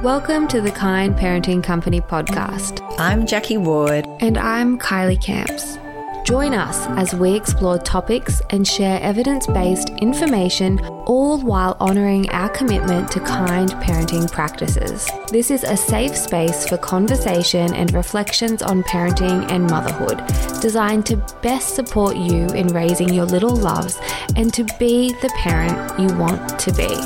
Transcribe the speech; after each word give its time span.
Welcome 0.00 0.48
to 0.48 0.60
the 0.60 0.72
Kind 0.72 1.14
Parenting 1.14 1.62
Company 1.62 2.00
podcast. 2.00 2.80
I'm 2.98 3.24
Jacquie 3.24 3.58
Ward. 3.58 4.04
And 4.20 4.36
I'm 4.36 4.78
Kylie 4.78 5.20
Camps. 5.22 5.76
Join 6.24 6.54
us 6.54 6.86
as 6.90 7.14
we 7.14 7.34
explore 7.34 7.78
topics 7.78 8.40
and 8.50 8.66
share 8.66 9.00
evidence 9.02 9.46
based 9.48 9.90
information, 10.00 10.78
all 11.06 11.40
while 11.40 11.76
honouring 11.80 12.30
our 12.30 12.48
commitment 12.48 13.10
to 13.10 13.20
kind 13.20 13.70
parenting 13.70 14.30
practices. 14.30 15.10
This 15.32 15.50
is 15.50 15.64
a 15.64 15.76
safe 15.76 16.16
space 16.16 16.68
for 16.68 16.76
conversation 16.76 17.74
and 17.74 17.92
reflections 17.92 18.62
on 18.62 18.84
parenting 18.84 19.50
and 19.50 19.68
motherhood, 19.68 20.22
designed 20.60 21.06
to 21.06 21.16
best 21.42 21.74
support 21.74 22.16
you 22.16 22.46
in 22.50 22.68
raising 22.68 23.12
your 23.12 23.26
little 23.26 23.56
loves 23.56 23.98
and 24.36 24.54
to 24.54 24.64
be 24.78 25.12
the 25.22 25.30
parent 25.38 25.98
you 25.98 26.16
want 26.18 26.56
to 26.60 26.72
be. 26.72 26.96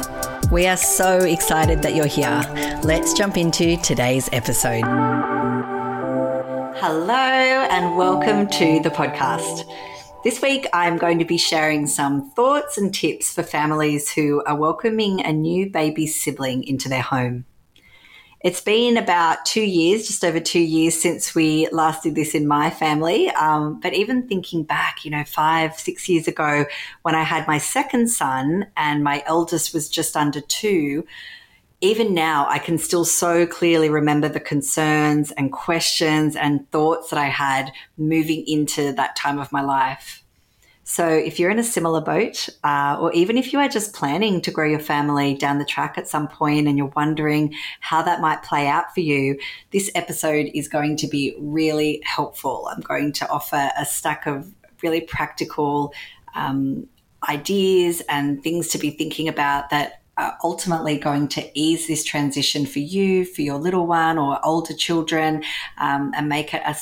We 0.51 0.67
are 0.67 0.77
so 0.77 1.21
excited 1.21 1.81
that 1.83 1.95
you're 1.95 2.07
here. 2.07 2.45
Let's 2.85 3.15
jump 3.15 3.39
into 3.39 3.79
today's 3.79 4.29
episode. 4.33 5.36
Hello, 6.79 7.15
and 7.15 7.97
welcome 7.97 8.47
to 8.49 8.81
the 8.81 8.91
podcast. 8.91 9.65
This 10.23 10.43
week, 10.43 10.67
I'm 10.75 10.99
going 10.99 11.19
to 11.19 11.25
be 11.25 11.39
sharing 11.39 11.87
some 11.87 12.31
thoughts 12.33 12.77
and 12.77 12.93
tips 12.93 13.33
for 13.33 13.43
families 13.43 14.13
who 14.13 14.43
are 14.45 14.55
welcoming 14.55 15.25
a 15.25 15.33
new 15.33 15.71
baby 15.71 16.07
sibling 16.07 16.65
into 16.65 16.91
their 16.91 17.01
home. 17.01 17.47
It's 18.43 18.61
been 18.61 18.99
about 18.99 19.47
two 19.47 19.63
years, 19.63 20.07
just 20.07 20.23
over 20.23 20.39
two 20.39 20.61
years 20.61 21.01
since 21.01 21.35
we 21.35 21.67
last 21.73 22.03
did 22.03 22.15
this 22.15 22.35
in 22.35 22.47
my 22.47 22.69
family. 22.69 23.31
Um, 23.31 23.81
but 23.81 23.95
even 23.95 24.29
thinking 24.29 24.63
back, 24.63 25.03
you 25.03 25.11
know, 25.11 25.25
five, 25.25 25.81
six 25.81 26.11
years 26.11 26.29
ago 26.29 26.67
when 27.03 27.15
I 27.15 27.23
had 27.23 27.49
my 27.49 27.57
second 27.57 28.09
son 28.09 28.67
and 28.77 29.03
my 29.03 29.25
eldest 29.25 29.73
was 29.73 29.89
just 29.89 30.15
under 30.15 30.43
two, 30.43 31.07
even 31.81 32.15
now, 32.15 32.47
I 32.49 32.59
can 32.59 32.79
still 32.79 33.05
so 33.05 33.47
clearly 33.47 33.91
remember 33.91 34.29
the 34.29 34.41
concerns 34.41 35.31
and 35.33 35.53
questions 35.53 36.35
and 36.35 36.71
thoughts 36.71 37.11
that 37.11 37.19
I 37.19 37.27
had 37.27 37.71
moving 37.99 38.45
into 38.47 38.93
that 38.93 39.15
time 39.15 39.39
of 39.39 39.53
my 39.53 39.61
life. 39.61 40.23
So, 40.89 41.07
if 41.09 41.41
you're 41.41 41.51
in 41.51 41.59
a 41.59 41.65
similar 41.65 42.01
boat, 42.01 42.49
uh, 42.63 42.97
or 43.01 43.13
even 43.13 43.37
if 43.37 43.53
you 43.53 43.59
are 43.59 43.69
just 43.69 43.93
planning 43.93 44.41
to 44.43 44.53
grow 44.53 44.67
your 44.67 44.79
family 44.79 45.35
down 45.35 45.59
the 45.59 45.65
track 45.65 45.99
at 45.99 46.09
some 46.09 46.29
point 46.29 46.69
and 46.69 46.79
you're 46.79 46.93
wondering 46.95 47.55
how 47.81 48.03
that 48.03 48.21
might 48.21 48.45
play 48.45 48.69
out 48.69 48.95
for 48.95 49.01
you, 49.01 49.37
this 49.73 49.91
episode 49.97 50.49
is 50.55 50.69
going 50.69 50.97
to 50.99 51.09
be 51.09 51.35
really 51.41 52.01
helpful. 52.05 52.71
I'm 52.73 52.83
going 52.83 53.13
to 53.15 53.29
offer 53.29 53.71
a 53.77 53.85
stack 53.85 54.27
of 54.27 54.51
really 54.81 55.01
practical 55.01 55.93
um, 56.37 56.87
ideas 57.29 58.01
and 58.09 58.43
things 58.43 58.69
to 58.69 58.79
be 58.79 58.91
thinking 58.91 59.27
about 59.27 59.71
that 59.71 60.03
are 60.17 60.37
ultimately 60.43 60.99
going 60.99 61.29
to 61.29 61.59
ease 61.59 61.87
this 61.87 62.05
transition 62.05 62.67
for 62.67 62.79
you, 62.79 63.25
for 63.25 63.43
your 63.43 63.59
little 63.59 63.87
one 63.87 64.19
or 64.19 64.45
older 64.45 64.75
children, 64.75 65.43
um, 65.79 66.13
and 66.17 66.29
make 66.29 66.55
it 66.55 66.63
a, 66.67 66.77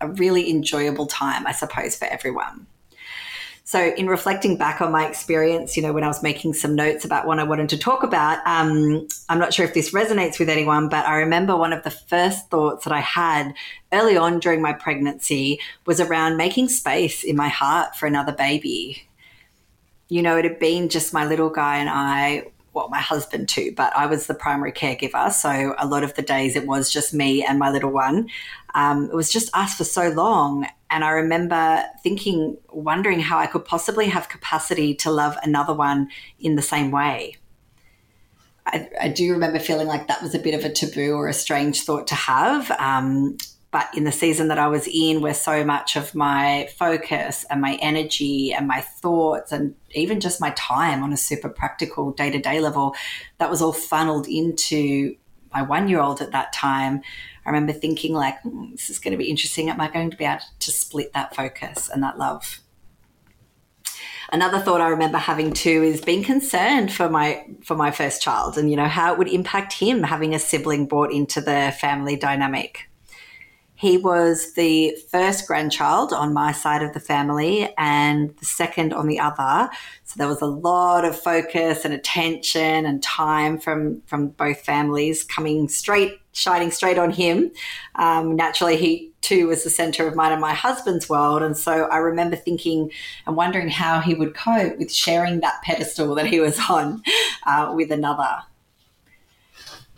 a 0.00 0.08
really 0.12 0.50
enjoyable 0.50 1.06
time, 1.06 1.46
I 1.46 1.52
suppose, 1.52 1.96
for 1.96 2.06
everyone. 2.06 2.66
So, 3.68 3.92
in 3.98 4.06
reflecting 4.06 4.56
back 4.56 4.80
on 4.80 4.90
my 4.90 5.06
experience, 5.06 5.76
you 5.76 5.82
know, 5.82 5.92
when 5.92 6.02
I 6.02 6.08
was 6.08 6.22
making 6.22 6.54
some 6.54 6.74
notes 6.74 7.04
about 7.04 7.26
what 7.26 7.38
I 7.38 7.42
wanted 7.42 7.68
to 7.68 7.76
talk 7.76 8.02
about, 8.02 8.38
um, 8.46 9.06
I'm 9.28 9.38
not 9.38 9.52
sure 9.52 9.66
if 9.66 9.74
this 9.74 9.92
resonates 9.92 10.38
with 10.38 10.48
anyone, 10.48 10.88
but 10.88 11.04
I 11.04 11.16
remember 11.16 11.54
one 11.54 11.74
of 11.74 11.84
the 11.84 11.90
first 11.90 12.48
thoughts 12.48 12.84
that 12.84 12.94
I 12.94 13.00
had 13.00 13.52
early 13.92 14.16
on 14.16 14.40
during 14.40 14.62
my 14.62 14.72
pregnancy 14.72 15.60
was 15.84 16.00
around 16.00 16.38
making 16.38 16.70
space 16.70 17.22
in 17.22 17.36
my 17.36 17.48
heart 17.48 17.94
for 17.94 18.06
another 18.06 18.32
baby. 18.32 19.06
You 20.08 20.22
know, 20.22 20.38
it 20.38 20.46
had 20.46 20.58
been 20.58 20.88
just 20.88 21.12
my 21.12 21.26
little 21.26 21.50
guy 21.50 21.76
and 21.76 21.90
I 21.90 22.46
well, 22.78 22.88
my 22.88 23.00
husband 23.00 23.48
too, 23.48 23.72
but 23.76 23.94
I 23.96 24.06
was 24.06 24.28
the 24.28 24.34
primary 24.34 24.70
caregiver. 24.70 25.32
So 25.32 25.74
a 25.78 25.84
lot 25.86 26.04
of 26.04 26.14
the 26.14 26.22
days 26.22 26.54
it 26.54 26.64
was 26.64 26.92
just 26.92 27.12
me 27.12 27.44
and 27.44 27.58
my 27.58 27.70
little 27.70 27.90
one. 27.90 28.28
Um, 28.76 29.06
it 29.06 29.14
was 29.14 29.32
just 29.32 29.50
us 29.52 29.74
for 29.74 29.82
so 29.82 30.10
long. 30.10 30.64
And 30.88 31.02
I 31.02 31.10
remember 31.10 31.84
thinking, 32.04 32.56
wondering 32.70 33.18
how 33.18 33.36
I 33.36 33.48
could 33.48 33.64
possibly 33.64 34.06
have 34.06 34.28
capacity 34.28 34.94
to 34.96 35.10
love 35.10 35.36
another 35.42 35.74
one 35.74 36.08
in 36.38 36.54
the 36.54 36.62
same 36.62 36.92
way. 36.92 37.36
I, 38.64 38.88
I 39.00 39.08
do 39.08 39.32
remember 39.32 39.58
feeling 39.58 39.88
like 39.88 40.06
that 40.06 40.22
was 40.22 40.36
a 40.36 40.38
bit 40.38 40.54
of 40.54 40.64
a 40.64 40.72
taboo 40.72 41.14
or 41.14 41.26
a 41.26 41.34
strange 41.34 41.82
thought 41.82 42.06
to 42.06 42.14
have. 42.14 42.70
Um, 42.78 43.38
but 43.70 43.88
in 43.94 44.04
the 44.04 44.12
season 44.12 44.48
that 44.48 44.58
I 44.58 44.68
was 44.68 44.86
in, 44.86 45.20
where 45.20 45.34
so 45.34 45.64
much 45.64 45.96
of 45.96 46.14
my 46.14 46.68
focus 46.78 47.44
and 47.50 47.60
my 47.60 47.78
energy 47.82 48.52
and 48.52 48.66
my 48.66 48.80
thoughts 48.80 49.52
and 49.52 49.74
even 49.92 50.20
just 50.20 50.40
my 50.40 50.50
time 50.50 51.02
on 51.02 51.12
a 51.12 51.18
super 51.18 51.50
practical 51.50 52.12
day 52.12 52.30
to 52.30 52.38
day 52.38 52.60
level, 52.60 52.94
that 53.38 53.50
was 53.50 53.60
all 53.60 53.74
funneled 53.74 54.26
into 54.26 55.16
my 55.52 55.62
one 55.62 55.88
year 55.88 56.00
old 56.00 56.22
at 56.22 56.32
that 56.32 56.52
time. 56.52 57.02
I 57.44 57.50
remember 57.50 57.72
thinking, 57.72 58.14
like, 58.14 58.40
hmm, 58.42 58.70
this 58.72 58.88
is 58.90 58.98
going 58.98 59.12
to 59.12 59.18
be 59.18 59.30
interesting. 59.30 59.68
Am 59.70 59.80
I 59.80 59.90
going 59.90 60.10
to 60.10 60.16
be 60.16 60.24
able 60.24 60.40
to 60.58 60.70
split 60.70 61.12
that 61.12 61.34
focus 61.34 61.90
and 61.92 62.02
that 62.02 62.18
love? 62.18 62.60
Another 64.30 64.58
thought 64.58 64.82
I 64.82 64.88
remember 64.88 65.16
having 65.16 65.52
too 65.52 65.82
is 65.82 66.02
being 66.02 66.22
concerned 66.22 66.92
for 66.92 67.08
my 67.08 67.46
for 67.64 67.74
my 67.74 67.90
first 67.90 68.20
child 68.20 68.58
and 68.58 68.70
you 68.70 68.76
know 68.76 68.86
how 68.86 69.12
it 69.12 69.18
would 69.18 69.28
impact 69.28 69.72
him 69.72 70.02
having 70.02 70.34
a 70.34 70.38
sibling 70.38 70.84
brought 70.84 71.12
into 71.12 71.40
the 71.40 71.74
family 71.80 72.14
dynamic. 72.14 72.87
He 73.78 73.96
was 73.96 74.54
the 74.54 74.96
first 75.08 75.46
grandchild 75.46 76.12
on 76.12 76.34
my 76.34 76.50
side 76.50 76.82
of 76.82 76.94
the 76.94 77.00
family 77.00 77.72
and 77.78 78.36
the 78.38 78.44
second 78.44 78.92
on 78.92 79.06
the 79.06 79.20
other. 79.20 79.70
So 80.02 80.14
there 80.16 80.26
was 80.26 80.42
a 80.42 80.46
lot 80.46 81.04
of 81.04 81.16
focus 81.16 81.84
and 81.84 81.94
attention 81.94 82.84
and 82.86 83.00
time 83.00 83.56
from, 83.56 84.00
from 84.06 84.30
both 84.30 84.62
families 84.62 85.22
coming 85.22 85.68
straight, 85.68 86.18
shining 86.32 86.72
straight 86.72 86.98
on 86.98 87.12
him. 87.12 87.52
Um, 87.94 88.34
naturally, 88.34 88.76
he 88.76 89.12
too 89.20 89.46
was 89.46 89.62
the 89.62 89.70
center 89.70 90.08
of 90.08 90.16
mine 90.16 90.32
and 90.32 90.40
my 90.40 90.54
husband's 90.54 91.08
world. 91.08 91.44
And 91.44 91.56
so 91.56 91.84
I 91.84 91.98
remember 91.98 92.34
thinking 92.34 92.90
and 93.28 93.36
wondering 93.36 93.68
how 93.68 94.00
he 94.00 94.12
would 94.12 94.34
cope 94.34 94.76
with 94.78 94.92
sharing 94.92 95.38
that 95.40 95.62
pedestal 95.62 96.16
that 96.16 96.26
he 96.26 96.40
was 96.40 96.58
on 96.68 97.00
uh, 97.46 97.72
with 97.76 97.92
another. 97.92 98.42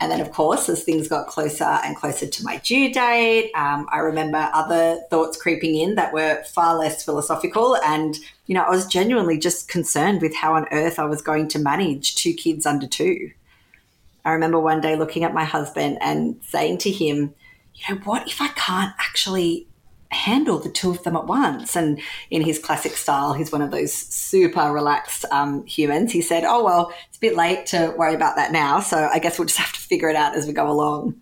And 0.00 0.10
then, 0.10 0.22
of 0.22 0.32
course, 0.32 0.70
as 0.70 0.82
things 0.82 1.08
got 1.08 1.26
closer 1.26 1.64
and 1.64 1.94
closer 1.94 2.26
to 2.26 2.44
my 2.44 2.56
due 2.58 2.92
date, 2.92 3.52
um, 3.54 3.86
I 3.92 3.98
remember 3.98 4.50
other 4.54 4.98
thoughts 5.10 5.36
creeping 5.36 5.76
in 5.76 5.94
that 5.96 6.14
were 6.14 6.42
far 6.44 6.78
less 6.78 7.04
philosophical. 7.04 7.76
And, 7.76 8.16
you 8.46 8.54
know, 8.54 8.62
I 8.62 8.70
was 8.70 8.86
genuinely 8.86 9.38
just 9.38 9.68
concerned 9.68 10.22
with 10.22 10.34
how 10.34 10.54
on 10.54 10.66
earth 10.72 10.98
I 10.98 11.04
was 11.04 11.20
going 11.20 11.48
to 11.48 11.58
manage 11.58 12.14
two 12.14 12.32
kids 12.32 12.64
under 12.64 12.86
two. 12.86 13.30
I 14.24 14.32
remember 14.32 14.58
one 14.58 14.80
day 14.80 14.96
looking 14.96 15.22
at 15.22 15.34
my 15.34 15.44
husband 15.44 15.98
and 16.00 16.40
saying 16.42 16.78
to 16.78 16.90
him, 16.90 17.34
you 17.74 17.94
know, 17.94 18.00
what 18.04 18.26
if 18.26 18.40
I 18.40 18.48
can't 18.48 18.94
actually 18.98 19.66
handle 20.10 20.58
the 20.58 20.68
two 20.68 20.90
of 20.90 21.02
them 21.02 21.16
at 21.16 21.26
once. 21.26 21.76
And 21.76 22.00
in 22.30 22.42
his 22.42 22.58
classic 22.58 22.92
style, 22.92 23.32
he's 23.32 23.52
one 23.52 23.62
of 23.62 23.70
those 23.70 23.92
super 23.92 24.72
relaxed 24.72 25.24
um, 25.30 25.64
humans. 25.66 26.12
He 26.12 26.22
said, 26.22 26.44
Oh, 26.44 26.64
well, 26.64 26.92
it's 27.08 27.16
a 27.16 27.20
bit 27.20 27.36
late 27.36 27.66
to 27.66 27.94
worry 27.96 28.14
about 28.14 28.36
that 28.36 28.52
now. 28.52 28.80
So 28.80 29.08
I 29.12 29.18
guess 29.18 29.38
we'll 29.38 29.46
just 29.46 29.58
have 29.58 29.72
to 29.72 29.80
figure 29.80 30.08
it 30.08 30.16
out 30.16 30.34
as 30.34 30.46
we 30.46 30.52
go 30.52 30.70
along. 30.70 31.14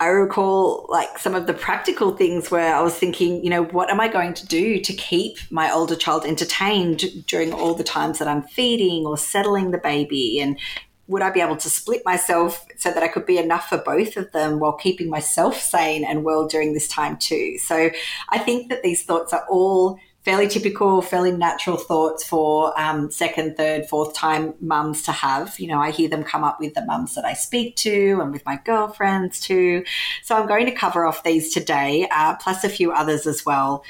I 0.00 0.08
recall 0.08 0.86
like 0.88 1.18
some 1.18 1.34
of 1.34 1.46
the 1.46 1.54
practical 1.54 2.16
things 2.16 2.50
where 2.50 2.74
I 2.74 2.82
was 2.82 2.94
thinking, 2.94 3.42
you 3.44 3.50
know, 3.50 3.64
what 3.64 3.90
am 3.90 4.00
I 4.00 4.08
going 4.08 4.34
to 4.34 4.46
do 4.46 4.80
to 4.80 4.92
keep 4.92 5.38
my 5.50 5.72
older 5.72 5.94
child 5.94 6.26
entertained 6.26 7.24
during 7.26 7.52
all 7.52 7.74
the 7.74 7.84
times 7.84 8.18
that 8.18 8.28
I'm 8.28 8.42
feeding 8.42 9.06
or 9.06 9.16
settling 9.16 9.70
the 9.70 9.78
baby? 9.78 10.40
And 10.40 10.58
would 11.06 11.22
I 11.22 11.30
be 11.30 11.40
able 11.40 11.56
to 11.56 11.70
split 11.70 12.02
myself 12.04 12.64
so 12.76 12.90
that 12.90 13.02
I 13.02 13.08
could 13.08 13.26
be 13.26 13.38
enough 13.38 13.68
for 13.68 13.78
both 13.78 14.16
of 14.16 14.32
them 14.32 14.58
while 14.58 14.72
keeping 14.72 15.10
myself 15.10 15.60
sane 15.60 16.04
and 16.04 16.24
well 16.24 16.46
during 16.46 16.72
this 16.72 16.88
time 16.88 17.16
too? 17.16 17.58
So 17.58 17.90
I 18.30 18.38
think 18.38 18.70
that 18.70 18.82
these 18.82 19.04
thoughts 19.04 19.32
are 19.32 19.46
all 19.48 19.98
fairly 20.24 20.48
typical, 20.48 21.02
fairly 21.02 21.32
natural 21.32 21.76
thoughts 21.76 22.26
for 22.26 22.78
um, 22.80 23.10
second, 23.10 23.56
third, 23.58 23.86
fourth 23.86 24.14
time 24.14 24.54
mums 24.58 25.02
to 25.02 25.12
have. 25.12 25.60
You 25.60 25.68
know, 25.68 25.78
I 25.78 25.90
hear 25.90 26.08
them 26.08 26.24
come 26.24 26.42
up 26.42 26.58
with 26.58 26.72
the 26.72 26.84
mums 26.86 27.14
that 27.14 27.26
I 27.26 27.34
speak 27.34 27.76
to 27.76 28.20
and 28.22 28.32
with 28.32 28.44
my 28.46 28.58
girlfriends 28.64 29.38
too. 29.40 29.84
So 30.22 30.34
I'm 30.34 30.48
going 30.48 30.64
to 30.64 30.72
cover 30.72 31.04
off 31.04 31.24
these 31.24 31.52
today, 31.52 32.08
uh, 32.10 32.36
plus 32.36 32.64
a 32.64 32.70
few 32.70 32.90
others 32.90 33.26
as 33.26 33.44
well 33.44 33.84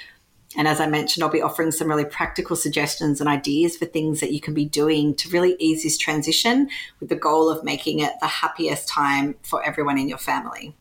And 0.56 0.69
as 0.69 0.81
I 0.81 0.87
mentioned, 0.87 1.25
I'll 1.25 1.31
be 1.31 1.43
offering 1.43 1.73
some 1.73 1.89
really 1.89 2.05
practical 2.05 2.56
suggestions 2.56 3.21
and 3.21 3.29
ideas 3.29 3.77
for 3.77 3.87
things 3.87 4.21
that 4.21 4.33
you 4.33 4.41
can 4.41 4.55
be 4.55 4.65
doing 4.65 5.15
to 5.17 5.29
really 5.29 5.56
ease 5.59 5.83
this 5.83 5.99
transition 5.99 6.69
with 7.01 7.09
the 7.09 7.17
goal 7.17 7.51
of 7.51 7.65
making 7.65 8.01
it 8.01 8.12
the 8.21 8.27
happiest 8.27 8.89
time 8.89 9.35
for 9.43 9.62
everyone 9.65 9.99
in 9.99 10.09
your 10.09 10.19
family. 10.19 10.75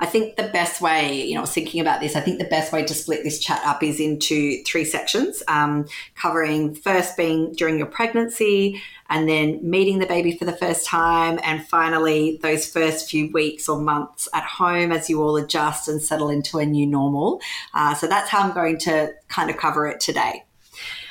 I 0.00 0.06
think 0.06 0.36
the 0.36 0.44
best 0.44 0.80
way, 0.80 1.24
you 1.24 1.34
know, 1.34 1.46
thinking 1.46 1.80
about 1.80 2.00
this, 2.00 2.16
I 2.16 2.20
think 2.20 2.38
the 2.38 2.44
best 2.44 2.72
way 2.72 2.84
to 2.84 2.94
split 2.94 3.22
this 3.22 3.38
chat 3.38 3.62
up 3.64 3.82
is 3.82 4.00
into 4.00 4.62
three 4.64 4.84
sections, 4.84 5.42
um, 5.48 5.86
covering 6.14 6.74
first 6.74 7.16
being 7.16 7.52
during 7.52 7.78
your 7.78 7.86
pregnancy, 7.86 8.82
and 9.08 9.28
then 9.28 9.60
meeting 9.62 9.98
the 9.98 10.06
baby 10.06 10.36
for 10.36 10.44
the 10.44 10.56
first 10.56 10.86
time, 10.86 11.38
and 11.42 11.66
finally 11.66 12.38
those 12.42 12.70
first 12.70 13.10
few 13.10 13.30
weeks 13.32 13.68
or 13.68 13.80
months 13.80 14.28
at 14.34 14.44
home 14.44 14.92
as 14.92 15.08
you 15.08 15.22
all 15.22 15.36
adjust 15.36 15.88
and 15.88 16.02
settle 16.02 16.28
into 16.28 16.58
a 16.58 16.66
new 16.66 16.86
normal. 16.86 17.40
Uh, 17.74 17.94
so 17.94 18.06
that's 18.06 18.28
how 18.30 18.42
I'm 18.42 18.52
going 18.52 18.78
to 18.78 19.14
kind 19.28 19.50
of 19.50 19.56
cover 19.56 19.86
it 19.86 20.00
today. 20.00 20.45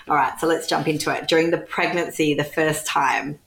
All 0.07 0.16
right, 0.16 0.40
so 0.40 0.46
let's 0.46 0.68
jump 0.68 0.88
into 0.88 1.12
it. 1.12 1.28
During 1.28 1.50
the 1.50 1.57
pregnancy, 1.57 2.36
the 2.36 2.44
first 2.44 2.86
time, 2.86 3.40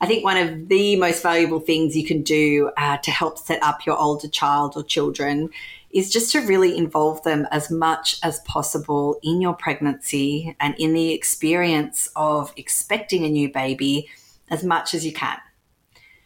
I 0.00 0.06
think 0.06 0.24
one 0.24 0.38
of 0.38 0.68
the 0.68 0.96
most 0.96 1.22
valuable 1.22 1.60
things 1.60 1.94
you 1.94 2.06
can 2.06 2.22
do 2.22 2.70
uh, 2.78 2.96
to 2.98 3.10
help 3.10 3.38
set 3.38 3.62
up 3.62 3.84
your 3.84 3.98
older 3.98 4.28
child 4.28 4.74
or 4.76 4.82
children 4.82 5.50
is 5.90 6.10
just 6.10 6.32
to 6.32 6.40
really 6.40 6.76
involve 6.76 7.22
them 7.22 7.46
as 7.50 7.70
much 7.70 8.18
as 8.22 8.40
possible 8.40 9.18
in 9.22 9.42
your 9.42 9.52
pregnancy 9.52 10.56
and 10.58 10.74
in 10.78 10.94
the 10.94 11.12
experience 11.12 12.08
of 12.16 12.50
expecting 12.56 13.24
a 13.24 13.28
new 13.28 13.52
baby 13.52 14.08
as 14.48 14.64
much 14.64 14.94
as 14.94 15.04
you 15.04 15.12
can. 15.12 15.38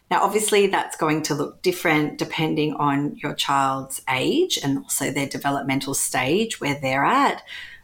Now, 0.09 0.23
obviously, 0.23 0.69
that's 0.69 0.97
going 0.97 1.23
to 1.23 1.35
look 1.35 1.63
different 1.63 2.19
depending 2.19 2.75
on 2.75 3.17
your 3.17 3.35
child's 3.35 4.03
age 4.09 4.59
and 4.63 4.79
also 4.79 5.11
their 5.11 5.29
developmental 5.29 5.95
stage 5.95 6.61
where 6.61 6.79
they're 6.81 7.05
at 7.05 7.43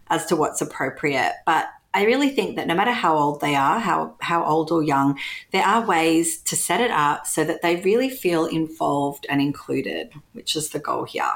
as 0.08 0.26
to 0.26 0.36
what's 0.36 0.60
appropriate. 0.60 1.34
But 1.46 1.68
I 1.96 2.04
really 2.04 2.28
think 2.28 2.56
that 2.56 2.66
no 2.66 2.74
matter 2.74 2.92
how 2.92 3.16
old 3.16 3.40
they 3.40 3.54
are, 3.54 3.78
how, 3.78 4.16
how 4.20 4.44
old 4.44 4.70
or 4.70 4.82
young, 4.82 5.18
there 5.50 5.64
are 5.64 5.86
ways 5.86 6.36
to 6.42 6.54
set 6.54 6.82
it 6.82 6.90
up 6.90 7.26
so 7.26 7.42
that 7.42 7.62
they 7.62 7.76
really 7.76 8.10
feel 8.10 8.44
involved 8.44 9.24
and 9.30 9.40
included, 9.40 10.12
which 10.34 10.54
is 10.56 10.68
the 10.68 10.78
goal 10.78 11.04
here. 11.04 11.32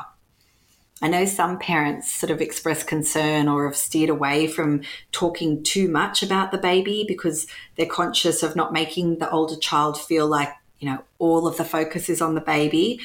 I 1.00 1.08
know 1.08 1.24
some 1.24 1.58
parents 1.58 2.12
sort 2.12 2.30
of 2.30 2.42
express 2.42 2.82
concern 2.82 3.48
or 3.48 3.64
have 3.64 3.74
steered 3.74 4.10
away 4.10 4.48
from 4.48 4.82
talking 5.12 5.62
too 5.62 5.88
much 5.88 6.22
about 6.22 6.52
the 6.52 6.58
baby 6.58 7.06
because 7.08 7.46
they're 7.76 7.86
conscious 7.86 8.42
of 8.42 8.54
not 8.54 8.70
making 8.70 9.16
the 9.16 9.30
older 9.30 9.56
child 9.56 9.98
feel 9.98 10.26
like, 10.26 10.50
you 10.78 10.90
know, 10.90 11.02
all 11.18 11.46
of 11.46 11.56
the 11.56 11.64
focus 11.64 12.10
is 12.10 12.20
on 12.20 12.34
the 12.34 12.42
baby. 12.42 13.00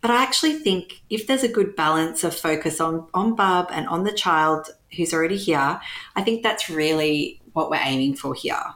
But 0.00 0.10
I 0.10 0.22
actually 0.22 0.54
think 0.54 1.02
if 1.10 1.26
there's 1.26 1.42
a 1.42 1.48
good 1.48 1.76
balance 1.76 2.24
of 2.24 2.34
focus 2.34 2.80
on, 2.80 3.06
on 3.12 3.34
Bub 3.34 3.68
and 3.70 3.86
on 3.88 4.04
the 4.04 4.12
child 4.12 4.70
who's 4.96 5.12
already 5.12 5.36
here, 5.36 5.80
I 6.16 6.22
think 6.22 6.42
that's 6.42 6.70
really 6.70 7.40
what 7.52 7.70
we're 7.70 7.80
aiming 7.82 8.16
for 8.16 8.34
here. 8.34 8.74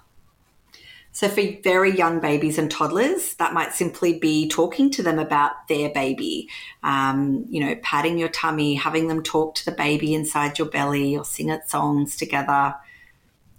So, 1.12 1.29
for 1.29 1.43
very 1.65 1.97
young 1.97 2.20
babies 2.20 2.59
and 2.59 2.70
toddlers, 2.70 3.35
that 3.35 3.53
might 3.53 3.73
simply 3.73 4.19
be 4.19 4.49
talking 4.49 4.88
to 4.93 5.03
them 5.03 5.19
about 5.19 5.67
their 5.67 5.88
baby, 5.88 6.49
um, 6.85 7.44
you 7.49 7.59
know, 7.59 7.75
patting 7.82 8.19
your 8.19 8.29
tummy, 8.29 8.75
having 8.75 9.09
them 9.09 9.25
talk 9.25 9.56
to 9.56 9.65
the 9.65 9.73
baby 9.73 10.15
inside 10.15 10.59
your 10.59 10.69
belly 10.69 11.17
or 11.17 11.25
sing 11.25 11.49
it 11.49 11.69
songs 11.69 12.17
together. 12.17 12.75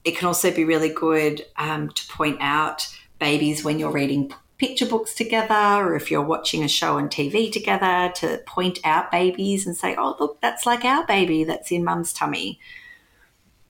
It 0.06 0.18
can 0.18 0.28
also 0.28 0.52
be 0.52 0.64
really 0.64 0.94
good 0.94 1.46
um, 1.58 1.90
to 1.90 2.08
point 2.08 2.38
out 2.40 2.88
babies 3.20 3.64
when 3.64 3.78
you're 3.78 3.92
reading 3.92 4.34
picture 4.60 4.86
books 4.86 5.14
together 5.14 5.54
or 5.56 5.96
if 5.96 6.12
you're 6.12 6.22
watching 6.22 6.64
a 6.64 6.68
show 6.68 6.98
on 6.98 7.08
TV 7.08 7.52
together 7.52 8.12
to 8.14 8.38
point 8.46 8.78
out 8.84 9.10
babies 9.10 9.66
and 9.66 9.76
say, 9.76 9.96
oh, 9.98 10.16
look, 10.20 10.40
that's 10.42 10.66
like 10.66 10.84
our 10.84 11.06
baby 11.08 11.46
that's 11.46 11.72
in 11.72 11.84
mum's 11.84 12.14
tummy. 12.14 12.60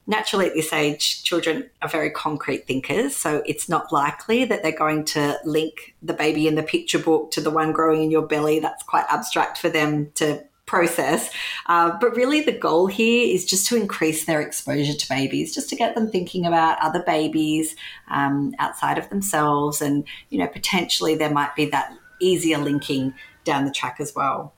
Naturally, 0.07 0.47
at 0.47 0.55
this 0.55 0.73
age, 0.73 1.23
children 1.23 1.69
are 1.83 1.87
very 1.87 2.09
concrete 2.09 2.65
thinkers, 2.65 3.15
so 3.15 3.43
it's 3.45 3.69
not 3.69 3.93
likely 3.93 4.43
that 4.43 4.63
they're 4.63 4.71
going 4.71 5.05
to 5.05 5.37
link 5.45 5.93
the 6.01 6.15
baby 6.15 6.47
in 6.47 6.55
the 6.55 6.63
picture 6.63 6.97
book 6.97 7.29
to 7.31 7.41
the 7.41 7.51
one 7.51 7.71
growing 7.71 8.01
in 8.01 8.09
your 8.09 8.25
belly. 8.25 8.59
That's 8.59 8.81
quite 8.81 9.05
abstract 9.07 9.59
for 9.59 9.69
them 9.69 10.09
to 10.15 10.43
process. 10.69 11.31
Uh, 11.65 11.97
but 11.99 12.15
really, 12.15 12.41
the 12.41 12.57
goal 12.57 12.85
here 12.85 13.33
is 13.35 13.43
just 13.43 13.67
to 13.67 13.75
increase 13.75 14.25
their 14.25 14.39
exposure 14.39 14.93
to 14.93 15.09
babies, 15.09 15.53
just 15.53 15.67
to 15.69 15.75
get 15.75 15.95
them 15.95 16.09
thinking 16.09 16.45
about 16.45 16.77
other 16.79 17.03
babies 17.05 17.75
um, 18.09 18.53
outside 18.59 18.97
of 18.99 19.09
themselves. 19.09 19.81
And, 19.81 20.05
you 20.29 20.37
know, 20.37 20.47
potentially 20.47 21.15
there 21.15 21.31
might 21.31 21.55
be 21.55 21.65
that 21.65 21.91
easier 22.21 22.59
linking 22.59 23.13
down 23.43 23.65
the 23.65 23.71
track 23.71 23.97
as 23.99 24.13
well. 24.15 24.53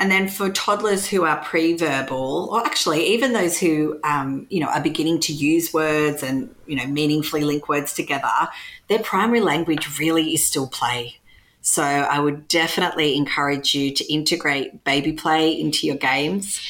And 0.00 0.10
then 0.10 0.28
for 0.28 0.48
toddlers 0.48 1.06
who 1.06 1.24
are 1.24 1.44
pre-verbal, 1.44 2.48
or 2.50 2.64
actually 2.64 3.06
even 3.08 3.34
those 3.34 3.58
who, 3.58 4.00
um, 4.02 4.46
you 4.48 4.58
know, 4.58 4.68
are 4.68 4.80
beginning 4.80 5.20
to 5.20 5.34
use 5.34 5.74
words 5.74 6.22
and 6.22 6.54
you 6.66 6.74
know 6.74 6.86
meaningfully 6.86 7.44
link 7.44 7.68
words 7.68 7.92
together, 7.92 8.32
their 8.88 9.00
primary 9.00 9.40
language 9.40 9.98
really 9.98 10.32
is 10.32 10.46
still 10.46 10.68
play. 10.68 11.19
So 11.62 11.82
I 11.82 12.18
would 12.18 12.48
definitely 12.48 13.16
encourage 13.16 13.74
you 13.74 13.92
to 13.94 14.12
integrate 14.12 14.84
baby 14.84 15.12
play 15.12 15.52
into 15.52 15.86
your 15.86 15.96
games. 15.96 16.60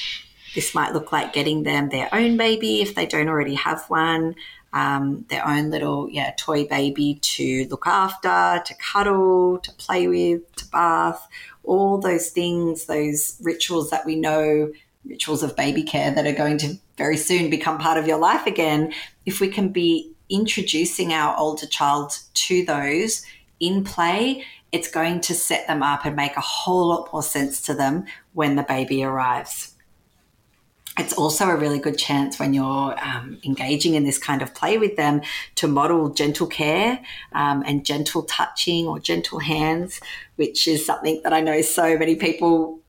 This 0.55 0.75
might 0.75 0.93
look 0.93 1.13
like 1.13 1.33
getting 1.33 1.63
them 1.63 1.91
their 1.91 2.09
own 2.13 2.37
baby 2.37 2.83
if 2.83 2.95
they 2.95 3.07
don't 3.07 3.29
already 3.29 3.55
have 3.55 3.85
one, 3.89 4.35
um, 4.73 5.25
their 5.29 5.47
own 5.47 5.71
little 5.71 6.09
yeah 6.11 6.33
toy 6.37 6.65
baby 6.65 7.19
to 7.23 7.67
look 7.71 7.87
after, 7.87 8.63
to 8.65 8.75
cuddle, 8.75 9.59
to 9.59 9.73
play 9.75 10.09
with, 10.09 10.57
to 10.57 10.67
bath, 10.71 11.27
all 11.63 11.99
those 11.99 12.31
things, 12.31 12.87
those 12.87 13.37
rituals 13.41 13.91
that 13.91 14.05
we 14.05 14.17
know, 14.17 14.73
rituals 15.05 15.43
of 15.43 15.57
baby 15.57 15.85
care 15.85 16.13
that 16.13 16.27
are 16.27 16.33
going 16.33 16.59
to 16.59 16.75
very 16.97 17.17
soon 17.17 17.49
become 17.49 17.79
part 17.79 17.97
of 17.97 18.07
your 18.07 18.19
life 18.19 18.47
again. 18.47 18.93
If 19.25 19.41
we 19.41 19.49
can 19.49 19.69
be 19.69 20.13
introducing 20.29 21.13
our 21.13 21.37
older 21.37 21.67
child 21.67 22.13
to 22.35 22.65
those 22.65 23.25
in 23.59 23.85
play, 23.85 24.45
it's 24.73 24.89
going 24.89 25.21
to 25.23 25.35
set 25.35 25.67
them 25.67 25.83
up 25.83 26.05
and 26.05 26.15
make 26.17 26.37
a 26.37 26.41
whole 26.41 26.89
lot 26.89 27.13
more 27.13 27.23
sense 27.23 27.61
to 27.63 27.75
them 27.75 28.05
when 28.33 28.57
the 28.57 28.63
baby 28.63 29.03
arrives. 29.03 29.75
It's 30.99 31.13
also 31.13 31.49
a 31.49 31.57
really 31.57 31.79
good 31.79 31.97
chance 31.97 32.39
when 32.39 32.53
you're 32.53 32.95
um, 33.03 33.39
engaging 33.45 33.95
in 33.95 34.05
this 34.05 34.19
kind 34.19 34.43
of 34.43 34.55
play 34.55 34.77
with 34.77 34.97
them 34.97 35.23
to 35.55 35.69
model 35.69 36.11
gentle 36.11 36.47
care 36.47 37.01
um, 37.33 37.63
and 37.67 37.87
gentle 37.87 38.23
touching 38.25 38.87
or 38.87 38.99
gentle 38.99 39.39
hands, 39.39 40.01
which 40.37 40.69
is 40.69 40.85
something 40.85 41.21
that 41.23 41.33
I 41.33 41.41
know 41.41 41.63
so 41.63 41.97
many 41.97 42.17
people 42.17 42.81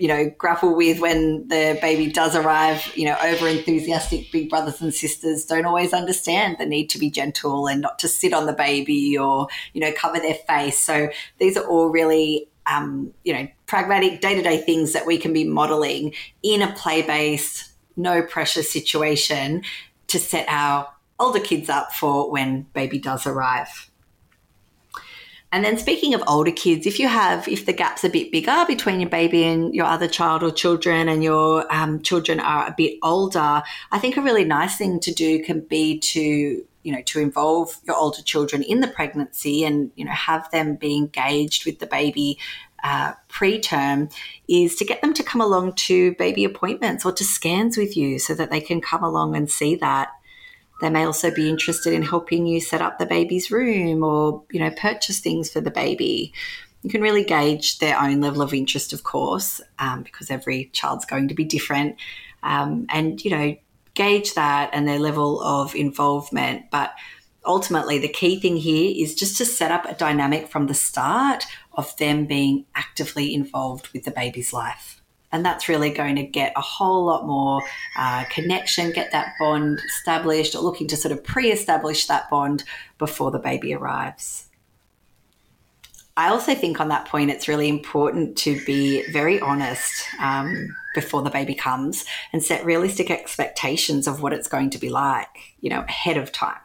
you 0.00 0.08
know, 0.08 0.30
grapple 0.38 0.74
with 0.74 0.98
when 0.98 1.46
the 1.48 1.78
baby 1.82 2.10
does 2.10 2.34
arrive. 2.34 2.90
You 2.96 3.04
know, 3.04 3.16
over 3.22 3.46
enthusiastic 3.46 4.32
big 4.32 4.48
brothers 4.48 4.80
and 4.80 4.94
sisters 4.94 5.44
don't 5.44 5.66
always 5.66 5.92
understand 5.92 6.56
the 6.58 6.64
need 6.64 6.88
to 6.90 6.98
be 6.98 7.10
gentle 7.10 7.66
and 7.66 7.82
not 7.82 7.98
to 7.98 8.08
sit 8.08 8.32
on 8.32 8.46
the 8.46 8.54
baby 8.54 9.16
or, 9.18 9.48
you 9.74 9.80
know, 9.80 9.92
cover 9.92 10.18
their 10.18 10.34
face. 10.34 10.78
So 10.78 11.10
these 11.38 11.58
are 11.58 11.66
all 11.66 11.90
really, 11.90 12.48
um, 12.66 13.12
you 13.24 13.34
know, 13.34 13.46
pragmatic 13.66 14.22
day 14.22 14.34
to 14.34 14.42
day 14.42 14.62
things 14.62 14.94
that 14.94 15.06
we 15.06 15.18
can 15.18 15.34
be 15.34 15.44
modeling 15.44 16.14
in 16.42 16.62
a 16.62 16.72
play 16.72 17.02
based, 17.02 17.70
no 17.94 18.22
pressure 18.22 18.62
situation 18.62 19.62
to 20.06 20.18
set 20.18 20.46
our 20.48 20.88
older 21.18 21.40
kids 21.40 21.68
up 21.68 21.92
for 21.92 22.30
when 22.30 22.62
baby 22.72 22.98
does 22.98 23.26
arrive. 23.26 23.89
And 25.52 25.64
then 25.64 25.78
speaking 25.78 26.14
of 26.14 26.22
older 26.28 26.52
kids, 26.52 26.86
if 26.86 27.00
you 27.00 27.08
have, 27.08 27.48
if 27.48 27.66
the 27.66 27.72
gap's 27.72 28.04
a 28.04 28.08
bit 28.08 28.30
bigger 28.30 28.64
between 28.68 29.00
your 29.00 29.10
baby 29.10 29.42
and 29.42 29.74
your 29.74 29.86
other 29.86 30.06
child 30.06 30.44
or 30.44 30.52
children 30.52 31.08
and 31.08 31.24
your 31.24 31.70
um, 31.74 32.00
children 32.02 32.38
are 32.38 32.68
a 32.68 32.74
bit 32.76 32.98
older, 33.02 33.62
I 33.90 33.98
think 33.98 34.16
a 34.16 34.22
really 34.22 34.44
nice 34.44 34.76
thing 34.76 35.00
to 35.00 35.12
do 35.12 35.42
can 35.42 35.60
be 35.60 35.98
to, 35.98 36.20
you 36.20 36.92
know, 36.92 37.02
to 37.06 37.18
involve 37.18 37.76
your 37.84 37.96
older 37.96 38.22
children 38.22 38.62
in 38.62 38.80
the 38.80 38.86
pregnancy 38.86 39.64
and, 39.64 39.90
you 39.96 40.04
know, 40.04 40.12
have 40.12 40.48
them 40.52 40.76
be 40.76 40.96
engaged 40.96 41.66
with 41.66 41.80
the 41.80 41.86
baby 41.86 42.38
uh, 42.84 43.14
preterm 43.28 44.12
is 44.48 44.76
to 44.76 44.84
get 44.84 45.02
them 45.02 45.12
to 45.14 45.22
come 45.22 45.40
along 45.40 45.74
to 45.74 46.14
baby 46.14 46.44
appointments 46.44 47.04
or 47.04 47.12
to 47.12 47.24
scans 47.24 47.76
with 47.76 47.96
you 47.96 48.18
so 48.18 48.34
that 48.34 48.50
they 48.50 48.60
can 48.60 48.80
come 48.80 49.02
along 49.02 49.36
and 49.36 49.50
see 49.50 49.74
that 49.74 50.10
they 50.80 50.90
may 50.90 51.04
also 51.04 51.30
be 51.32 51.48
interested 51.48 51.92
in 51.92 52.02
helping 52.02 52.46
you 52.46 52.60
set 52.60 52.82
up 52.82 52.98
the 52.98 53.06
baby's 53.06 53.50
room 53.50 54.02
or, 54.02 54.42
you 54.50 54.60
know, 54.60 54.70
purchase 54.70 55.20
things 55.20 55.50
for 55.50 55.60
the 55.60 55.70
baby. 55.70 56.32
You 56.82 56.90
can 56.90 57.02
really 57.02 57.24
gauge 57.24 57.78
their 57.78 58.00
own 58.00 58.20
level 58.20 58.42
of 58.42 58.54
interest, 58.54 58.92
of 58.92 59.02
course, 59.02 59.60
um, 59.78 60.02
because 60.02 60.30
every 60.30 60.70
child's 60.72 61.04
going 61.04 61.28
to 61.28 61.34
be 61.34 61.44
different. 61.44 61.96
Um, 62.42 62.86
and, 62.88 63.22
you 63.22 63.30
know, 63.30 63.56
gauge 63.94 64.34
that 64.34 64.70
and 64.72 64.88
their 64.88 64.98
level 64.98 65.42
of 65.42 65.74
involvement. 65.74 66.70
But 66.70 66.94
ultimately, 67.44 67.98
the 67.98 68.08
key 68.08 68.40
thing 68.40 68.56
here 68.56 68.94
is 68.96 69.14
just 69.14 69.36
to 69.38 69.44
set 69.44 69.70
up 69.70 69.84
a 69.84 69.94
dynamic 69.94 70.48
from 70.48 70.66
the 70.66 70.74
start 70.74 71.44
of 71.74 71.94
them 71.98 72.26
being 72.26 72.64
actively 72.74 73.34
involved 73.34 73.88
with 73.88 74.04
the 74.04 74.10
baby's 74.10 74.52
life. 74.52 74.99
And 75.32 75.44
that's 75.44 75.68
really 75.68 75.90
going 75.90 76.16
to 76.16 76.24
get 76.24 76.52
a 76.56 76.60
whole 76.60 77.04
lot 77.04 77.26
more 77.26 77.62
uh, 77.96 78.24
connection, 78.30 78.90
get 78.90 79.12
that 79.12 79.34
bond 79.38 79.78
established, 79.86 80.56
or 80.56 80.60
looking 80.60 80.88
to 80.88 80.96
sort 80.96 81.12
of 81.12 81.22
pre 81.22 81.52
establish 81.52 82.06
that 82.06 82.28
bond 82.30 82.64
before 82.98 83.30
the 83.30 83.38
baby 83.38 83.72
arrives. 83.72 84.46
I 86.16 86.28
also 86.28 86.54
think 86.54 86.80
on 86.80 86.88
that 86.88 87.06
point, 87.06 87.30
it's 87.30 87.48
really 87.48 87.68
important 87.68 88.36
to 88.38 88.62
be 88.66 89.08
very 89.10 89.40
honest 89.40 90.04
um, 90.20 90.74
before 90.94 91.22
the 91.22 91.30
baby 91.30 91.54
comes 91.54 92.04
and 92.32 92.42
set 92.42 92.64
realistic 92.64 93.10
expectations 93.10 94.06
of 94.06 94.22
what 94.22 94.32
it's 94.32 94.48
going 94.48 94.70
to 94.70 94.78
be 94.78 94.88
like, 94.88 95.54
you 95.60 95.70
know, 95.70 95.84
ahead 95.88 96.16
of 96.16 96.32
time 96.32 96.60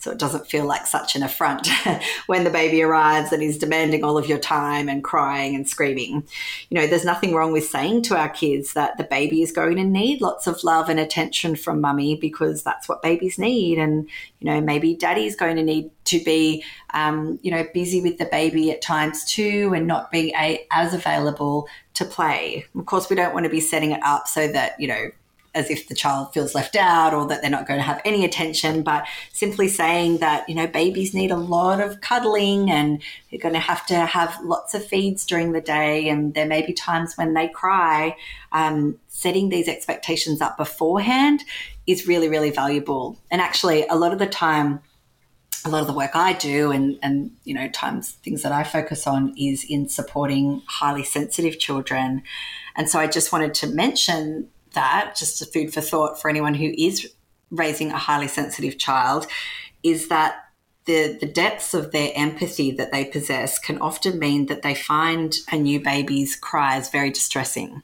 so 0.00 0.12
it 0.12 0.18
doesn't 0.18 0.46
feel 0.46 0.64
like 0.64 0.86
such 0.86 1.16
an 1.16 1.24
affront 1.24 1.68
when 2.26 2.44
the 2.44 2.50
baby 2.50 2.82
arrives 2.82 3.32
and 3.32 3.42
is 3.42 3.58
demanding 3.58 4.04
all 4.04 4.16
of 4.16 4.28
your 4.28 4.38
time 4.38 4.88
and 4.88 5.02
crying 5.02 5.56
and 5.56 5.68
screaming. 5.68 6.22
You 6.70 6.78
know, 6.78 6.86
there's 6.86 7.04
nothing 7.04 7.34
wrong 7.34 7.50
with 7.50 7.66
saying 7.66 8.02
to 8.04 8.16
our 8.16 8.28
kids 8.28 8.74
that 8.74 8.96
the 8.96 9.02
baby 9.02 9.42
is 9.42 9.50
going 9.50 9.74
to 9.76 9.82
need 9.82 10.20
lots 10.20 10.46
of 10.46 10.62
love 10.62 10.88
and 10.88 11.00
attention 11.00 11.56
from 11.56 11.80
mummy 11.80 12.14
because 12.14 12.62
that's 12.62 12.88
what 12.88 13.02
babies 13.02 13.40
need. 13.40 13.78
And, 13.78 14.08
you 14.38 14.48
know, 14.48 14.60
maybe 14.60 14.94
daddy's 14.94 15.34
going 15.34 15.56
to 15.56 15.64
need 15.64 15.90
to 16.04 16.22
be, 16.22 16.64
um, 16.94 17.40
you 17.42 17.50
know, 17.50 17.66
busy 17.74 18.00
with 18.00 18.18
the 18.18 18.26
baby 18.26 18.70
at 18.70 18.80
times 18.80 19.24
too 19.24 19.72
and 19.74 19.88
not 19.88 20.12
be 20.12 20.32
a, 20.38 20.64
as 20.70 20.94
available 20.94 21.66
to 21.98 22.04
play. 22.04 22.66
Of 22.76 22.86
course, 22.86 23.08
we 23.08 23.16
don't 23.16 23.34
want 23.34 23.44
to 23.44 23.50
be 23.50 23.60
setting 23.60 23.92
it 23.92 24.02
up 24.02 24.26
so 24.26 24.48
that, 24.48 24.80
you 24.80 24.88
know, 24.88 25.10
as 25.54 25.70
if 25.70 25.88
the 25.88 25.94
child 25.94 26.32
feels 26.32 26.54
left 26.54 26.76
out 26.76 27.14
or 27.14 27.26
that 27.26 27.40
they're 27.40 27.50
not 27.50 27.66
going 27.66 27.78
to 27.78 27.84
have 27.84 28.00
any 28.04 28.24
attention, 28.24 28.82
but 28.82 29.06
simply 29.32 29.66
saying 29.66 30.18
that, 30.18 30.48
you 30.48 30.54
know, 30.54 30.66
babies 30.66 31.14
need 31.14 31.30
a 31.30 31.36
lot 31.36 31.80
of 31.80 32.00
cuddling 32.00 32.70
and 32.70 33.02
they're 33.30 33.40
going 33.40 33.54
to 33.54 33.60
have 33.60 33.84
to 33.86 33.94
have 33.94 34.38
lots 34.44 34.74
of 34.74 34.84
feeds 34.84 35.24
during 35.26 35.52
the 35.52 35.60
day. 35.60 36.08
And 36.08 36.34
there 36.34 36.46
may 36.46 36.64
be 36.64 36.72
times 36.72 37.16
when 37.16 37.34
they 37.34 37.48
cry. 37.48 38.16
Um, 38.52 38.98
setting 39.08 39.48
these 39.48 39.68
expectations 39.68 40.40
up 40.40 40.56
beforehand 40.56 41.42
is 41.86 42.06
really, 42.06 42.28
really 42.28 42.50
valuable. 42.50 43.16
And 43.30 43.40
actually, 43.40 43.86
a 43.88 43.96
lot 43.96 44.12
of 44.12 44.18
the 44.18 44.26
time, 44.26 44.80
a 45.68 45.70
lot 45.70 45.82
of 45.82 45.86
the 45.86 45.92
work 45.92 46.16
I 46.16 46.32
do 46.32 46.72
and, 46.72 46.98
and 47.02 47.30
you 47.44 47.54
know 47.54 47.68
times 47.68 48.12
things 48.24 48.42
that 48.42 48.52
I 48.52 48.64
focus 48.64 49.06
on 49.06 49.34
is 49.36 49.64
in 49.68 49.88
supporting 49.88 50.62
highly 50.66 51.04
sensitive 51.04 51.58
children. 51.58 52.22
And 52.74 52.88
so 52.88 52.98
I 52.98 53.06
just 53.06 53.32
wanted 53.32 53.54
to 53.54 53.66
mention 53.68 54.48
that, 54.74 55.14
just 55.16 55.42
a 55.42 55.46
food 55.46 55.72
for 55.72 55.80
thought 55.80 56.20
for 56.20 56.28
anyone 56.28 56.54
who 56.54 56.72
is 56.76 57.12
raising 57.50 57.90
a 57.90 57.98
highly 57.98 58.28
sensitive 58.28 58.78
child, 58.78 59.26
is 59.82 60.08
that 60.08 60.44
the, 60.84 61.18
the 61.20 61.26
depths 61.26 61.74
of 61.74 61.92
their 61.92 62.10
empathy 62.14 62.70
that 62.72 62.92
they 62.92 63.04
possess 63.04 63.58
can 63.58 63.78
often 63.78 64.18
mean 64.18 64.46
that 64.46 64.62
they 64.62 64.74
find 64.74 65.34
a 65.52 65.56
new 65.56 65.80
baby's 65.80 66.34
cries 66.34 66.88
very 66.88 67.10
distressing. 67.10 67.82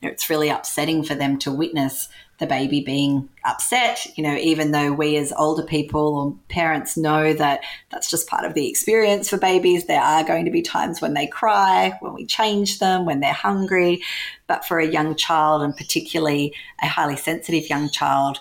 It's 0.00 0.30
really 0.30 0.48
upsetting 0.48 1.02
for 1.02 1.14
them 1.14 1.38
to 1.40 1.50
witness 1.50 2.08
the 2.38 2.46
baby 2.46 2.80
being 2.80 3.28
upset, 3.44 4.06
you 4.16 4.22
know, 4.22 4.36
even 4.36 4.70
though 4.70 4.92
we 4.92 5.16
as 5.16 5.32
older 5.36 5.62
people 5.62 6.16
or 6.16 6.36
parents 6.48 6.96
know 6.96 7.32
that 7.32 7.60
that's 7.90 8.10
just 8.10 8.28
part 8.28 8.44
of 8.44 8.54
the 8.54 8.68
experience 8.68 9.30
for 9.30 9.38
babies. 9.38 9.86
There 9.86 10.00
are 10.00 10.24
going 10.24 10.44
to 10.44 10.50
be 10.50 10.62
times 10.62 11.00
when 11.00 11.14
they 11.14 11.26
cry, 11.26 11.96
when 12.00 12.12
we 12.12 12.26
change 12.26 12.78
them, 12.78 13.06
when 13.06 13.20
they're 13.20 13.32
hungry. 13.32 14.02
But 14.46 14.64
for 14.64 14.78
a 14.78 14.86
young 14.86 15.16
child, 15.16 15.62
and 15.62 15.76
particularly 15.76 16.54
a 16.82 16.86
highly 16.86 17.16
sensitive 17.16 17.70
young 17.70 17.88
child, 17.90 18.38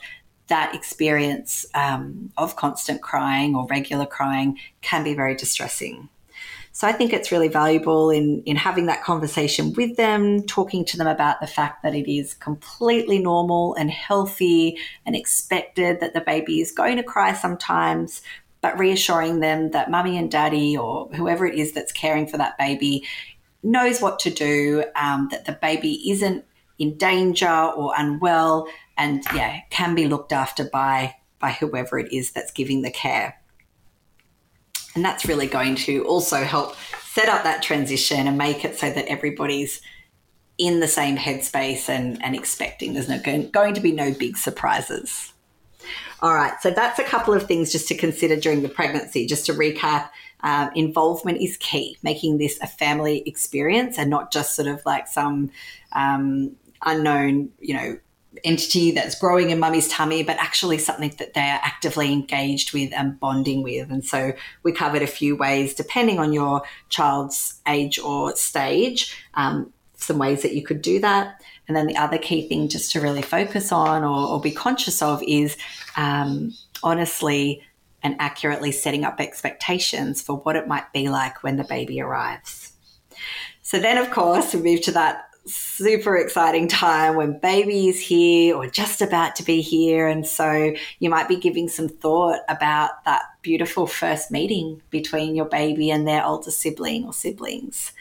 that 0.48 0.76
experience 0.76 1.66
um, 1.74 2.32
of 2.38 2.56
constant 2.56 3.02
crying 3.02 3.56
or 3.56 3.66
regular 3.68 4.06
crying 4.06 4.60
can 4.82 5.04
be 5.04 5.14
very 5.14 5.36
distressing. 5.36 6.10
So 6.76 6.86
I 6.86 6.92
think 6.92 7.14
it's 7.14 7.32
really 7.32 7.48
valuable 7.48 8.10
in, 8.10 8.44
in 8.44 8.58
having 8.58 8.88
that 8.88 9.02
conversation 9.02 9.72
with 9.78 9.96
them, 9.96 10.44
talking 10.44 10.84
to 10.84 10.98
them 10.98 11.08
about 11.08 11.40
the 11.40 11.48
fact 11.48 11.84
that 11.84 11.96
it 11.96 12.12
is 12.12 12.34
completely 12.34 13.18
normal 13.18 13.76
and 13.76 13.90
healthy 13.90 14.78
and 15.06 15.16
expected 15.16 16.02
that 16.02 16.14
the 16.14 16.20
baby 16.20 16.60
is 16.60 16.74
going 16.74 16.98
to 16.98 17.04
cry 17.04 17.32
sometimes, 17.32 18.22
but 18.60 18.78
reassuring 18.78 19.40
them 19.40 19.72
that 19.72 19.90
mummy 19.90 20.18
and 20.18 20.30
daddy 20.30 20.76
or 20.76 21.08
whoever 21.16 21.46
it 21.46 21.58
is 21.58 21.72
that's 21.72 21.94
caring 21.94 22.28
for 22.28 22.36
that 22.36 22.58
baby 22.58 23.06
knows 23.64 24.02
what 24.02 24.20
to 24.20 24.30
do, 24.30 24.84
um, 24.98 25.30
that 25.32 25.46
the 25.46 25.54
baby 25.54 26.12
isn't 26.12 26.44
in 26.78 26.98
danger 26.98 27.48
or 27.48 27.94
unwell, 27.98 28.68
and 28.98 29.24
yeah, 29.34 29.62
can 29.70 29.96
be 29.96 30.10
looked 30.10 30.34
after 30.34 30.66
by 30.66 31.16
by 31.40 31.52
whoever 31.52 31.98
it 32.00 32.12
is 32.12 32.32
that's 32.32 32.52
giving 32.52 32.82
the 32.82 32.92
care. 32.92 33.40
And 34.96 35.04
that's 35.04 35.26
really 35.26 35.48
going 35.48 35.76
to 35.76 36.06
also 36.06 36.44
help 36.44 36.76
set 37.04 37.30
up 37.30 37.44
that 37.44 37.62
transition 37.62 38.28
and 38.28 38.38
make 38.38 38.66
it 38.66 38.80
so 38.80 38.90
that 38.90 39.06
everybody's 39.08 39.82
in 40.58 40.80
the 40.80 40.88
same 40.88 41.18
headspace 41.18 41.90
and, 41.90 42.24
and 42.24 42.36
expecting 42.36 42.94
there's 42.94 43.10
no 43.10 43.20
going, 43.20 43.74
to 43.74 43.82
be 43.82 43.92
no 43.92 44.14
big 44.14 44.38
surprises. 44.38 45.34
All 46.22 46.34
right, 46.34 46.54
so 46.62 46.72
that's 46.72 46.98
a 46.98 47.04
couple 47.04 47.34
of 47.34 47.46
things 47.46 47.72
just 47.72 47.88
to 47.90 47.96
consider 47.96 48.38
during 48.38 48.64
the 48.64 48.70
pregnancy. 48.70 49.28
Just 49.28 49.46
to 49.48 49.54
recap, 49.54 50.10
um, 50.42 50.72
involvement 50.74 51.42
is 51.42 51.58
key, 51.58 51.98
making 52.04 52.38
this 52.38 52.60
a 52.62 52.68
family 52.68 53.22
experience 53.26 54.00
and 54.00 54.10
not 54.10 54.32
just 54.32 54.56
sort 54.56 54.68
of 54.68 54.82
like 54.86 55.08
some 55.08 55.52
um, 55.92 56.56
unknown, 56.86 57.50
you 57.60 57.74
know, 57.74 58.00
entity 58.44 58.92
that's 58.92 59.18
growing 59.18 59.50
in 59.50 59.60
mummy's 59.60 59.88
tummy, 59.88 60.24
but 60.24 60.38
actually 60.38 60.78
something 60.78 61.14
that 61.18 61.34
they 61.34 61.42
are 61.42 61.62
actively 61.64 62.12
engaged 62.12 62.74
with 62.74 62.92
and 62.94 63.20
bonding 63.20 63.64
with. 63.64 63.90
And 63.90 64.04
so 64.04 64.34
we 64.64 64.72
covered 64.72 65.02
a 65.02 65.08
few 65.08 65.36
ways, 65.36 65.74
depending 65.74 66.20
on 66.20 66.34
your 66.34 66.62
child's 66.90 67.62
age 67.68 68.00
or 68.00 68.36
stage, 68.36 69.16
um, 69.36 69.72
some 69.96 70.18
ways 70.18 70.42
that 70.42 70.54
you 70.54 70.64
could 70.64 70.82
do 70.82 71.00
that. 71.00 71.42
And 71.68 71.76
then 71.76 71.88
the 71.88 71.98
other 71.98 72.18
key 72.18 72.48
thing 72.48 72.70
just 72.70 72.92
to 72.92 73.02
really 73.02 73.22
focus 73.22 73.72
on 73.72 74.04
or, 74.04 74.28
or 74.28 74.42
be 74.42 74.52
conscious 74.52 75.02
of 75.02 75.24
is 75.24 75.58
um, 75.98 76.54
honestly 76.84 77.64
and 78.04 78.16
accurately 78.20 78.72
setting 78.72 79.04
up 79.04 79.20
expectations 79.20 80.22
for 80.22 80.36
what 80.38 80.56
it 80.56 80.68
might 80.68 80.94
be 80.94 81.10
like 81.10 81.42
when 81.42 81.58
the 81.58 81.64
baby 81.64 82.00
arrives. 82.00 82.74
So 83.64 83.80
then, 83.80 83.98
of 83.98 84.12
course, 84.12 84.54
we 84.54 84.62
move 84.62 84.82
to 84.82 84.92
that 84.92 85.25
super 85.46 86.18
exciting 86.18 86.68
time 86.68 87.16
when 87.16 87.40
baby 87.40 87.88
is 87.88 88.00
here 88.00 88.56
or 88.56 88.68
just 88.68 89.02
about 89.02 89.36
to 89.36 89.44
be 89.44 89.62
here. 89.62 90.08
And 90.08 90.26
so 90.26 90.74
you 91.00 91.10
might 91.10 91.28
be 91.28 91.36
giving 91.36 91.68
some 91.70 91.88
thought 91.88 92.40
about 92.50 93.04
that 93.06 93.24
beautiful 93.42 93.86
first 93.86 94.32
meeting 94.32 94.82
between 94.90 95.36
your 95.36 95.46
baby 95.46 95.92
and 95.92 96.08
their 96.08 96.26
older 96.26 96.52
sibling 96.52 97.06
or 97.06 97.14
siblings. 97.14 97.92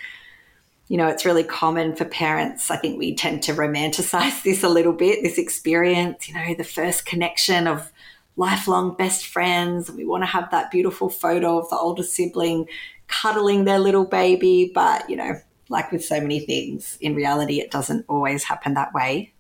You 0.88 0.96
know, 0.96 1.08
it's 1.08 1.24
really 1.24 1.44
common 1.44 1.94
for 1.96 2.04
parents. 2.04 2.70
I 2.70 2.76
think 2.76 2.98
we 2.98 3.14
tend 3.14 3.42
to 3.44 3.52
romanticize 3.52 4.42
this 4.44 4.62
a 4.62 4.68
little 4.68 4.92
bit, 4.92 5.22
this 5.22 5.38
experience, 5.38 6.28
you 6.28 6.34
know, 6.34 6.54
the 6.54 6.64
first 6.64 7.04
connection 7.04 7.66
of 7.66 7.92
lifelong 8.36 8.96
best 8.96 9.26
friends. 9.26 9.90
We 9.90 10.04
want 10.04 10.22
to 10.22 10.28
have 10.28 10.50
that 10.50 10.70
beautiful 10.70 11.08
photo 11.08 11.58
of 11.58 11.68
the 11.68 11.76
older 11.76 12.02
sibling 12.02 12.68
cuddling 13.06 13.64
their 13.64 13.78
little 13.78 14.06
baby, 14.06 14.72
but, 14.74 15.08
you 15.10 15.16
know, 15.16 15.34
like 15.68 15.90
with 15.92 16.04
so 16.04 16.21
many 16.21 16.40
things, 16.40 16.99
in 17.00 17.14
reality, 17.14 17.61
it 17.61 17.71
doesn't 17.71 18.04
always 18.09 18.44
happen 18.44 18.75
that 18.75 18.92
way. 18.92 19.33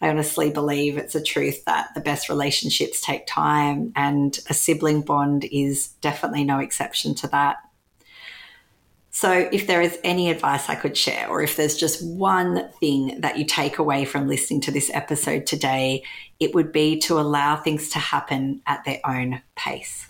I 0.00 0.08
honestly 0.08 0.50
believe 0.50 0.96
it's 0.96 1.16
a 1.16 1.22
truth 1.22 1.64
that 1.64 1.92
the 1.94 2.00
best 2.00 2.28
relationships 2.28 3.00
take 3.00 3.26
time, 3.26 3.92
and 3.96 4.38
a 4.48 4.54
sibling 4.54 5.02
bond 5.02 5.44
is 5.50 5.88
definitely 6.00 6.44
no 6.44 6.60
exception 6.60 7.14
to 7.16 7.28
that. 7.28 7.56
So, 9.10 9.48
if 9.50 9.66
there 9.66 9.82
is 9.82 9.98
any 10.04 10.30
advice 10.30 10.68
I 10.68 10.76
could 10.76 10.96
share, 10.96 11.28
or 11.28 11.42
if 11.42 11.56
there's 11.56 11.76
just 11.76 12.06
one 12.06 12.68
thing 12.78 13.20
that 13.20 13.36
you 13.36 13.44
take 13.44 13.78
away 13.78 14.04
from 14.04 14.28
listening 14.28 14.60
to 14.62 14.70
this 14.70 14.90
episode 14.94 15.44
today, 15.44 16.04
it 16.38 16.54
would 16.54 16.70
be 16.70 17.00
to 17.00 17.18
allow 17.18 17.56
things 17.56 17.88
to 17.90 17.98
happen 17.98 18.62
at 18.68 18.84
their 18.84 19.00
own 19.04 19.42
pace 19.56 20.08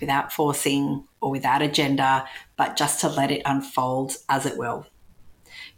without 0.00 0.32
forcing 0.32 1.04
or 1.20 1.30
without 1.30 1.62
agenda, 1.62 2.26
but 2.56 2.76
just 2.76 3.00
to 3.00 3.08
let 3.08 3.30
it 3.30 3.42
unfold 3.44 4.16
as 4.28 4.46
it 4.46 4.56
will. 4.56 4.86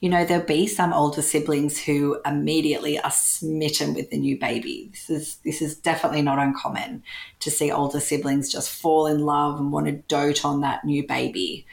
You 0.01 0.09
know, 0.11 0.25
there'll 0.25 0.45
be 0.45 0.67
some 0.67 0.93
older 0.93 1.23
siblings 1.23 1.81
who 1.81 2.21
immediately 2.27 2.99
are 2.99 3.11
smitten 3.11 3.95
with 3.95 4.11
the 4.11 4.19
new 4.19 4.37
baby. 4.39 4.89
This 4.91 5.09
is 5.09 5.37
this 5.45 5.63
is 5.63 5.77
definitely 5.77 6.23
not 6.23 6.41
uncommon 6.41 7.05
to 7.39 7.51
see 7.53 7.71
older 7.71 8.01
siblings 8.01 8.51
just 8.51 8.71
fall 8.71 9.07
in 9.07 9.21
love 9.21 9.61
and 9.61 9.71
want 9.71 9.87
to 9.87 9.93
dote 9.93 10.45
on 10.45 10.61
that 10.63 10.85
new 10.85 11.07
baby. 11.07 11.67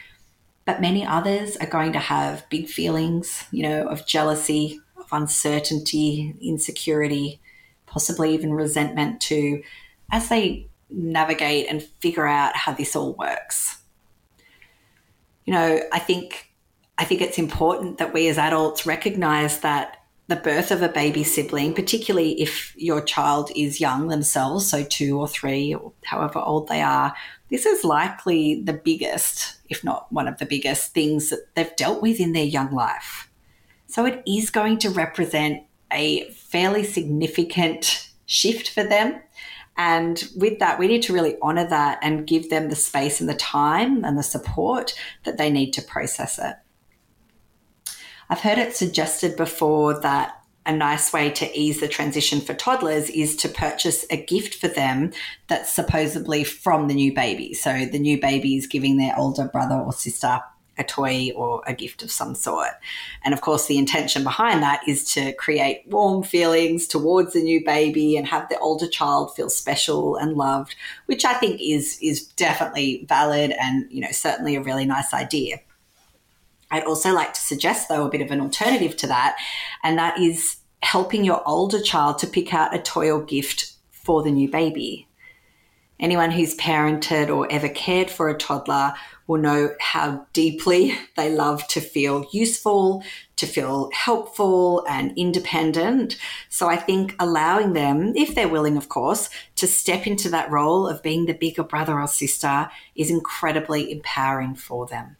But 0.64 0.80
many 0.80 1.04
others 1.04 1.56
are 1.56 1.66
going 1.66 1.92
to 1.94 1.98
have 1.98 2.48
big 2.50 2.68
feelings, 2.68 3.44
you 3.50 3.64
know, 3.64 3.88
of 3.88 4.06
jealousy, 4.06 4.80
of 4.96 5.06
uncertainty, 5.10 6.36
insecurity, 6.40 7.40
possibly 7.86 8.32
even 8.32 8.54
resentment 8.54 9.20
too, 9.20 9.64
as 10.12 10.28
they 10.28 10.69
navigate 10.92 11.66
and 11.68 11.82
figure 12.00 12.26
out 12.26 12.56
how 12.56 12.72
this 12.72 12.96
all 12.96 13.14
works. 13.14 13.78
You 15.44 15.54
know, 15.54 15.80
I 15.92 15.98
think 15.98 16.50
I 16.98 17.04
think 17.04 17.22
it's 17.22 17.38
important 17.38 17.98
that 17.98 18.12
we 18.12 18.28
as 18.28 18.36
adults 18.36 18.84
recognize 18.84 19.60
that 19.60 19.96
the 20.28 20.36
birth 20.36 20.70
of 20.70 20.82
a 20.82 20.88
baby 20.88 21.24
sibling, 21.24 21.74
particularly 21.74 22.40
if 22.40 22.72
your 22.76 23.02
child 23.02 23.50
is 23.56 23.80
young 23.80 24.08
themselves, 24.08 24.68
so 24.68 24.84
two 24.84 25.18
or 25.18 25.26
three 25.26 25.74
or 25.74 25.92
however 26.04 26.38
old 26.38 26.68
they 26.68 26.82
are, 26.82 27.14
this 27.48 27.66
is 27.66 27.84
likely 27.84 28.62
the 28.62 28.72
biggest, 28.72 29.56
if 29.68 29.82
not 29.82 30.10
one 30.12 30.28
of 30.28 30.38
the 30.38 30.46
biggest 30.46 30.94
things 30.94 31.30
that 31.30 31.52
they've 31.54 31.74
dealt 31.74 32.00
with 32.00 32.20
in 32.20 32.32
their 32.32 32.44
young 32.44 32.70
life. 32.70 33.28
So 33.88 34.06
it 34.06 34.22
is 34.24 34.50
going 34.50 34.78
to 34.78 34.90
represent 34.90 35.64
a 35.92 36.30
fairly 36.30 36.84
significant 36.84 38.08
shift 38.26 38.70
for 38.70 38.84
them 38.84 39.20
And 39.76 40.22
with 40.36 40.58
that, 40.58 40.78
we 40.78 40.88
need 40.88 41.02
to 41.04 41.12
really 41.12 41.36
honor 41.40 41.66
that 41.68 41.98
and 42.02 42.26
give 42.26 42.50
them 42.50 42.68
the 42.68 42.76
space 42.76 43.20
and 43.20 43.28
the 43.28 43.34
time 43.34 44.04
and 44.04 44.18
the 44.18 44.22
support 44.22 44.94
that 45.24 45.38
they 45.38 45.50
need 45.50 45.72
to 45.72 45.82
process 45.82 46.38
it. 46.38 46.56
I've 48.28 48.40
heard 48.40 48.58
it 48.58 48.76
suggested 48.76 49.36
before 49.36 50.00
that 50.00 50.40
a 50.66 50.72
nice 50.72 51.12
way 51.12 51.30
to 51.30 51.58
ease 51.58 51.80
the 51.80 51.88
transition 51.88 52.40
for 52.40 52.54
toddlers 52.54 53.08
is 53.10 53.34
to 53.36 53.48
purchase 53.48 54.04
a 54.10 54.22
gift 54.22 54.54
for 54.54 54.68
them 54.68 55.12
that's 55.48 55.72
supposedly 55.72 56.44
from 56.44 56.86
the 56.86 56.94
new 56.94 57.14
baby. 57.14 57.54
So 57.54 57.86
the 57.86 57.98
new 57.98 58.20
baby 58.20 58.56
is 58.56 58.66
giving 58.66 58.98
their 58.98 59.18
older 59.18 59.48
brother 59.48 59.76
or 59.76 59.92
sister 59.92 60.40
a 60.80 60.84
toy 60.84 61.30
or 61.36 61.62
a 61.66 61.74
gift 61.74 62.02
of 62.02 62.10
some 62.10 62.34
sort. 62.34 62.70
And 63.22 63.32
of 63.34 63.42
course, 63.42 63.66
the 63.66 63.78
intention 63.78 64.24
behind 64.24 64.62
that 64.62 64.80
is 64.88 65.04
to 65.12 65.32
create 65.34 65.84
warm 65.86 66.24
feelings 66.24 66.88
towards 66.88 67.34
the 67.34 67.42
new 67.42 67.64
baby 67.64 68.16
and 68.16 68.26
have 68.26 68.48
the 68.48 68.58
older 68.58 68.88
child 68.88 69.36
feel 69.36 69.50
special 69.50 70.16
and 70.16 70.36
loved, 70.36 70.74
which 71.06 71.24
I 71.24 71.34
think 71.34 71.60
is 71.60 71.98
is 72.00 72.26
definitely 72.26 73.04
valid 73.08 73.52
and 73.60 73.86
you 73.90 74.00
know 74.00 74.10
certainly 74.10 74.56
a 74.56 74.62
really 74.62 74.86
nice 74.86 75.14
idea. 75.14 75.60
I'd 76.70 76.84
also 76.84 77.12
like 77.12 77.34
to 77.34 77.40
suggest, 77.40 77.88
though, 77.88 78.06
a 78.06 78.10
bit 78.10 78.20
of 78.20 78.30
an 78.30 78.40
alternative 78.40 78.96
to 78.98 79.08
that, 79.08 79.36
and 79.82 79.98
that 79.98 80.18
is 80.18 80.56
helping 80.82 81.24
your 81.24 81.42
older 81.46 81.80
child 81.80 82.18
to 82.18 82.26
pick 82.26 82.54
out 82.54 82.74
a 82.74 82.78
toy 82.78 83.10
or 83.10 83.22
gift 83.22 83.72
for 83.90 84.22
the 84.22 84.30
new 84.30 84.48
baby. 84.48 85.06
Anyone 86.00 86.30
who's 86.30 86.56
parented 86.56 87.28
or 87.28 87.46
ever 87.52 87.68
cared 87.68 88.10
for 88.10 88.30
a 88.30 88.38
toddler 88.38 88.94
will 89.26 89.38
know 89.38 89.74
how 89.78 90.26
deeply 90.32 90.98
they 91.16 91.30
love 91.30 91.68
to 91.68 91.80
feel 91.80 92.26
useful, 92.32 93.04
to 93.36 93.46
feel 93.46 93.90
helpful 93.92 94.84
and 94.88 95.12
independent. 95.16 96.16
So 96.48 96.68
I 96.68 96.76
think 96.76 97.14
allowing 97.20 97.74
them, 97.74 98.14
if 98.16 98.34
they're 98.34 98.48
willing, 98.48 98.78
of 98.78 98.88
course, 98.88 99.28
to 99.56 99.66
step 99.66 100.06
into 100.06 100.30
that 100.30 100.50
role 100.50 100.88
of 100.88 101.02
being 101.02 101.26
the 101.26 101.34
bigger 101.34 101.62
brother 101.62 102.00
or 102.00 102.08
sister 102.08 102.70
is 102.96 103.10
incredibly 103.10 103.92
empowering 103.92 104.54
for 104.54 104.86
them 104.86 105.16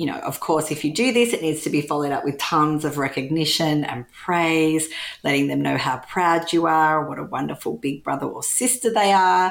you 0.00 0.06
know, 0.06 0.18
of 0.20 0.40
course, 0.40 0.70
if 0.70 0.82
you 0.82 0.94
do 0.94 1.12
this, 1.12 1.34
it 1.34 1.42
needs 1.42 1.60
to 1.60 1.68
be 1.68 1.82
followed 1.82 2.10
up 2.10 2.24
with 2.24 2.38
tons 2.38 2.86
of 2.86 2.96
recognition 2.96 3.84
and 3.84 4.10
praise, 4.12 4.88
letting 5.24 5.46
them 5.48 5.60
know 5.60 5.76
how 5.76 5.98
proud 5.98 6.54
you 6.54 6.66
are, 6.66 7.06
what 7.06 7.18
a 7.18 7.24
wonderful 7.24 7.76
big 7.76 8.02
brother 8.02 8.24
or 8.24 8.42
sister 8.42 8.90
they 8.90 9.12
are. 9.12 9.48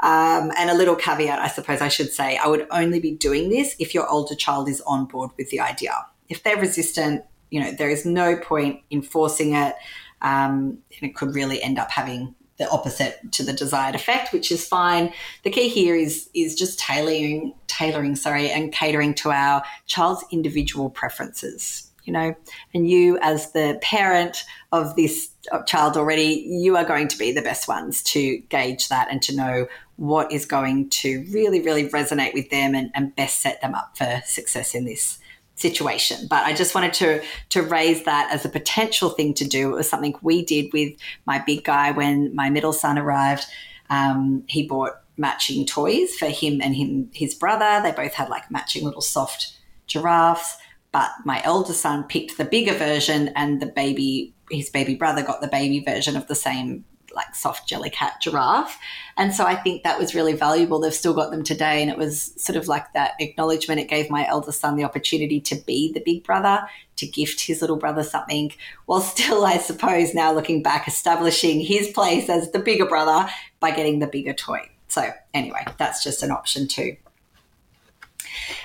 Um, 0.00 0.52
and 0.58 0.68
a 0.68 0.74
little 0.74 0.96
caveat, 0.96 1.38
I 1.38 1.48
suppose 1.48 1.80
I 1.80 1.88
should 1.88 2.12
say, 2.12 2.36
I 2.36 2.46
would 2.46 2.66
only 2.70 3.00
be 3.00 3.12
doing 3.12 3.48
this 3.48 3.74
if 3.78 3.94
your 3.94 4.06
older 4.06 4.34
child 4.34 4.68
is 4.68 4.82
on 4.82 5.06
board 5.06 5.30
with 5.38 5.48
the 5.48 5.60
idea. 5.60 5.94
If 6.28 6.42
they're 6.42 6.58
resistant, 6.60 7.24
you 7.48 7.60
know, 7.60 7.72
there 7.72 7.88
is 7.88 8.04
no 8.04 8.36
point 8.36 8.82
in 8.90 9.00
forcing 9.00 9.54
it. 9.54 9.76
Um, 10.20 10.76
and 11.00 11.08
it 11.08 11.16
could 11.16 11.34
really 11.34 11.62
end 11.62 11.78
up 11.78 11.90
having 11.90 12.34
the 12.58 12.68
opposite 12.70 13.20
to 13.32 13.42
the 13.42 13.52
desired 13.52 13.94
effect, 13.94 14.32
which 14.32 14.50
is 14.50 14.66
fine. 14.66 15.12
The 15.44 15.50
key 15.50 15.68
here 15.68 15.94
is 15.94 16.30
is 16.34 16.54
just 16.54 16.78
tailoring, 16.78 17.54
tailoring, 17.66 18.16
sorry, 18.16 18.50
and 18.50 18.72
catering 18.72 19.14
to 19.14 19.30
our 19.30 19.62
child's 19.86 20.24
individual 20.30 20.90
preferences. 20.90 21.90
You 22.04 22.12
know, 22.12 22.36
and 22.72 22.88
you 22.88 23.18
as 23.20 23.50
the 23.50 23.80
parent 23.82 24.44
of 24.70 24.94
this 24.94 25.30
child 25.66 25.96
already, 25.96 26.46
you 26.48 26.76
are 26.76 26.84
going 26.84 27.08
to 27.08 27.18
be 27.18 27.32
the 27.32 27.42
best 27.42 27.66
ones 27.66 28.00
to 28.04 28.38
gauge 28.48 28.88
that 28.90 29.08
and 29.10 29.20
to 29.22 29.34
know 29.34 29.66
what 29.96 30.30
is 30.30 30.46
going 30.46 30.88
to 30.90 31.26
really, 31.32 31.60
really 31.62 31.88
resonate 31.88 32.32
with 32.32 32.48
them 32.50 32.76
and, 32.76 32.92
and 32.94 33.16
best 33.16 33.40
set 33.40 33.60
them 33.60 33.74
up 33.74 33.96
for 33.96 34.22
success 34.24 34.72
in 34.72 34.84
this 34.84 35.18
situation. 35.56 36.26
But 36.28 36.44
I 36.44 36.54
just 36.54 36.74
wanted 36.74 36.92
to 36.94 37.22
to 37.50 37.62
raise 37.62 38.04
that 38.04 38.30
as 38.32 38.44
a 38.44 38.48
potential 38.48 39.10
thing 39.10 39.34
to 39.34 39.44
do. 39.44 39.72
It 39.72 39.76
was 39.76 39.88
something 39.88 40.14
we 40.22 40.44
did 40.44 40.72
with 40.72 40.94
my 41.26 41.42
big 41.44 41.64
guy 41.64 41.90
when 41.90 42.34
my 42.34 42.50
middle 42.50 42.72
son 42.72 42.98
arrived. 42.98 43.44
Um, 43.90 44.44
he 44.48 44.66
bought 44.66 45.00
matching 45.16 45.66
toys 45.66 46.14
for 46.16 46.26
him 46.26 46.60
and 46.62 46.76
him 46.76 47.10
his 47.12 47.34
brother. 47.34 47.80
They 47.82 47.92
both 47.92 48.14
had 48.14 48.28
like 48.28 48.50
matching 48.50 48.84
little 48.84 49.00
soft 49.00 49.56
giraffes. 49.86 50.56
But 50.92 51.10
my 51.24 51.42
elder 51.42 51.72
son 51.72 52.04
picked 52.04 52.38
the 52.38 52.44
bigger 52.44 52.72
version, 52.72 53.28
and 53.36 53.60
the 53.60 53.66
baby, 53.66 54.32
his 54.50 54.70
baby 54.70 54.94
brother, 54.94 55.22
got 55.22 55.42
the 55.42 55.48
baby 55.48 55.80
version 55.80 56.16
of 56.16 56.26
the 56.26 56.34
same 56.34 56.84
like 57.16 57.34
soft 57.34 57.68
Jellycat 57.68 58.20
giraffe. 58.20 58.78
And 59.16 59.34
so 59.34 59.44
I 59.44 59.56
think 59.56 59.82
that 59.82 59.98
was 59.98 60.14
really 60.14 60.34
valuable. 60.34 60.78
They've 60.78 60.94
still 60.94 61.14
got 61.14 61.30
them 61.30 61.42
today. 61.42 61.82
And 61.82 61.90
it 61.90 61.98
was 61.98 62.32
sort 62.36 62.56
of 62.56 62.68
like 62.68 62.92
that 62.92 63.14
acknowledgement. 63.18 63.80
It 63.80 63.88
gave 63.88 64.10
my 64.10 64.26
eldest 64.28 64.60
son 64.60 64.76
the 64.76 64.84
opportunity 64.84 65.40
to 65.40 65.56
be 65.56 65.92
the 65.92 66.00
big 66.00 66.22
brother, 66.22 66.68
to 66.96 67.06
gift 67.06 67.40
his 67.40 67.60
little 67.60 67.76
brother 67.76 68.04
something, 68.04 68.52
while 68.84 69.00
still, 69.00 69.44
I 69.44 69.58
suppose, 69.58 70.14
now 70.14 70.32
looking 70.32 70.62
back, 70.62 70.86
establishing 70.86 71.60
his 71.60 71.88
place 71.88 72.28
as 72.28 72.52
the 72.52 72.58
bigger 72.60 72.86
brother 72.86 73.28
by 73.58 73.72
getting 73.72 73.98
the 73.98 74.06
bigger 74.06 74.34
toy. 74.34 74.68
So, 74.88 75.10
anyway, 75.34 75.64
that's 75.78 76.04
just 76.04 76.22
an 76.22 76.30
option 76.30 76.68
too. 76.68 76.96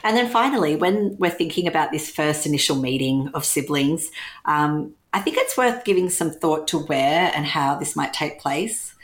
And 0.03 0.17
then 0.17 0.29
finally, 0.29 0.75
when 0.75 1.15
we're 1.17 1.31
thinking 1.31 1.67
about 1.67 1.91
this 1.91 2.09
first 2.09 2.45
initial 2.45 2.75
meeting 2.75 3.29
of 3.33 3.45
siblings, 3.45 4.09
um, 4.45 4.93
I 5.13 5.19
think 5.19 5.37
it's 5.37 5.57
worth 5.57 5.83
giving 5.83 6.09
some 6.09 6.31
thought 6.31 6.67
to 6.69 6.79
where 6.79 7.31
and 7.35 7.45
how 7.45 7.75
this 7.75 7.95
might 7.95 8.13
take 8.13 8.39
place. 8.39 8.95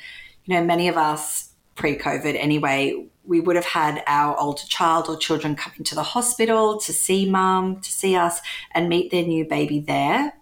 You 0.46 0.56
know, 0.56 0.64
many 0.64 0.88
of 0.88 0.98
us 0.98 1.52
pre 1.76 1.98
COVID 1.98 2.36
anyway, 2.38 3.08
we 3.26 3.40
would 3.42 3.56
have 3.56 3.66
had 3.66 4.04
our 4.08 4.40
older 4.40 4.64
child 4.68 5.10
or 5.10 5.18
children 5.18 5.56
come 5.56 5.74
into 5.78 5.96
the 5.96 6.04
hospital 6.04 6.80
to 6.80 6.94
see 6.94 7.30
mum, 7.30 7.82
to 7.82 7.92
see 7.92 8.16
us, 8.16 8.40
and 8.74 8.88
meet 8.88 9.12
their 9.12 9.26
new 9.26 9.46
baby 9.46 9.80
there. 9.80 10.34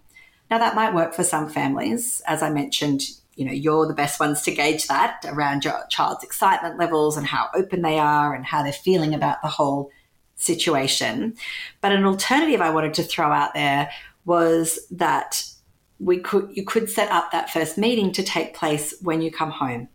Now, 0.50 0.58
that 0.58 0.76
might 0.76 0.94
work 0.94 1.12
for 1.12 1.24
some 1.24 1.48
families. 1.48 2.22
As 2.26 2.42
I 2.42 2.50
mentioned, 2.50 3.02
you 3.34 3.44
know, 3.44 3.52
you're 3.52 3.86
the 3.86 3.94
best 3.94 4.20
ones 4.20 4.42
to 4.42 4.54
gauge 4.54 4.86
that 4.86 5.24
around 5.26 5.64
your 5.64 5.84
child's 5.90 6.22
excitement 6.22 6.78
levels 6.78 7.16
and 7.16 7.26
how 7.26 7.48
open 7.54 7.82
they 7.82 7.98
are 7.98 8.34
and 8.34 8.46
how 8.46 8.62
they're 8.62 8.72
feeling 8.72 9.12
about 9.12 9.42
the 9.42 9.48
whole 9.48 9.90
situation. 10.36 11.34
But 11.80 11.92
an 11.92 12.04
alternative 12.04 12.60
I 12.60 12.70
wanted 12.70 12.94
to 12.94 13.02
throw 13.02 13.32
out 13.32 13.52
there 13.52 13.90
was 14.24 14.78
that 14.92 15.44
we 15.98 16.18
could 16.18 16.50
you 16.52 16.64
could 16.64 16.90
set 16.90 17.10
up 17.10 17.32
that 17.32 17.50
first 17.50 17.78
meeting 17.78 18.12
to 18.12 18.22
take 18.22 18.54
place 18.54 18.94
when 19.00 19.22
you 19.22 19.30
come 19.30 19.50
home. 19.50 19.88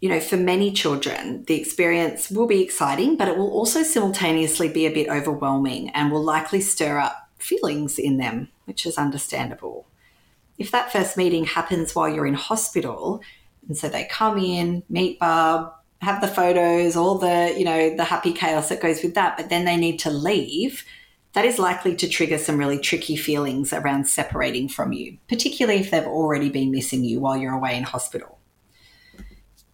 You 0.00 0.10
know 0.10 0.20
for 0.20 0.36
many 0.36 0.72
children 0.72 1.44
the 1.44 1.60
experience 1.60 2.30
will 2.30 2.46
be 2.46 2.62
exciting 2.62 3.16
but 3.16 3.28
it 3.28 3.36
will 3.36 3.50
also 3.50 3.82
simultaneously 3.82 4.68
be 4.68 4.86
a 4.86 4.92
bit 4.92 5.08
overwhelming 5.08 5.90
and 5.90 6.10
will 6.10 6.22
likely 6.22 6.60
stir 6.60 6.98
up 6.98 7.28
feelings 7.38 7.98
in 7.98 8.18
them 8.18 8.48
which 8.64 8.86
is 8.86 8.98
understandable. 8.98 9.86
If 10.58 10.70
that 10.70 10.90
first 10.90 11.16
meeting 11.16 11.44
happens 11.44 11.94
while 11.94 12.08
you're 12.08 12.26
in 12.26 12.34
hospital 12.34 13.20
and 13.68 13.76
so 13.76 13.88
they 13.88 14.04
come 14.04 14.38
in 14.38 14.82
meet 14.88 15.18
Barb 15.18 15.72
have 16.02 16.20
the 16.20 16.28
photos 16.28 16.96
all 16.96 17.18
the 17.18 17.54
you 17.56 17.64
know 17.64 17.96
the 17.96 18.04
happy 18.04 18.32
chaos 18.32 18.68
that 18.68 18.82
goes 18.82 19.02
with 19.02 19.14
that 19.14 19.36
but 19.36 19.48
then 19.48 19.64
they 19.64 19.76
need 19.76 19.98
to 20.00 20.10
leave 20.10 20.84
that 21.36 21.44
is 21.44 21.58
likely 21.58 21.94
to 21.94 22.08
trigger 22.08 22.38
some 22.38 22.56
really 22.56 22.78
tricky 22.78 23.14
feelings 23.14 23.70
around 23.70 24.08
separating 24.08 24.70
from 24.70 24.94
you, 24.94 25.18
particularly 25.28 25.78
if 25.78 25.90
they've 25.90 26.06
already 26.06 26.48
been 26.48 26.70
missing 26.70 27.04
you 27.04 27.20
while 27.20 27.36
you're 27.36 27.52
away 27.52 27.76
in 27.76 27.82
hospital. 27.82 28.38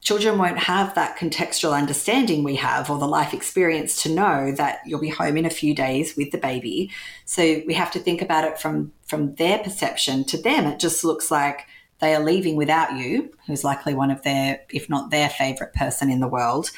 Children 0.01 0.39
won't 0.39 0.59
have 0.59 0.97
that 0.97 1.17
contextual 1.17 1.73
understanding 1.73 2.43
we 2.43 2.57
have 2.57 2.91
or 2.91 2.99
the 2.99 3.07
life 3.07 3.33
experience 3.33 4.03
to 4.03 4.09
know 4.09 4.51
that 4.57 4.81
you'll 4.87 4.99
be 4.99 5.09
home 5.09 5.37
in 5.37 5.47
a 5.47 5.51
few 5.51 5.73
days 5.73 6.17
with 6.17 6.33
the 6.33 6.37
baby. 6.37 6.91
So 7.27 7.63
we 7.65 7.75
have 7.75 7.93
to 7.93 8.01
think 8.01 8.23
about 8.23 8.43
it 8.43 8.59
from, 8.59 8.93
from 9.07 9.37
their 9.37 9.61
perception. 9.61 10.25
To 10.25 10.43
them, 10.43 10.67
it 10.67 10.81
just 10.81 11.05
looks 11.05 11.31
like 11.31 11.69
they 12.01 12.13
are 12.13 12.25
leaving 12.25 12.57
without 12.57 12.97
you, 12.97 13.33
who's 13.47 13.63
likely 13.63 13.95
one 13.95 14.11
of 14.11 14.25
their, 14.25 14.63
if 14.71 14.91
not 14.91 15.13
their 15.13 15.29
favorite 15.29 15.75
person 15.75 16.11
in 16.11 16.19
the 16.19 16.27
world, 16.27 16.73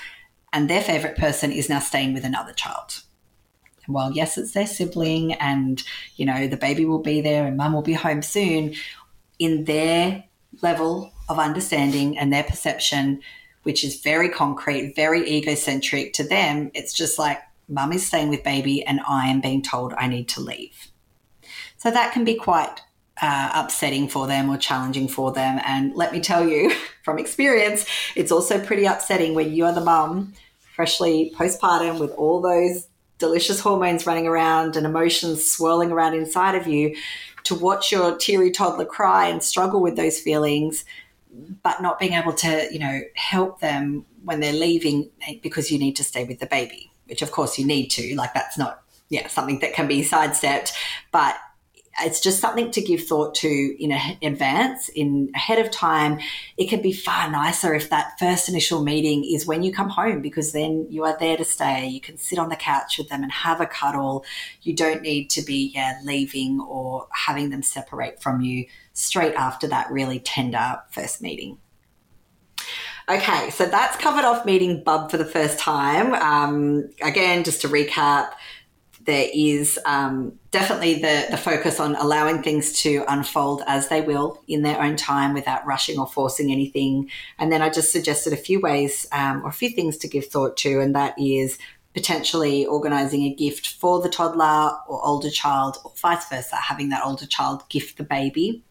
and 0.52 0.68
their 0.68 0.82
favorite 0.82 1.16
person 1.16 1.50
is 1.50 1.70
now 1.70 1.78
staying 1.78 2.12
with 2.12 2.26
another 2.26 2.52
child 2.52 3.03
while 3.86 4.12
yes, 4.12 4.38
it's 4.38 4.52
their 4.52 4.66
sibling 4.66 5.34
and, 5.34 5.82
you 6.16 6.26
know, 6.26 6.46
the 6.46 6.56
baby 6.56 6.84
will 6.84 7.02
be 7.02 7.20
there 7.20 7.46
and 7.46 7.56
mum 7.56 7.72
will 7.72 7.82
be 7.82 7.92
home 7.92 8.22
soon, 8.22 8.74
in 9.38 9.64
their 9.64 10.24
level 10.62 11.12
of 11.28 11.38
understanding 11.38 12.18
and 12.18 12.32
their 12.32 12.44
perception, 12.44 13.20
which 13.62 13.84
is 13.84 14.00
very 14.00 14.28
concrete, 14.28 14.94
very 14.94 15.28
egocentric 15.28 16.12
to 16.14 16.24
them, 16.24 16.70
it's 16.74 16.92
just 16.92 17.18
like 17.18 17.40
mum 17.68 17.92
is 17.92 18.06
staying 18.06 18.28
with 18.28 18.44
baby 18.44 18.84
and 18.84 19.00
I 19.08 19.28
am 19.28 19.40
being 19.40 19.62
told 19.62 19.94
I 19.94 20.06
need 20.06 20.28
to 20.30 20.40
leave. 20.40 20.88
So 21.76 21.90
that 21.90 22.12
can 22.12 22.24
be 22.24 22.34
quite 22.34 22.80
uh, 23.20 23.50
upsetting 23.54 24.08
for 24.08 24.26
them 24.26 24.50
or 24.50 24.58
challenging 24.58 25.08
for 25.08 25.32
them. 25.32 25.60
And 25.64 25.94
let 25.94 26.12
me 26.12 26.20
tell 26.20 26.46
you 26.48 26.72
from 27.02 27.18
experience, 27.18 27.86
it's 28.16 28.32
also 28.32 28.62
pretty 28.62 28.84
upsetting 28.84 29.34
when 29.34 29.52
you 29.52 29.64
are 29.66 29.72
the 29.72 29.80
mum, 29.80 30.34
freshly 30.74 31.32
postpartum, 31.36 32.00
with 32.00 32.10
all 32.12 32.40
those 32.40 32.88
delicious 33.18 33.60
hormones 33.60 34.06
running 34.06 34.26
around 34.26 34.76
and 34.76 34.86
emotions 34.86 35.50
swirling 35.50 35.92
around 35.92 36.14
inside 36.14 36.54
of 36.54 36.66
you 36.66 36.94
to 37.44 37.54
watch 37.54 37.92
your 37.92 38.16
teary 38.16 38.50
toddler 38.50 38.84
cry 38.84 39.28
and 39.28 39.42
struggle 39.42 39.80
with 39.80 39.96
those 39.96 40.20
feelings 40.20 40.84
but 41.62 41.82
not 41.82 41.98
being 41.98 42.12
able 42.12 42.32
to 42.32 42.68
you 42.72 42.78
know 42.78 43.00
help 43.14 43.60
them 43.60 44.04
when 44.24 44.40
they're 44.40 44.52
leaving 44.52 45.10
because 45.42 45.70
you 45.70 45.78
need 45.78 45.96
to 45.96 46.04
stay 46.04 46.24
with 46.24 46.38
the 46.40 46.46
baby 46.46 46.90
which 47.06 47.22
of 47.22 47.30
course 47.32 47.58
you 47.58 47.66
need 47.66 47.88
to 47.88 48.14
like 48.16 48.32
that's 48.34 48.58
not 48.58 48.82
yeah 49.08 49.26
something 49.28 49.58
that 49.60 49.74
can 49.74 49.86
be 49.86 50.02
sidestepped 50.02 50.72
but 51.12 51.36
it's 52.00 52.20
just 52.20 52.40
something 52.40 52.70
to 52.72 52.80
give 52.80 53.04
thought 53.04 53.34
to 53.36 53.48
in 53.48 53.92
advance, 54.22 54.88
in 54.88 55.30
ahead 55.34 55.58
of 55.58 55.70
time. 55.70 56.18
It 56.56 56.68
can 56.68 56.82
be 56.82 56.92
far 56.92 57.30
nicer 57.30 57.74
if 57.74 57.90
that 57.90 58.18
first 58.18 58.48
initial 58.48 58.82
meeting 58.82 59.24
is 59.24 59.46
when 59.46 59.62
you 59.62 59.72
come 59.72 59.88
home 59.88 60.20
because 60.20 60.52
then 60.52 60.86
you 60.90 61.04
are 61.04 61.16
there 61.18 61.36
to 61.36 61.44
stay. 61.44 61.86
You 61.86 62.00
can 62.00 62.16
sit 62.16 62.38
on 62.38 62.48
the 62.48 62.56
couch 62.56 62.98
with 62.98 63.08
them 63.08 63.22
and 63.22 63.32
have 63.32 63.60
a 63.60 63.66
cuddle. 63.66 64.24
You 64.62 64.74
don't 64.74 65.02
need 65.02 65.30
to 65.30 65.42
be 65.42 65.72
yeah, 65.74 65.98
leaving 66.04 66.60
or 66.60 67.06
having 67.12 67.50
them 67.50 67.62
separate 67.62 68.22
from 68.22 68.40
you 68.40 68.66
straight 68.92 69.34
after 69.34 69.66
that 69.68 69.90
really 69.90 70.20
tender 70.20 70.80
first 70.90 71.22
meeting. 71.22 71.58
Okay, 73.08 73.50
so 73.50 73.66
that's 73.66 73.98
covered 73.98 74.24
off 74.24 74.46
meeting 74.46 74.82
Bub 74.82 75.10
for 75.10 75.18
the 75.18 75.26
first 75.26 75.58
time. 75.58 76.14
Um, 76.14 76.90
again, 77.02 77.44
just 77.44 77.60
to 77.60 77.68
recap, 77.68 78.32
there 79.06 79.28
is 79.34 79.78
um, 79.84 80.38
definitely 80.50 80.94
the, 80.94 81.26
the 81.30 81.36
focus 81.36 81.80
on 81.80 81.94
allowing 81.96 82.42
things 82.42 82.72
to 82.82 83.04
unfold 83.08 83.62
as 83.66 83.88
they 83.88 84.00
will 84.00 84.42
in 84.48 84.62
their 84.62 84.80
own 84.80 84.96
time 84.96 85.34
without 85.34 85.66
rushing 85.66 85.98
or 85.98 86.06
forcing 86.06 86.50
anything. 86.50 87.10
And 87.38 87.52
then 87.52 87.62
I 87.62 87.70
just 87.70 87.92
suggested 87.92 88.32
a 88.32 88.36
few 88.36 88.60
ways 88.60 89.06
um, 89.12 89.44
or 89.44 89.48
a 89.48 89.52
few 89.52 89.70
things 89.70 89.96
to 89.98 90.08
give 90.08 90.26
thought 90.26 90.56
to, 90.58 90.80
and 90.80 90.94
that 90.94 91.14
is 91.18 91.58
potentially 91.92 92.66
organizing 92.66 93.22
a 93.22 93.34
gift 93.34 93.68
for 93.68 94.00
the 94.00 94.08
toddler 94.08 94.76
or 94.88 95.04
older 95.04 95.30
child, 95.30 95.78
or 95.84 95.92
vice 95.96 96.28
versa, 96.28 96.56
having 96.56 96.88
that 96.88 97.04
older 97.04 97.26
child 97.26 97.62
gift 97.68 97.96
the 97.96 98.04
baby. 98.04 98.62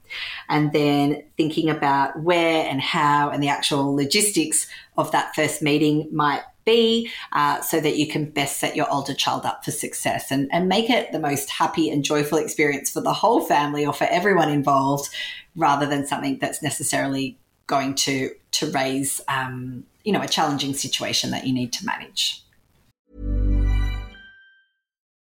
And 0.49 0.71
then 0.73 1.23
thinking 1.37 1.69
about 1.69 2.21
where 2.21 2.67
and 2.67 2.81
how 2.81 3.29
and 3.29 3.41
the 3.41 3.49
actual 3.49 3.95
logistics 3.95 4.67
of 4.97 5.11
that 5.11 5.35
first 5.35 5.61
meeting 5.61 6.09
might 6.11 6.43
be 6.65 7.09
uh, 7.33 7.61
so 7.61 7.79
that 7.79 7.97
you 7.97 8.07
can 8.07 8.29
best 8.29 8.57
set 8.57 8.75
your 8.75 8.89
older 8.91 9.13
child 9.13 9.45
up 9.45 9.65
for 9.65 9.71
success 9.71 10.31
and, 10.31 10.49
and 10.51 10.69
make 10.69 10.89
it 10.89 11.11
the 11.11 11.19
most 11.19 11.49
happy 11.49 11.89
and 11.89 12.05
joyful 12.05 12.37
experience 12.37 12.89
for 12.89 13.01
the 13.01 13.13
whole 13.13 13.41
family 13.41 13.85
or 13.85 13.93
for 13.93 14.07
everyone 14.09 14.49
involved 14.49 15.09
rather 15.55 15.85
than 15.85 16.07
something 16.07 16.37
that's 16.39 16.61
necessarily 16.61 17.37
going 17.67 17.95
to 17.95 18.29
to 18.51 18.69
raise 18.71 19.21
um, 19.27 19.83
you 20.03 20.11
know 20.11 20.21
a 20.21 20.27
challenging 20.27 20.73
situation 20.73 21.31
that 21.31 21.45
you 21.45 21.53
need 21.53 21.71
to 21.73 21.85
manage 21.85 22.43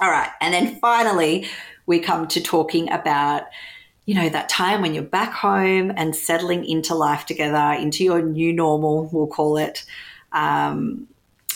All 0.00 0.10
right. 0.10 0.30
And 0.40 0.54
then 0.54 0.76
finally, 0.76 1.46
we 1.86 2.00
come 2.00 2.26
to 2.28 2.40
talking 2.40 2.90
about, 2.90 3.44
you 4.06 4.14
know, 4.14 4.28
that 4.30 4.48
time 4.48 4.80
when 4.80 4.94
you're 4.94 5.02
back 5.02 5.32
home 5.32 5.92
and 5.94 6.16
settling 6.16 6.64
into 6.64 6.94
life 6.94 7.26
together, 7.26 7.78
into 7.78 8.02
your 8.02 8.22
new 8.22 8.52
normal, 8.52 9.10
we'll 9.12 9.26
call 9.26 9.58
it. 9.58 9.84
Um, 10.32 11.06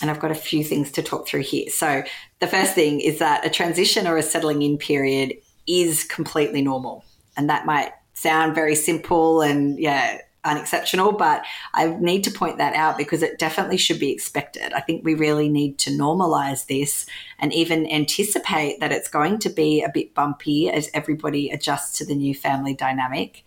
and 0.03 0.11
I've 0.11 0.21
got 0.21 0.31
a 0.31 0.35
few 0.37 0.63
things 0.63 0.91
to 0.93 1.03
talk 1.03 1.27
through 1.27 1.43
here. 1.43 1.71
So, 1.71 2.03
the 2.41 2.47
first 2.47 2.75
thing 2.75 3.01
is 3.01 3.21
that 3.21 3.47
a 3.47 3.51
transition 3.51 4.07
or 4.07 4.19
a 4.19 4.23
settling 4.23 4.61
in 4.61 4.77
period 4.77 5.35
is 5.67 6.05
completely 6.05 6.61
normal. 6.61 7.05
And 7.37 7.49
that 7.49 7.65
might 7.65 7.93
sound 8.13 8.55
very 8.55 8.75
simple 8.75 9.41
and, 9.41 9.79
yeah, 9.79 10.19
unexceptional, 10.45 11.13
but 11.13 11.45
I 11.73 11.89
need 12.01 12.25
to 12.25 12.31
point 12.31 12.59
that 12.59 12.75
out 12.75 12.97
because 12.97 13.23
it 13.23 13.39
definitely 13.39 13.77
should 13.77 13.99
be 13.99 14.13
expected. 14.13 14.73
I 14.73 14.81
think 14.81 15.05
we 15.05 15.15
really 15.15 15.49
need 15.49 15.79
to 15.79 15.91
normalize 15.91 16.67
this 16.67 17.07
and 17.39 17.53
even 17.53 17.91
anticipate 17.91 18.81
that 18.81 18.93
it's 18.93 19.09
going 19.09 19.39
to 19.41 19.49
be 19.49 19.83
a 19.83 19.89
bit 19.89 20.15
bumpy 20.15 20.71
as 20.71 20.91
everybody 20.95 21.51
adjusts 21.51 21.99
to 21.99 22.07
the 22.07 22.15
new 22.15 22.35
family 22.35 22.75
dynamic 22.75 23.45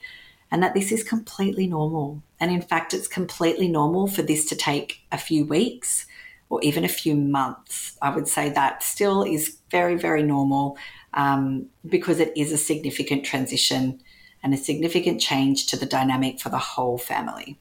and 0.51 0.63
that 0.63 0.73
this 0.73 0.91
is 0.91 1.03
completely 1.03 1.67
normal. 1.67 2.21
And 2.39 2.51
in 2.51 2.61
fact, 2.61 2.93
it's 2.93 3.07
completely 3.07 3.67
normal 3.67 4.07
for 4.07 4.21
this 4.21 4.45
to 4.49 4.55
take 4.55 5.01
a 5.11 5.17
few 5.17 5.45
weeks 5.45 6.05
or 6.49 6.61
even 6.61 6.83
a 6.83 6.89
few 6.89 7.15
months. 7.15 7.97
I 8.01 8.09
would 8.09 8.27
say 8.27 8.49
that 8.49 8.81
still 8.83 9.23
is 9.23 9.57
very, 9.69 9.97
very 9.97 10.23
normal 10.23 10.77
um, 11.13 11.67
because 11.85 12.19
it 12.19 12.31
is 12.37 12.51
a 12.51 12.57
significant 12.57 13.25
transition 13.25 14.01
and 14.47 14.53
a 14.53 14.57
significant 14.57 15.19
change 15.19 15.65
to 15.65 15.75
the 15.75 15.85
dynamic 15.85 16.39
for 16.39 16.47
the 16.47 16.57
whole 16.57 16.97
family. 16.97 17.59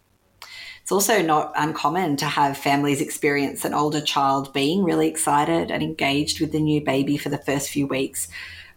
It's 0.83 0.92
also 0.92 1.20
not 1.20 1.53
uncommon 1.57 2.16
to 2.18 2.27
have 2.27 2.57
families 2.57 3.01
experience 3.01 3.64
an 3.64 3.75
older 3.75 4.01
child 4.01 4.53
being 4.53 4.85
really 4.85 5.09
excited 5.09 5.72
and 5.72 5.83
engaged 5.83 6.40
with 6.40 6.53
the 6.53 6.61
new 6.61 6.81
baby 6.81 7.16
for 7.16 7.29
the 7.29 7.38
first 7.38 7.70
few 7.70 7.88
weeks, 7.88 8.29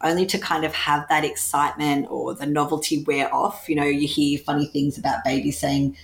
only 0.01 0.25
to 0.25 0.39
kind 0.39 0.65
of 0.65 0.73
have 0.73 1.07
that 1.09 1.23
excitement 1.23 2.07
or 2.09 2.33
the 2.33 2.47
novelty 2.47 3.03
wear 3.03 3.31
off. 3.31 3.69
You 3.69 3.75
know, 3.75 3.83
you 3.83 4.07
hear 4.07 4.39
funny 4.39 4.65
things 4.65 4.97
about 4.97 5.23
babies 5.23 5.59
saying, 5.59 5.95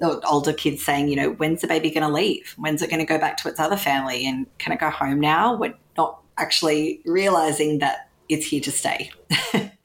older 0.00 0.52
kids 0.52 0.84
saying, 0.84 1.10
you 1.10 1.14
know, 1.14 1.30
when's 1.30 1.60
the 1.60 1.68
baby 1.68 1.92
going 1.92 2.04
to 2.04 2.12
leave? 2.12 2.56
When's 2.56 2.82
it 2.82 2.90
going 2.90 2.98
to 2.98 3.06
go 3.06 3.18
back 3.18 3.36
to 3.36 3.48
its 3.48 3.60
other 3.60 3.76
family? 3.76 4.26
And 4.26 4.46
can 4.58 4.72
it 4.72 4.80
go 4.80 4.90
home 4.90 5.20
now? 5.20 5.54
We're 5.54 5.74
not 5.96 6.20
actually 6.38 7.02
realizing 7.04 7.78
that 7.78 8.10
it's 8.28 8.46
here 8.46 8.62
to 8.62 8.72
stay. 8.72 9.12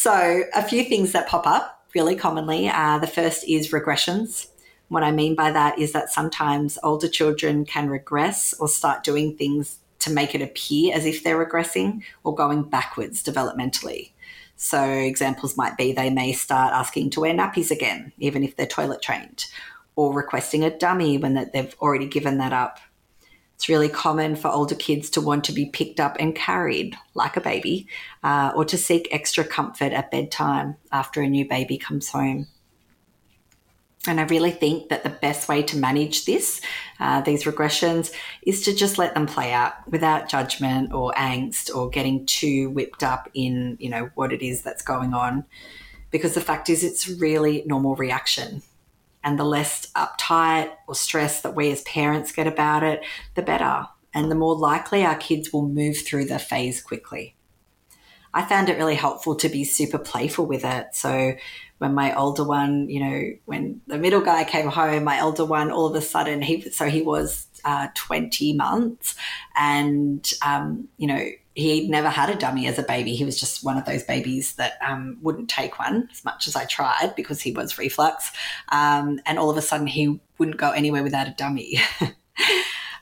so, 0.00 0.44
a 0.54 0.62
few 0.62 0.84
things 0.84 1.10
that 1.10 1.26
pop 1.26 1.44
up 1.44 1.82
really 1.92 2.14
commonly. 2.14 2.68
Uh, 2.68 3.00
the 3.00 3.08
first 3.08 3.42
is 3.48 3.72
regressions. 3.72 4.46
What 4.86 5.02
I 5.02 5.10
mean 5.10 5.34
by 5.34 5.50
that 5.50 5.76
is 5.76 5.90
that 5.90 6.12
sometimes 6.12 6.78
older 6.84 7.08
children 7.08 7.64
can 7.64 7.90
regress 7.90 8.54
or 8.60 8.68
start 8.68 9.02
doing 9.02 9.36
things 9.36 9.80
to 9.98 10.12
make 10.12 10.36
it 10.36 10.40
appear 10.40 10.94
as 10.94 11.04
if 11.04 11.24
they're 11.24 11.44
regressing 11.44 12.04
or 12.22 12.32
going 12.32 12.62
backwards 12.62 13.24
developmentally. 13.24 14.12
So, 14.54 14.80
examples 14.84 15.56
might 15.56 15.76
be 15.76 15.90
they 15.90 16.10
may 16.10 16.32
start 16.32 16.72
asking 16.72 17.10
to 17.10 17.20
wear 17.22 17.34
nappies 17.34 17.72
again, 17.72 18.12
even 18.20 18.44
if 18.44 18.54
they're 18.54 18.66
toilet 18.66 19.02
trained, 19.02 19.46
or 19.96 20.14
requesting 20.14 20.62
a 20.62 20.78
dummy 20.78 21.18
when 21.18 21.50
they've 21.52 21.74
already 21.80 22.06
given 22.06 22.38
that 22.38 22.52
up. 22.52 22.78
It's 23.58 23.68
really 23.68 23.88
common 23.88 24.36
for 24.36 24.46
older 24.46 24.76
kids 24.76 25.10
to 25.10 25.20
want 25.20 25.42
to 25.46 25.52
be 25.52 25.66
picked 25.66 25.98
up 25.98 26.16
and 26.20 26.32
carried 26.32 26.96
like 27.14 27.36
a 27.36 27.40
baby, 27.40 27.88
uh, 28.22 28.52
or 28.54 28.64
to 28.64 28.78
seek 28.78 29.08
extra 29.10 29.42
comfort 29.42 29.92
at 29.92 30.12
bedtime 30.12 30.76
after 30.92 31.22
a 31.22 31.28
new 31.28 31.44
baby 31.44 31.76
comes 31.76 32.08
home. 32.08 32.46
And 34.06 34.20
I 34.20 34.22
really 34.26 34.52
think 34.52 34.90
that 34.90 35.02
the 35.02 35.10
best 35.10 35.48
way 35.48 35.64
to 35.64 35.76
manage 35.76 36.24
this, 36.24 36.60
uh, 37.00 37.20
these 37.22 37.42
regressions, 37.42 38.12
is 38.42 38.62
to 38.62 38.72
just 38.72 38.96
let 38.96 39.14
them 39.14 39.26
play 39.26 39.52
out 39.52 39.72
without 39.90 40.28
judgment 40.28 40.92
or 40.92 41.12
angst 41.14 41.74
or 41.74 41.90
getting 41.90 42.26
too 42.26 42.70
whipped 42.70 43.02
up 43.02 43.28
in, 43.34 43.76
you 43.80 43.90
know, 43.90 44.08
what 44.14 44.32
it 44.32 44.40
is 44.40 44.62
that's 44.62 44.82
going 44.82 45.14
on. 45.14 45.44
Because 46.12 46.34
the 46.34 46.40
fact 46.40 46.70
is, 46.70 46.84
it's 46.84 47.08
really 47.08 47.64
normal 47.66 47.96
reaction. 47.96 48.62
And 49.28 49.38
the 49.38 49.44
less 49.44 49.90
uptight 49.92 50.70
or 50.86 50.94
stress 50.94 51.42
that 51.42 51.54
we 51.54 51.70
as 51.70 51.82
parents 51.82 52.32
get 52.32 52.46
about 52.46 52.82
it, 52.82 53.04
the 53.34 53.42
better. 53.42 53.86
And 54.14 54.30
the 54.30 54.34
more 54.34 54.56
likely 54.56 55.04
our 55.04 55.16
kids 55.16 55.52
will 55.52 55.68
move 55.68 55.98
through 55.98 56.24
the 56.24 56.38
phase 56.38 56.80
quickly. 56.80 57.36
I 58.32 58.46
found 58.46 58.70
it 58.70 58.78
really 58.78 58.94
helpful 58.94 59.34
to 59.36 59.50
be 59.50 59.64
super 59.64 59.98
playful 59.98 60.46
with 60.46 60.64
it. 60.64 60.94
So 60.94 61.34
when 61.76 61.92
my 61.92 62.16
older 62.16 62.42
one, 62.42 62.88
you 62.88 63.00
know, 63.00 63.22
when 63.44 63.82
the 63.86 63.98
middle 63.98 64.22
guy 64.22 64.44
came 64.44 64.68
home, 64.68 65.04
my 65.04 65.20
older 65.20 65.44
one, 65.44 65.70
all 65.70 65.88
of 65.88 65.94
a 65.94 66.00
sudden, 66.00 66.40
he 66.40 66.62
so 66.70 66.86
he 66.86 67.02
was 67.02 67.48
uh, 67.66 67.88
20 67.96 68.54
months, 68.54 69.14
and 69.56 70.32
um, 70.42 70.88
you 70.96 71.06
know, 71.06 71.28
he 71.58 71.88
never 71.88 72.08
had 72.08 72.30
a 72.30 72.36
dummy 72.36 72.68
as 72.68 72.78
a 72.78 72.84
baby. 72.84 73.16
He 73.16 73.24
was 73.24 73.38
just 73.38 73.64
one 73.64 73.76
of 73.76 73.84
those 73.84 74.04
babies 74.04 74.54
that 74.54 74.78
um, 74.80 75.18
wouldn't 75.22 75.50
take 75.50 75.78
one 75.78 76.08
as 76.12 76.24
much 76.24 76.46
as 76.46 76.54
I 76.54 76.64
tried 76.66 77.14
because 77.16 77.40
he 77.40 77.50
was 77.50 77.78
reflux, 77.78 78.30
um, 78.68 79.20
and 79.26 79.40
all 79.40 79.50
of 79.50 79.56
a 79.56 79.62
sudden 79.62 79.88
he 79.88 80.20
wouldn't 80.38 80.56
go 80.56 80.70
anywhere 80.70 81.02
without 81.02 81.26
a 81.26 81.34
dummy. 81.36 81.80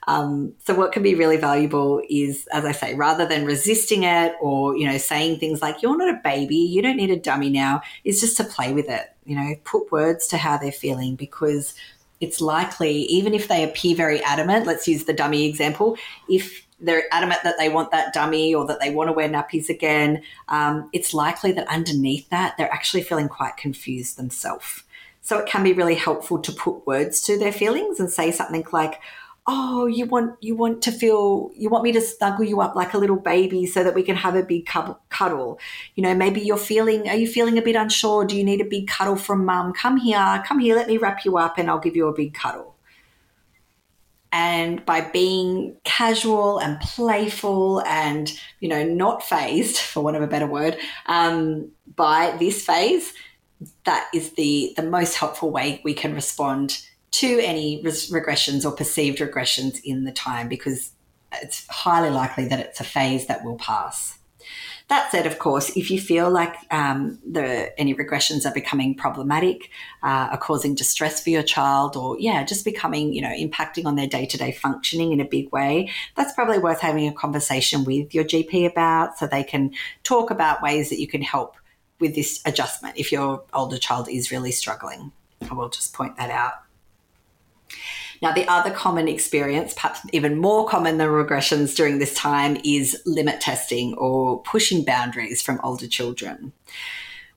Um, 0.09 0.55
so 0.65 0.73
what 0.73 0.93
can 0.93 1.03
be 1.03 1.17
really 1.17 1.37
valuable 1.37 2.01
is, 2.09 2.47
as 2.53 2.65
I 2.65 2.71
say, 2.71 2.95
rather 2.95 3.27
than 3.27 3.45
resisting 3.45 4.05
it 4.05 4.35
or, 4.41 4.77
you 4.77 4.87
know, 4.87 4.99
saying 4.99 5.41
things 5.41 5.61
like, 5.61 5.83
you're 5.83 5.99
not 5.99 6.15
a 6.15 6.21
baby, 6.23 6.57
you 6.57 6.81
don't 6.81 6.97
need 6.97 7.11
a 7.11 7.19
dummy 7.19 7.51
now, 7.51 7.81
is 8.05 8.21
just 8.21 8.37
to 8.37 8.45
play 8.45 8.73
with 8.73 8.89
it, 8.89 9.13
you 9.25 9.35
know, 9.35 9.55
put 9.65 9.91
words 9.91 10.29
to 10.29 10.37
how 10.37 10.57
they're 10.57 10.71
feeling 10.71 11.17
because 11.17 11.75
it's 12.21 12.41
likely, 12.41 12.93
even 12.93 13.35
if 13.35 13.49
they 13.49 13.65
appear 13.65 13.97
very 13.97 14.23
adamant, 14.23 14.65
let's 14.65 14.87
use 14.87 15.05
the 15.07 15.13
dummy 15.13 15.45
example, 15.45 15.99
if 16.29 16.66
they're 16.79 17.05
adamant 17.13 17.41
that 17.45 17.57
they 17.59 17.69
want 17.69 17.91
that 17.91 18.13
dummy 18.13 18.55
or 18.55 18.67
that 18.67 18.81
they 18.81 18.91
want 18.91 19.09
to 19.09 19.13
wear 19.13 19.29
nappies 19.29 19.69
again, 19.69 20.23
um, 20.49 20.91
it's 20.93 21.15
likely 21.15 21.53
that 21.53 21.69
underneath 21.69 22.29
that, 22.31 22.57
they're 22.57 22.73
actually 22.73 23.03
feeling 23.03 23.29
quite 23.29 23.57
confused 23.57 24.17
themselves. 24.17 24.83
So 25.23 25.39
it 25.39 25.47
can 25.47 25.65
be 25.65 25.73
really 25.73 25.95
helpful 25.95 26.39
to 26.39 26.53
put 26.53 26.87
words 26.87 27.21
to 27.23 27.39
their 27.39 27.53
feelings 27.53 27.99
and 27.99 28.11
say 28.11 28.31
something 28.31 28.65
like, 28.73 29.01
oh, 29.49 29.87
you 29.87 30.07
want 30.07 30.37
you 30.41 30.55
want 30.55 30.83
to 30.83 30.93
feel 30.93 31.51
you 31.57 31.69
want 31.69 31.85
me 31.85 31.93
to 31.93 32.01
snuggle 32.01 32.45
you 32.45 32.61
up 32.61 32.75
like 32.75 32.95
a 32.95 32.99
little 32.99 33.17
baby 33.17 33.67
so 33.67 33.83
that 33.83 33.95
we 33.95 34.03
can 34.03 34.17
have 34.17 34.35
a 34.35 34.43
big 34.43 34.67
cuddle. 34.67 35.59
You 35.95 36.03
know, 36.03 36.15
maybe 36.15 36.41
you're 36.41 36.57
feeling 36.57 37.09
are 37.09 37.17
you 37.17 37.27
feeling 37.27 37.59
a 37.59 37.63
bit 37.63 37.77
unsure? 37.77 38.25
Do 38.25 38.37
you 38.37 38.45
need 38.45 38.61
a 38.61 38.65
big 38.65 38.87
cuddle 38.87 39.17
from 39.17 39.45
mum? 39.45 39.73
Come 39.73 39.97
here, 39.97 40.45
come 40.47 40.61
here, 40.61 40.77
let 40.77 40.89
me 40.89 40.97
wrap 40.97 41.25
you 41.25 41.39
up 41.39 41.59
and 41.59 41.69
I'll 41.69 41.81
give 41.81 41.97
you 41.97 42.07
a 42.09 42.15
big 42.15 42.35
cuddle. 42.35 42.76
And 44.33 44.85
by 44.85 45.01
being 45.01 45.77
casual 45.85 46.59
and 46.59 46.79
playful 46.81 47.83
and, 47.87 48.31
you 48.61 48.69
know, 48.69 48.85
not 48.85 49.23
fazed, 49.23 49.77
for 49.93 50.03
want 50.03 50.17
of 50.17 50.23
a 50.23 50.27
better 50.27 50.47
word, 50.47 50.77
um, 51.07 51.71
by 51.95 52.37
this 52.39 52.65
phase, 52.65 53.13
that 53.85 54.09
is 54.13 54.33
the, 54.33 54.75
the 54.77 54.83
most 54.83 55.15
helpful 55.15 55.51
way 55.51 55.81
we 55.85 55.95
can 55.95 56.15
respond 56.15 56.83
to 57.13 57.41
any 57.41 57.81
res- 57.83 58.11
regressions 58.11 58.67
or 58.67 58.73
perceived 58.73 59.19
regressions 59.19 59.81
in 59.83 60.05
the 60.05 60.13
time 60.13 60.49
because 60.49 60.93
it's 61.33 61.67
highly 61.69 62.11
likely 62.11 62.47
that 62.49 62.61
it's 62.61 62.81
a 62.81 62.85
phase 62.85 63.27
that 63.27 63.45
will 63.45 63.57
pass. 63.57 64.16
That 64.89 65.11
said, 65.11 65.27
of 65.27 65.41
course, 65.41 65.77
if 65.77 65.91
you 65.91 66.01
feel 66.01 66.31
like 66.31 66.55
um, 66.71 67.19
the 67.29 67.77
any 67.79 67.93
regressions 67.93 68.47
are 68.49 68.55
becoming 68.55 68.95
problematic, 68.95 69.71
uh, 70.01 70.29
are 70.31 70.39
causing 70.39 70.77
distress 70.77 71.23
for 71.23 71.31
your 71.31 71.43
child, 71.43 71.97
or 71.97 72.17
yeah, 72.21 72.45
just 72.45 72.65
becoming 72.65 73.13
you 73.13 73.21
know 73.21 73.31
impacting 73.31 73.87
on 73.87 73.97
their 73.97 74.07
day 74.07 74.27
to 74.27 74.39
day 74.39 74.53
functioning 74.53 75.11
in 75.11 75.21
a 75.21 75.25
big 75.25 75.51
way, 75.51 75.91
that's 76.15 76.33
probably 76.35 76.59
worth 76.59 76.81
having 76.81 77.09
a 77.09 77.13
conversation 77.13 77.85
with 77.85 78.15
your 78.15 78.23
GP 78.23 78.71
about, 78.71 79.19
so 79.19 79.27
they 79.27 79.43
can 79.43 79.73
talk 80.05 80.31
about 80.31 80.63
ways 80.63 80.89
that 80.91 81.01
you 81.01 81.09
can 81.09 81.23
help 81.23 81.57
with 81.99 82.15
this 82.15 82.41
adjustment 82.45 82.97
if 82.97 83.11
your 83.11 83.43
older 83.53 83.79
child 83.79 84.09
is 84.09 84.31
really 84.31 84.53
struggling. 84.53 85.11
I 85.51 85.55
will 85.55 85.69
just 85.69 85.95
point 85.95 86.17
that 86.17 86.31
out. 86.31 86.53
Now, 88.23 88.33
the 88.33 88.49
other 88.49 88.71
common 88.71 89.09
experience, 89.09 89.75
perhaps 89.75 90.01
even 90.13 90.39
more 90.39 90.69
common 90.69 90.99
than 90.99 91.09
regressions 91.09 91.75
during 91.75 91.99
this 91.99 92.15
time, 92.15 92.59
is 92.65 93.01
limit 93.05 93.41
testing 93.41 93.95
or 93.95 94.41
pushing 94.43 94.85
boundaries 94.85 95.43
from 95.43 95.61
older 95.63 95.87
children. 95.87 96.53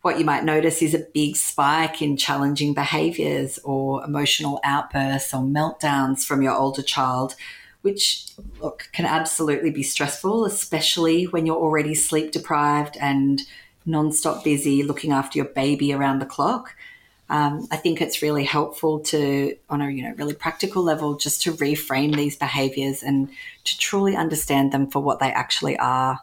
What 0.02 0.18
you 0.18 0.24
might 0.24 0.46
notice 0.46 0.82
is 0.82 0.94
a 0.94 1.06
big 1.14 1.36
spike 1.36 2.02
in 2.02 2.16
challenging 2.16 2.74
behaviors 2.74 3.60
or 3.66 4.04
emotional 4.06 4.62
outbursts 4.64 5.34
or 5.34 5.42
meltdowns 5.42 6.24
from 6.26 6.42
your 6.42 6.54
older 6.54 6.82
child, 6.82 7.36
which 7.82 8.28
look 8.62 8.88
can 8.94 9.06
absolutely 9.06 9.72
be 9.72 9.84
stressful, 9.84 10.46
especially 10.46 11.26
when 11.26 11.46
you're 11.46 11.58
already 11.58 11.96
sleep 11.96 12.32
deprived 12.32 12.96
and 13.02 13.42
non-stop 13.86 14.44
busy 14.44 14.84
looking 14.84 15.12
after 15.12 15.38
your 15.38 15.48
baby 15.48 15.92
around 15.92 16.20
the 16.20 16.26
clock 16.26 16.76
um, 17.30 17.68
I 17.70 17.78
think 17.78 18.02
it's 18.02 18.22
really 18.22 18.44
helpful 18.44 19.02
to, 19.02 19.56
on 19.70 19.82
a 19.82 19.90
you 19.90 20.04
know 20.04 20.16
really 20.18 20.34
practical 20.34 20.82
level, 20.84 21.16
just 21.16 21.44
to 21.44 21.54
reframe 21.54 22.16
these 22.16 22.36
behaviours 22.36 23.04
and 23.04 23.30
to 23.66 23.78
truly 23.78 24.16
understand 24.16 24.72
them 24.72 24.88
for 24.88 25.00
what 25.02 25.20
they 25.20 25.32
actually 25.32 25.78
are. 25.78 26.20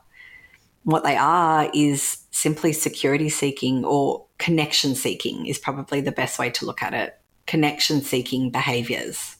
What 0.83 1.05
they 1.05 1.16
are 1.16 1.71
is 1.73 2.19
simply 2.31 2.73
security 2.73 3.29
seeking 3.29 3.85
or 3.85 4.25
connection 4.38 4.95
seeking 4.95 5.47
is 5.47 5.59
probably 5.59 6.01
the 6.01 6.12
best 6.12 6.38
way 6.38 6.51
to 6.51 6.66
look 6.66 6.83
at 6.83 6.95
it. 6.95 7.19
Connection 7.47 8.03
seeking 8.03 8.51
behaviours. 8.51 9.37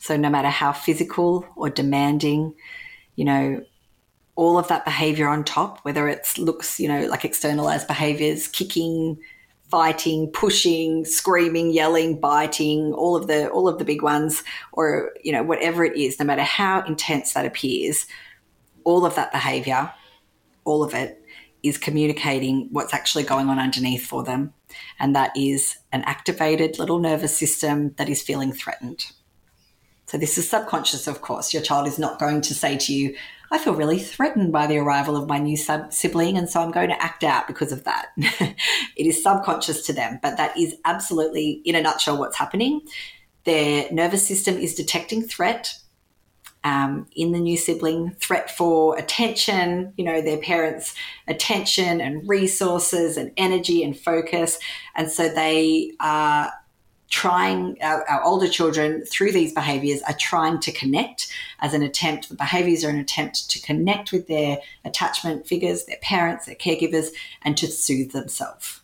So 0.00 0.16
no 0.16 0.30
matter 0.30 0.48
how 0.48 0.72
physical 0.72 1.46
or 1.56 1.68
demanding, 1.68 2.54
you 3.16 3.24
know, 3.24 3.62
all 4.36 4.58
of 4.58 4.68
that 4.68 4.84
behavior 4.84 5.28
on 5.28 5.44
top, 5.44 5.80
whether 5.80 6.08
it 6.08 6.26
looks, 6.38 6.78
you 6.78 6.88
know, 6.88 7.06
like 7.06 7.24
externalized 7.24 7.86
behaviors, 7.86 8.48
kicking, 8.48 9.18
fighting, 9.70 10.30
pushing, 10.32 11.04
screaming, 11.04 11.70
yelling, 11.70 12.18
biting, 12.18 12.92
all 12.94 13.16
of 13.16 13.26
the 13.26 13.48
all 13.50 13.68
of 13.68 13.78
the 13.78 13.84
big 13.84 14.02
ones, 14.02 14.42
or 14.72 15.12
you 15.22 15.32
know 15.32 15.42
whatever 15.42 15.84
it 15.84 15.96
is, 15.96 16.18
no 16.18 16.24
matter 16.24 16.42
how 16.42 16.82
intense 16.84 17.34
that 17.34 17.46
appears, 17.46 18.06
all 18.84 19.04
of 19.04 19.14
that 19.14 19.32
behaviour, 19.32 19.92
all 20.64 20.82
of 20.82 20.94
it 20.94 21.22
is 21.62 21.76
communicating 21.76 22.68
what's 22.70 22.94
actually 22.94 23.24
going 23.24 23.48
on 23.48 23.58
underneath 23.58 24.06
for 24.06 24.22
them, 24.22 24.52
and 24.98 25.14
that 25.14 25.36
is 25.36 25.76
an 25.92 26.02
activated 26.04 26.78
little 26.78 26.98
nervous 26.98 27.36
system 27.36 27.94
that 27.96 28.08
is 28.08 28.22
feeling 28.22 28.52
threatened. 28.52 29.06
So 30.06 30.16
this 30.16 30.38
is 30.38 30.48
subconscious, 30.48 31.06
of 31.06 31.20
course. 31.20 31.52
Your 31.52 31.62
child 31.62 31.86
is 31.86 31.98
not 31.98 32.18
going 32.18 32.40
to 32.40 32.54
say 32.54 32.78
to 32.78 32.94
you, 32.94 33.14
I 33.50 33.58
feel 33.58 33.74
really 33.74 33.98
threatened 33.98 34.52
by 34.52 34.66
the 34.66 34.78
arrival 34.78 35.16
of 35.16 35.28
my 35.28 35.38
new 35.38 35.56
sub- 35.56 35.92
sibling, 35.92 36.36
and 36.36 36.48
so 36.48 36.60
I'm 36.60 36.70
going 36.70 36.90
to 36.90 37.02
act 37.02 37.24
out 37.24 37.46
because 37.46 37.72
of 37.72 37.84
that. 37.84 38.08
it 38.16 38.56
is 39.06 39.22
subconscious 39.22 39.86
to 39.86 39.92
them, 39.92 40.18
but 40.22 40.36
that 40.36 40.56
is 40.56 40.76
absolutely, 40.84 41.62
in 41.64 41.74
a 41.74 41.80
nutshell, 41.80 42.18
what's 42.18 42.36
happening. 42.36 42.82
Their 43.44 43.90
nervous 43.90 44.26
system 44.26 44.56
is 44.58 44.74
detecting 44.74 45.22
threat 45.22 45.74
um, 46.64 47.06
in 47.14 47.32
the 47.32 47.38
new 47.38 47.56
sibling, 47.56 48.10
threat 48.20 48.50
for 48.50 48.98
attention, 48.98 49.94
you 49.96 50.04
know, 50.04 50.20
their 50.20 50.38
parents' 50.38 50.94
attention 51.26 52.00
and 52.00 52.28
resources 52.28 53.16
and 53.16 53.32
energy 53.36 53.82
and 53.82 53.98
focus. 53.98 54.58
And 54.94 55.10
so 55.10 55.28
they 55.28 55.92
are 56.00 56.52
trying 57.08 57.78
our, 57.82 58.08
our, 58.08 58.22
older 58.22 58.48
children 58.48 59.04
through 59.06 59.32
these 59.32 59.52
behaviors 59.52 60.02
are 60.02 60.16
trying 60.18 60.60
to 60.60 60.72
connect 60.72 61.32
as 61.60 61.72
an 61.72 61.82
attempt 61.82 62.28
the 62.28 62.34
behaviors 62.34 62.84
are 62.84 62.90
an 62.90 62.98
attempt 62.98 63.48
to 63.50 63.60
connect 63.62 64.12
with 64.12 64.26
their 64.28 64.58
attachment 64.84 65.46
figures 65.46 65.84
their 65.86 65.96
parents 66.02 66.46
their 66.46 66.54
caregivers 66.54 67.08
and 67.42 67.56
to 67.56 67.66
soothe 67.66 68.12
themselves. 68.12 68.80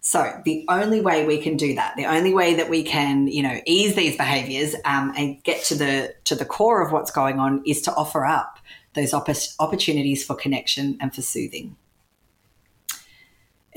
So 0.00 0.40
the 0.44 0.64
only 0.68 1.00
way 1.00 1.26
we 1.26 1.38
can 1.40 1.56
do 1.56 1.74
that 1.74 1.96
the 1.96 2.06
only 2.06 2.32
way 2.32 2.54
that 2.54 2.70
we 2.70 2.84
can 2.84 3.26
you 3.26 3.42
know 3.42 3.60
ease 3.66 3.96
these 3.96 4.16
behaviors 4.16 4.74
um, 4.84 5.12
and 5.16 5.42
get 5.42 5.64
to 5.64 5.74
the 5.74 6.14
to 6.24 6.34
the 6.34 6.44
core 6.44 6.80
of 6.80 6.92
what's 6.92 7.10
going 7.10 7.40
on 7.40 7.62
is 7.66 7.82
to 7.82 7.94
offer 7.94 8.24
up 8.24 8.58
those 8.94 9.12
opp- 9.12 9.28
opportunities 9.58 10.24
for 10.24 10.34
connection 10.34 10.96
and 11.00 11.14
for 11.14 11.22
soothing 11.22 11.76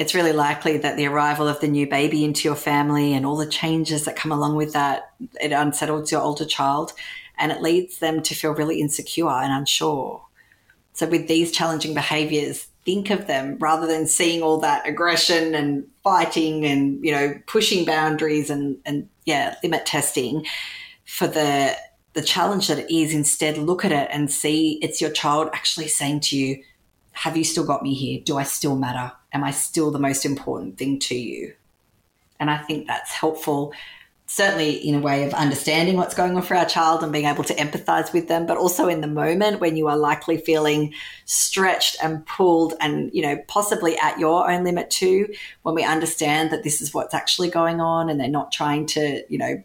it's 0.02 0.16
really 0.16 0.34
likely 0.34 0.78
that 0.80 0.98
the 0.98 1.06
arrival 1.06 1.48
of 1.48 1.60
the 1.60 1.68
new 1.68 1.86
baby 1.86 2.26
into 2.26 2.48
your 2.48 2.56
family 2.56 3.14
and 3.14 3.24
all 3.24 3.38
the 3.38 3.46
changes 3.46 4.06
that 4.06 4.16
come 4.16 4.32
along 4.32 4.56
with 4.56 4.74
that, 4.74 5.12
it 5.40 5.52
unsettles 5.52 6.12
your 6.12 6.22
older 6.22 6.44
child 6.44 6.92
and 7.38 7.52
it 7.52 7.62
leads 7.62 8.00
them 8.00 8.24
to 8.24 8.34
feel 8.34 8.52
really 8.52 8.82
insecure 8.82 9.30
and 9.30 9.54
unsure. 9.54 10.26
So, 10.94 11.06
with 11.06 11.28
these 11.28 11.52
challenging 11.52 11.94
behaviors, 11.94 12.64
think 12.84 13.12
of 13.12 13.28
them 13.28 13.58
rather 13.60 13.86
than 13.86 14.08
seeing 14.08 14.42
all 14.42 14.58
that 14.62 14.88
aggression 14.88 15.54
and 15.54 15.88
fighting 16.04 16.66
and, 16.66 17.06
you 17.06 17.12
know, 17.12 17.36
pushing 17.46 17.86
boundaries 17.86 18.50
and, 18.50 18.80
and 18.88 19.08
yeah, 19.26 19.54
limit 19.62 19.86
testing 19.86 20.48
for 21.06 21.28
the 21.28 21.76
the 22.14 22.24
challenge 22.24 22.70
that 22.70 22.80
it 22.80 22.92
is. 22.92 23.14
Instead, 23.14 23.60
look 23.60 23.86
at 23.86 23.92
it 23.92 24.10
and 24.12 24.32
see 24.32 24.80
it's 24.82 25.00
your 25.00 25.12
child 25.12 25.52
actually 25.54 25.88
saying 25.88 26.22
to 26.22 26.36
you, 26.36 26.64
Have 27.12 27.38
you 27.38 27.44
still 27.44 27.66
got 27.66 27.84
me 27.84 27.94
here? 27.94 28.20
Do 28.26 28.40
I 28.40 28.44
still 28.44 28.76
matter? 28.76 29.12
Am 29.34 29.44
I 29.44 29.52
still 29.52 29.92
the 29.92 30.00
most 30.00 30.26
important 30.26 30.78
thing 30.78 31.00
to 31.00 31.16
you? 31.16 31.54
And 32.40 32.50
I 32.50 32.58
think 32.58 32.88
that's 32.88 33.12
helpful, 33.12 33.74
certainly 34.26 34.76
in 34.76 34.96
a 34.96 35.00
way 35.00 35.26
of 35.26 35.34
understanding 35.34 35.96
what's 35.96 36.16
going 36.16 36.36
on 36.36 36.42
for 36.42 36.56
our 36.56 36.66
child 36.66 37.04
and 37.04 37.12
being 37.12 37.26
able 37.26 37.44
to 37.44 37.56
empathize 37.56 38.12
with 38.14 38.28
them, 38.28 38.46
but 38.46 38.58
also 38.58 38.88
in 38.88 39.02
the 39.02 39.08
moment 39.08 39.60
when 39.60 39.78
you 39.78 39.88
are 39.88 39.98
likely 39.98 40.38
feeling 40.38 40.94
stretched 41.26 41.98
and 42.02 42.26
pulled 42.26 42.74
and, 42.80 43.12
you 43.14 43.22
know, 43.22 43.38
possibly 43.48 43.98
at 44.00 44.20
your 44.20 44.50
own 44.50 44.64
limit 44.64 44.90
too, 44.90 45.32
when 45.62 45.76
we 45.76 45.84
understand 45.84 46.50
that 46.52 46.64
this 46.64 46.82
is 46.82 46.94
what's 46.94 47.14
actually 47.14 47.50
going 47.50 47.80
on 47.80 48.10
and 48.10 48.20
they're 48.20 48.28
not 48.28 48.52
trying 48.52 48.86
to, 48.88 49.24
you 49.30 49.38
know, 49.38 49.62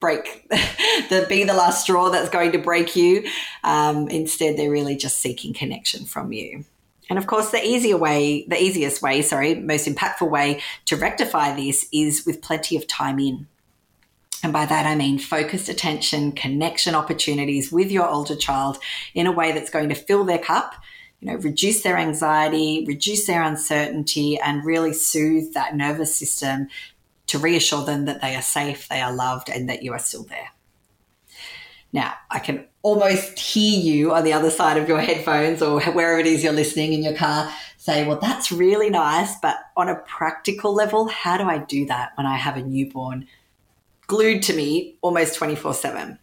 break 0.00 0.46
the 0.50 1.26
be 1.28 1.44
the 1.44 1.54
last 1.54 1.82
straw 1.82 2.10
that's 2.10 2.28
going 2.28 2.52
to 2.52 2.58
break 2.58 2.94
you. 2.94 3.26
Um, 3.64 4.08
instead, 4.08 4.56
they're 4.56 4.70
really 4.70 4.96
just 4.96 5.18
seeking 5.20 5.54
connection 5.54 6.04
from 6.04 6.32
you. 6.32 6.64
And 7.08 7.18
of 7.18 7.26
course, 7.26 7.50
the 7.50 7.64
easier 7.64 7.96
way, 7.96 8.44
the 8.48 8.62
easiest 8.62 9.00
way, 9.00 9.22
sorry, 9.22 9.54
most 9.54 9.88
impactful 9.88 10.30
way 10.30 10.60
to 10.86 10.96
rectify 10.96 11.54
this 11.54 11.86
is 11.92 12.26
with 12.26 12.42
plenty 12.42 12.76
of 12.76 12.86
time 12.86 13.18
in. 13.18 13.46
And 14.42 14.52
by 14.52 14.66
that, 14.66 14.86
I 14.86 14.94
mean 14.94 15.18
focused 15.18 15.68
attention, 15.68 16.32
connection 16.32 16.94
opportunities 16.94 17.72
with 17.72 17.90
your 17.90 18.08
older 18.08 18.36
child 18.36 18.78
in 19.14 19.26
a 19.26 19.32
way 19.32 19.52
that's 19.52 19.70
going 19.70 19.88
to 19.88 19.94
fill 19.94 20.24
their 20.24 20.38
cup, 20.38 20.74
you 21.20 21.28
know, 21.28 21.38
reduce 21.38 21.82
their 21.82 21.96
anxiety, 21.96 22.84
reduce 22.86 23.26
their 23.26 23.42
uncertainty, 23.42 24.38
and 24.38 24.64
really 24.64 24.92
soothe 24.92 25.54
that 25.54 25.74
nervous 25.74 26.14
system 26.14 26.68
to 27.26 27.38
reassure 27.38 27.84
them 27.84 28.04
that 28.04 28.20
they 28.20 28.36
are 28.36 28.42
safe, 28.42 28.88
they 28.88 29.00
are 29.00 29.12
loved, 29.12 29.48
and 29.48 29.68
that 29.68 29.82
you 29.82 29.92
are 29.92 29.98
still 29.98 30.22
there. 30.24 30.50
Now, 31.92 32.14
I 32.30 32.38
can 32.38 32.66
almost 32.82 33.38
hear 33.38 33.80
you 33.80 34.14
on 34.14 34.24
the 34.24 34.32
other 34.32 34.50
side 34.50 34.76
of 34.76 34.88
your 34.88 35.00
headphones 35.00 35.62
or 35.62 35.80
wherever 35.80 36.18
it 36.18 36.26
is 36.26 36.44
you're 36.44 36.52
listening 36.52 36.92
in 36.92 37.02
your 37.02 37.14
car 37.14 37.50
say, 37.78 38.06
well, 38.06 38.18
that's 38.20 38.52
really 38.52 38.90
nice, 38.90 39.38
but 39.40 39.56
on 39.76 39.88
a 39.88 39.94
practical 39.94 40.74
level, 40.74 41.08
how 41.08 41.38
do 41.38 41.44
I 41.44 41.58
do 41.58 41.86
that 41.86 42.12
when 42.16 42.26
I 42.26 42.36
have 42.36 42.56
a 42.56 42.62
newborn 42.62 43.26
glued 44.06 44.42
to 44.44 44.54
me 44.54 44.96
almost 45.00 45.36
24 45.36 45.74
7? 45.74 46.18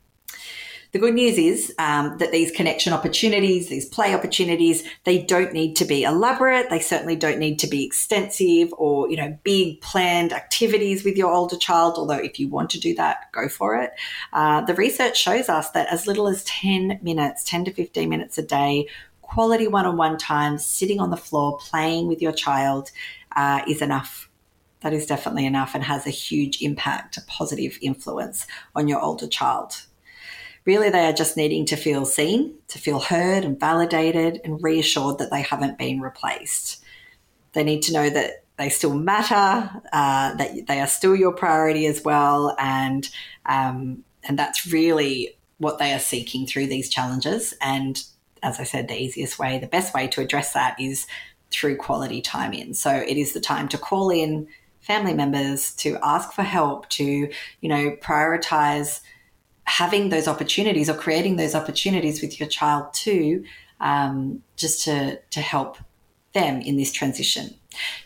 The 0.95 0.99
good 0.99 1.13
news 1.13 1.37
is 1.37 1.75
um, 1.77 2.17
that 2.19 2.31
these 2.31 2.51
connection 2.51 2.93
opportunities, 2.93 3.67
these 3.67 3.85
play 3.85 4.15
opportunities, 4.15 4.87
they 5.03 5.21
don't 5.21 5.51
need 5.51 5.75
to 5.75 5.83
be 5.83 6.03
elaborate. 6.03 6.69
They 6.69 6.79
certainly 6.79 7.17
don't 7.17 7.37
need 7.37 7.59
to 7.59 7.67
be 7.67 7.83
extensive 7.83 8.73
or, 8.77 9.09
you 9.09 9.17
know, 9.17 9.37
big 9.43 9.81
planned 9.81 10.31
activities 10.31 11.03
with 11.03 11.17
your 11.17 11.33
older 11.33 11.57
child. 11.57 11.95
Although 11.97 12.19
if 12.19 12.39
you 12.39 12.47
want 12.47 12.69
to 12.69 12.79
do 12.79 12.95
that, 12.95 13.29
go 13.33 13.49
for 13.49 13.75
it. 13.75 13.91
Uh, 14.31 14.61
the 14.61 14.73
research 14.73 15.17
shows 15.17 15.49
us 15.49 15.69
that 15.71 15.91
as 15.91 16.07
little 16.07 16.29
as 16.29 16.45
10 16.45 16.99
minutes, 17.01 17.43
10 17.43 17.65
to 17.65 17.73
15 17.73 18.07
minutes 18.07 18.37
a 18.37 18.41
day, 18.41 18.87
quality 19.21 19.67
one-on-one 19.67 20.17
time, 20.17 20.57
sitting 20.57 21.01
on 21.01 21.09
the 21.09 21.17
floor, 21.17 21.57
playing 21.57 22.07
with 22.07 22.21
your 22.21 22.31
child 22.31 22.91
uh, 23.35 23.59
is 23.67 23.81
enough 23.81 24.29
that 24.79 24.93
is 24.93 25.07
definitely 25.07 25.45
enough 25.45 25.73
and 25.73 25.83
has 25.83 26.05
a 26.05 26.11
huge 26.11 26.61
impact, 26.61 27.17
a 27.17 27.21
positive 27.27 27.77
influence 27.81 28.45
on 28.75 28.87
your 28.87 29.01
older 29.01 29.27
child. 29.27 29.84
Really, 30.65 30.89
they 30.89 31.05
are 31.05 31.13
just 31.13 31.37
needing 31.37 31.65
to 31.67 31.75
feel 31.75 32.05
seen, 32.05 32.55
to 32.69 32.79
feel 32.79 32.99
heard 32.99 33.45
and 33.45 33.59
validated 33.59 34.41
and 34.43 34.61
reassured 34.63 35.19
that 35.19 35.29
they 35.29 35.41
haven't 35.41 35.77
been 35.77 36.01
replaced. 36.01 36.83
They 37.53 37.63
need 37.63 37.83
to 37.83 37.93
know 37.93 38.09
that 38.09 38.43
they 38.57 38.69
still 38.69 38.95
matter, 38.95 39.69
uh, 39.93 40.33
that 40.35 40.65
they 40.67 40.79
are 40.79 40.87
still 40.87 41.15
your 41.15 41.33
priority 41.33 41.85
as 41.85 42.03
well, 42.03 42.55
and 42.57 43.07
um, 43.45 44.03
and 44.23 44.39
that's 44.39 44.65
really 44.65 45.37
what 45.57 45.77
they 45.77 45.93
are 45.93 45.99
seeking 45.99 46.47
through 46.47 46.67
these 46.67 46.89
challenges. 46.89 47.53
And 47.61 48.01
as 48.41 48.59
I 48.59 48.63
said, 48.63 48.87
the 48.87 48.99
easiest 48.99 49.37
way, 49.37 49.59
the 49.59 49.67
best 49.67 49.93
way 49.93 50.07
to 50.07 50.21
address 50.21 50.53
that 50.53 50.79
is 50.79 51.05
through 51.51 51.77
quality 51.77 52.21
time 52.21 52.53
in. 52.53 52.73
So 52.73 52.91
it 52.91 53.17
is 53.17 53.33
the 53.33 53.39
time 53.39 53.67
to 53.69 53.77
call 53.77 54.09
in, 54.09 54.47
family 54.81 55.13
members 55.13 55.73
to 55.75 55.97
ask 56.03 56.33
for 56.33 56.43
help, 56.43 56.89
to, 56.89 57.03
you 57.03 57.69
know, 57.69 57.95
prioritize 58.01 59.01
having 59.65 60.09
those 60.09 60.27
opportunities 60.27 60.89
or 60.89 60.93
creating 60.93 61.35
those 61.35 61.55
opportunities 61.55 62.21
with 62.21 62.39
your 62.39 62.47
child 62.49 62.93
too, 62.93 63.43
um, 63.79 64.41
just 64.55 64.83
to, 64.85 65.19
to 65.31 65.41
help 65.41 65.77
them 66.33 66.61
in 66.61 66.77
this 66.77 66.91
transition. 66.91 67.53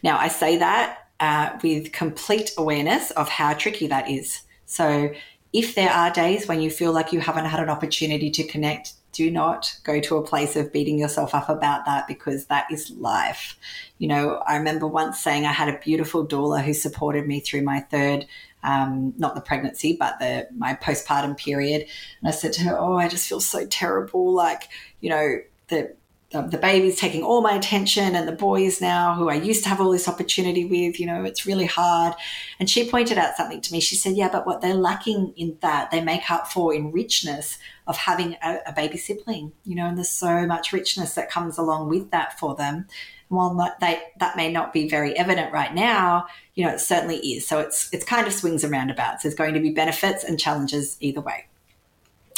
Now, 0.03 0.17
I 0.17 0.27
say 0.27 0.57
that 0.57 0.99
uh, 1.19 1.57
with 1.61 1.91
complete 1.91 2.51
awareness 2.57 3.11
of 3.11 3.29
how 3.29 3.53
tricky 3.53 3.87
that 3.87 4.09
is. 4.09 4.43
So, 4.65 5.11
if 5.51 5.73
there 5.73 5.89
are 5.89 6.11
days 6.11 6.47
when 6.47 6.61
you 6.61 6.69
feel 6.69 6.91
like 6.91 7.11
you 7.11 7.19
haven't 7.19 7.45
had 7.45 7.59
an 7.59 7.69
opportunity 7.69 8.29
to 8.29 8.43
connect, 8.43 8.93
do 9.11 9.31
not 9.31 9.75
go 9.83 9.99
to 9.99 10.17
a 10.17 10.23
place 10.23 10.55
of 10.55 10.71
beating 10.71 10.99
yourself 10.99 11.33
up 11.33 11.49
about 11.49 11.85
that 11.85 12.07
because 12.07 12.45
that 12.45 12.71
is 12.71 12.91
life. 12.91 13.57
You 13.97 14.07
know, 14.07 14.43
I 14.47 14.55
remember 14.55 14.85
once 14.85 15.19
saying 15.19 15.45
I 15.45 15.51
had 15.51 15.67
a 15.67 15.79
beautiful 15.79 16.25
doula 16.25 16.63
who 16.63 16.73
supported 16.73 17.27
me 17.27 17.39
through 17.39 17.63
my 17.63 17.79
third, 17.79 18.27
um, 18.63 19.13
not 19.17 19.35
the 19.35 19.41
pregnancy, 19.41 19.95
but 19.99 20.19
the 20.19 20.47
my 20.55 20.73
postpartum 20.75 21.37
period. 21.37 21.87
And 22.21 22.27
I 22.27 22.31
said 22.31 22.53
to 22.53 22.61
her, 22.63 22.77
"Oh, 22.79 22.97
I 22.97 23.07
just 23.07 23.27
feel 23.27 23.39
so 23.39 23.65
terrible. 23.65 24.33
Like, 24.33 24.69
you 24.99 25.09
know, 25.09 25.37
the 25.69 25.95
the, 26.31 26.59
baby's 26.61 26.99
taking 26.99 27.23
all 27.23 27.41
my 27.41 27.53
attention 27.53 28.15
and 28.15 28.27
the 28.27 28.33
boys 28.33 28.81
now 28.81 29.15
who 29.15 29.29
I 29.29 29.35
used 29.35 29.63
to 29.63 29.69
have 29.69 29.81
all 29.81 29.91
this 29.91 30.07
opportunity 30.07 30.63
with, 30.63 30.99
you 30.99 31.07
know, 31.07 31.23
it's 31.23 31.45
really 31.45 31.65
hard. 31.65 32.13
And 32.59 32.69
she 32.69 32.89
pointed 32.89 33.17
out 33.17 33.35
something 33.35 33.61
to 33.61 33.73
me. 33.73 33.79
She 33.79 33.95
said, 33.95 34.15
Yeah, 34.15 34.29
but 34.31 34.45
what 34.45 34.61
they're 34.61 34.75
lacking 34.75 35.33
in 35.35 35.57
that, 35.61 35.89
they 35.89 36.01
make 36.01 36.29
up 36.29 36.47
for 36.47 36.73
in 36.73 36.91
richness 36.91 37.57
of 37.87 37.97
having 37.97 38.37
a, 38.43 38.59
a 38.67 38.73
baby 38.73 38.97
sibling, 38.97 39.53
you 39.65 39.75
know, 39.75 39.87
and 39.87 39.97
there's 39.97 40.09
so 40.09 40.45
much 40.45 40.71
richness 40.71 41.15
that 41.15 41.31
comes 41.31 41.57
along 41.57 41.89
with 41.89 42.11
that 42.11 42.37
for 42.39 42.55
them. 42.55 42.85
While 43.29 43.55
that, 43.55 43.79
they, 43.79 44.01
that 44.19 44.37
may 44.37 44.51
not 44.51 44.73
be 44.73 44.89
very 44.89 45.17
evident 45.17 45.53
right 45.53 45.73
now, 45.73 46.27
you 46.55 46.65
know, 46.65 46.73
it 46.73 46.79
certainly 46.79 47.17
is. 47.17 47.47
So 47.47 47.59
it's, 47.59 47.91
it's 47.93 48.05
kind 48.05 48.27
of 48.27 48.33
swings 48.33 48.63
and 48.63 48.71
roundabouts. 48.71 49.23
There's 49.23 49.35
going 49.35 49.53
to 49.53 49.59
be 49.59 49.71
benefits 49.71 50.23
and 50.23 50.39
challenges 50.39 50.97
either 50.99 51.21
way. 51.21 51.45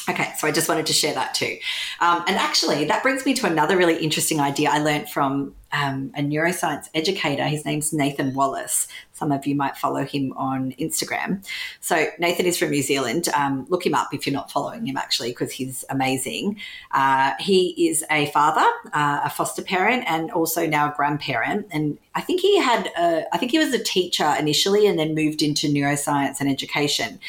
Okay, 0.10 0.34
so 0.38 0.48
I 0.48 0.52
just 0.52 0.68
wanted 0.68 0.88
to 0.88 0.94
share 0.94 1.14
that 1.14 1.36
too. 1.36 1.58
Um, 2.00 2.24
and 2.28 2.36
actually, 2.38 2.86
that 2.86 3.04
brings 3.04 3.24
me 3.24 3.36
to 3.36 3.46
another 3.46 3.78
really 3.78 3.98
interesting 3.98 4.40
idea 4.40 4.70
I 4.72 4.80
learned 4.80 5.10
from 5.10 5.54
um, 5.72 6.12
a 6.16 6.22
neuroscience 6.22 6.90
educator. 6.96 7.44
His 7.44 7.66
name's 7.66 7.94
Nathan 7.94 8.34
Wallis. 8.34 8.88
Some 9.14 9.32
of 9.32 9.46
you 9.46 9.54
might 9.56 9.78
follow 9.78 10.04
him 10.04 10.34
on 10.36 10.72
Instagram. 10.80 11.46
So, 11.82 12.08
Nathan 12.18 12.48
is 12.48 12.58
from 12.58 12.72
New 12.72 12.82
Zealand. 12.82 13.30
Um, 13.36 13.68
look 13.70 13.86
him 13.86 13.94
up 13.94 14.12
if 14.12 14.26
you're 14.26 14.34
not 14.34 14.52
following 14.52 14.88
him, 14.88 14.98
actually, 14.98 15.30
because 15.30 15.52
he's 15.52 15.86
amazing. 15.90 16.60
Uh, 16.92 17.34
he 17.40 17.88
is 17.88 18.04
a 18.10 18.26
father, 18.32 18.68
uh, 18.94 19.22
a 19.24 19.30
foster 19.30 19.62
parent, 19.62 20.04
and 20.08 20.32
also 20.32 20.66
now 20.66 20.92
a 20.92 20.96
grandparent. 20.96 21.68
And 21.72 22.00
I 22.16 22.22
think 22.22 22.42
he 22.42 22.60
had, 22.60 22.88
a, 22.98 23.26
I 23.32 23.38
think 23.38 23.52
he 23.52 23.60
was 23.60 23.72
a 23.72 23.84
teacher 23.84 24.34
initially 24.40 24.88
and 24.88 24.98
then 24.98 25.14
moved 25.14 25.44
into 25.44 25.68
neuroscience 25.68 26.40
and 26.40 26.50
education 26.50 27.20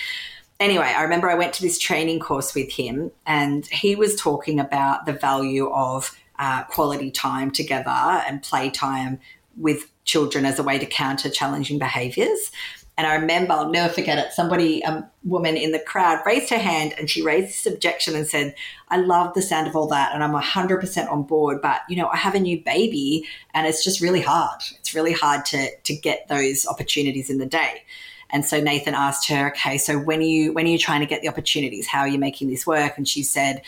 anyway, 0.63 0.95
I 0.97 1.03
remember 1.03 1.29
I 1.29 1.35
went 1.35 1.53
to 1.55 1.63
this 1.63 1.79
training 1.79 2.21
course 2.21 2.55
with 2.55 2.71
him, 2.71 3.11
and 3.27 3.67
he 3.67 3.95
was 3.95 4.17
talking 4.17 4.61
about 4.61 5.07
the 5.07 5.13
value 5.13 5.69
of 5.71 6.17
uh, 6.39 6.65
quality 6.65 7.11
time 7.11 7.51
together 7.51 7.91
and 7.91 8.43
playtime 8.43 9.21
with 9.57 9.91
children 10.05 10.47
as 10.47 10.59
a 10.59 10.63
way 10.63 10.79
to 10.79 10.87
counter 10.87 11.29
challenging 11.29 11.79
behaviors. 11.79 12.51
And 12.99 13.07
I 13.07 13.15
remember, 13.15 13.55
I'll 13.55 13.71
never 13.71 13.93
forget 13.93 14.19
it. 14.19 14.33
Somebody, 14.33 14.83
a 14.83 15.09
woman 15.25 15.57
in 15.57 15.73
the 15.73 15.79
crowd, 15.79 16.21
raised 16.27 16.51
her 16.51 16.59
hand 16.59 16.95
and 16.99 17.09
she 17.09 17.23
raised 17.23 17.49
this 17.49 17.73
objection 17.73 18.15
and 18.15 18.27
said, 18.27 18.55
I 18.89 18.99
love 18.99 19.33
the 19.33 19.41
sound 19.41 19.67
of 19.67 19.75
all 19.75 19.87
that 19.89 20.15
and 20.15 20.23
I'm 20.23 20.35
100% 20.35 21.11
on 21.11 21.23
board. 21.23 21.63
But, 21.63 21.81
you 21.89 21.97
know, 21.97 22.09
I 22.09 22.19
have 22.19 22.35
a 22.35 22.41
new 22.41 22.63
baby 22.63 23.27
and 23.55 23.67
it's 23.67 23.83
just 23.83 24.03
really 24.03 24.21
hard. 24.21 24.61
It's 24.79 24.95
really 24.95 25.13
hard 25.13 25.47
to, 25.47 25.75
to 25.75 25.97
get 25.97 26.29
those 26.29 26.67
opportunities 26.67 27.31
in 27.31 27.39
the 27.39 27.47
day. 27.47 27.83
And 28.33 28.45
so 28.45 28.61
Nathan 28.61 28.95
asked 28.95 29.29
her, 29.29 29.49
okay, 29.49 29.77
so 29.79 29.99
when 29.99 30.21
are 30.21 30.23
you 30.23 30.53
when 30.53 30.65
are 30.65 30.71
you 30.71 30.79
trying 30.79 31.01
to 31.01 31.07
get 31.07 31.23
the 31.23 31.29
opportunities? 31.29 31.87
How 31.87 32.01
are 32.01 32.09
you 32.09 32.19
making 32.19 32.49
this 32.49 32.67
work? 32.67 32.97
And 32.97 33.07
she 33.07 33.23
said, 33.23 33.63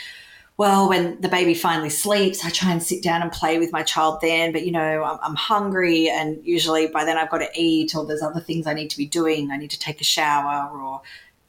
well, 0.56 0.88
when 0.88 1.20
the 1.20 1.28
baby 1.28 1.52
finally 1.52 1.90
sleeps, 1.90 2.44
I 2.44 2.50
try 2.50 2.70
and 2.70 2.82
sit 2.82 3.02
down 3.02 3.22
and 3.22 3.32
play 3.32 3.58
with 3.58 3.72
my 3.72 3.82
child 3.82 4.20
then. 4.20 4.52
But, 4.52 4.64
you 4.64 4.70
know, 4.70 5.02
I'm, 5.02 5.18
I'm, 5.20 5.34
hungry 5.34 6.08
and 6.08 6.38
usually 6.44 6.86
by 6.86 7.04
then 7.04 7.18
I've 7.18 7.30
got 7.30 7.38
to 7.38 7.48
eat 7.56 7.96
or 7.96 8.06
there's 8.06 8.22
other 8.22 8.38
things 8.38 8.66
I 8.66 8.72
need 8.72 8.90
to 8.90 8.96
be 8.96 9.06
doing. 9.06 9.50
I 9.50 9.56
need 9.56 9.72
to 9.72 9.78
take 9.78 10.00
a 10.00 10.04
shower 10.04 10.70
or, 10.70 11.02